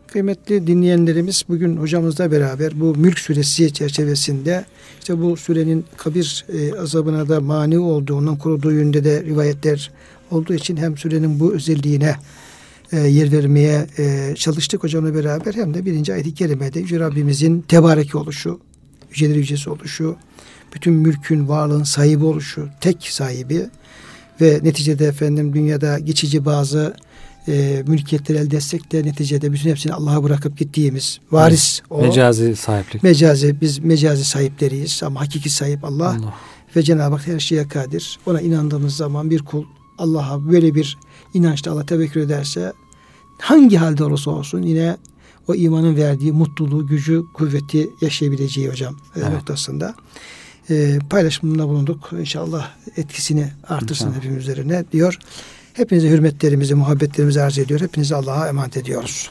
Kıymetli 0.08 0.68
dinleyenlerimiz 0.68 1.44
bugün 1.50 1.78
hocamızla 1.78 2.32
beraber 2.32 2.80
bu 2.80 2.96
Mülk 2.96 3.20
Suresi 3.20 3.74
çerçevesinde 3.74 4.66
işte 5.00 5.22
bu 5.22 5.38
surenin 5.38 5.86
kabir 5.98 6.46
e, 6.54 6.80
azabına 6.80 7.30
da 7.30 7.42
mani 7.42 7.80
olduğundan 7.80 8.38
koruduğu 8.38 8.72
yönde 8.72 9.04
de 9.04 9.24
rivayetler 9.24 9.92
olduğu 10.34 10.54
için 10.54 10.78
hem 10.78 10.98
surenin 10.98 11.40
bu 11.40 11.54
özelliğine 11.54 12.16
e, 12.92 12.98
yer 12.98 13.32
vermeye 13.32 13.88
e, 13.98 14.36
çalıştık 14.36 14.84
hocamla 14.84 15.16
beraber 15.16 15.54
hem 15.54 15.74
de 15.74 15.86
birinci 15.86 16.14
ayet-i 16.14 16.34
kerimede 16.34 16.80
Yüce 16.80 17.00
Rabbimizin 17.00 17.62
tebarek 17.62 18.16
oluşu, 18.16 18.60
yüceleri 19.10 19.38
yücesi 19.38 19.70
oluşu, 19.70 20.16
bütün 20.76 20.94
mülkün, 20.94 21.48
varlığın 21.48 21.84
sahibi 21.84 22.26
oluşu, 22.26 22.70
tek 22.82 23.04
sahibi 23.04 23.70
ve 24.42 24.60
neticede 24.64 25.06
efendim 25.06 25.54
dünyada 25.54 26.00
geçici 26.00 26.46
bazı 26.46 26.96
e, 27.48 27.84
mülkiyetleri 27.88 28.38
elde 28.38 28.58
etsek 28.58 28.92
de 28.92 29.04
neticede 29.04 29.54
bütün 29.54 29.70
hepsini 29.70 29.94
Allah'a 29.94 30.24
bırakıp 30.24 30.58
gittiğimiz 30.58 31.20
varis 31.32 31.82
o. 31.90 32.02
Mecazi 32.02 32.56
sahiplik. 32.56 33.04
Mecazi, 33.04 33.62
biz 33.62 33.80
mecazi 33.80 34.26
sahipleriyiz 34.26 35.04
ama 35.04 35.22
hakiki 35.22 35.50
sahip 35.50 35.84
Allah. 35.84 36.10
Allah. 36.10 36.34
Ve 36.76 36.84
Cenab-ı 36.84 37.16
Hak 37.16 37.28
her 37.28 37.40
şeye 37.40 37.68
kadir. 37.68 38.20
Ona 38.26 38.42
inandığımız 38.42 38.96
zaman 38.96 39.30
bir 39.30 39.40
kul 39.40 39.64
Allah'a 39.98 40.52
böyle 40.52 40.76
bir 40.76 40.98
inançla 41.34 41.72
Allah 41.72 41.86
tevekkül 41.86 42.22
ederse 42.22 42.74
hangi 43.40 43.78
halde 43.78 44.04
olursa 44.04 44.32
olsun 44.32 44.62
yine 44.62 44.98
o 45.48 45.56
imanın 45.56 45.96
verdiği 45.96 46.32
mutluluğu, 46.32 46.88
gücü, 46.88 47.24
kuvveti 47.34 47.90
yaşayabileceği 48.02 48.70
hocam 48.70 48.94
e, 49.16 49.20
Evet. 49.20 49.30
noktasında. 49.30 49.96
E, 50.70 51.00
paylaşımında 51.10 51.68
bulunduk. 51.68 52.10
İnşallah 52.20 52.70
etkisini 52.98 53.52
artırsın 53.68 54.06
İnşallah. 54.06 54.24
hepimiz 54.24 54.38
üzerine 54.44 54.84
diyor. 54.92 55.18
Hepinize 55.74 56.10
hürmetlerimizi, 56.10 56.76
muhabbetlerimizi 56.76 57.42
arz 57.42 57.58
ediyor. 57.58 57.82
Hepinizi 57.82 58.16
Allah'a 58.16 58.48
emanet 58.48 58.78
ediyoruz. 58.78 59.30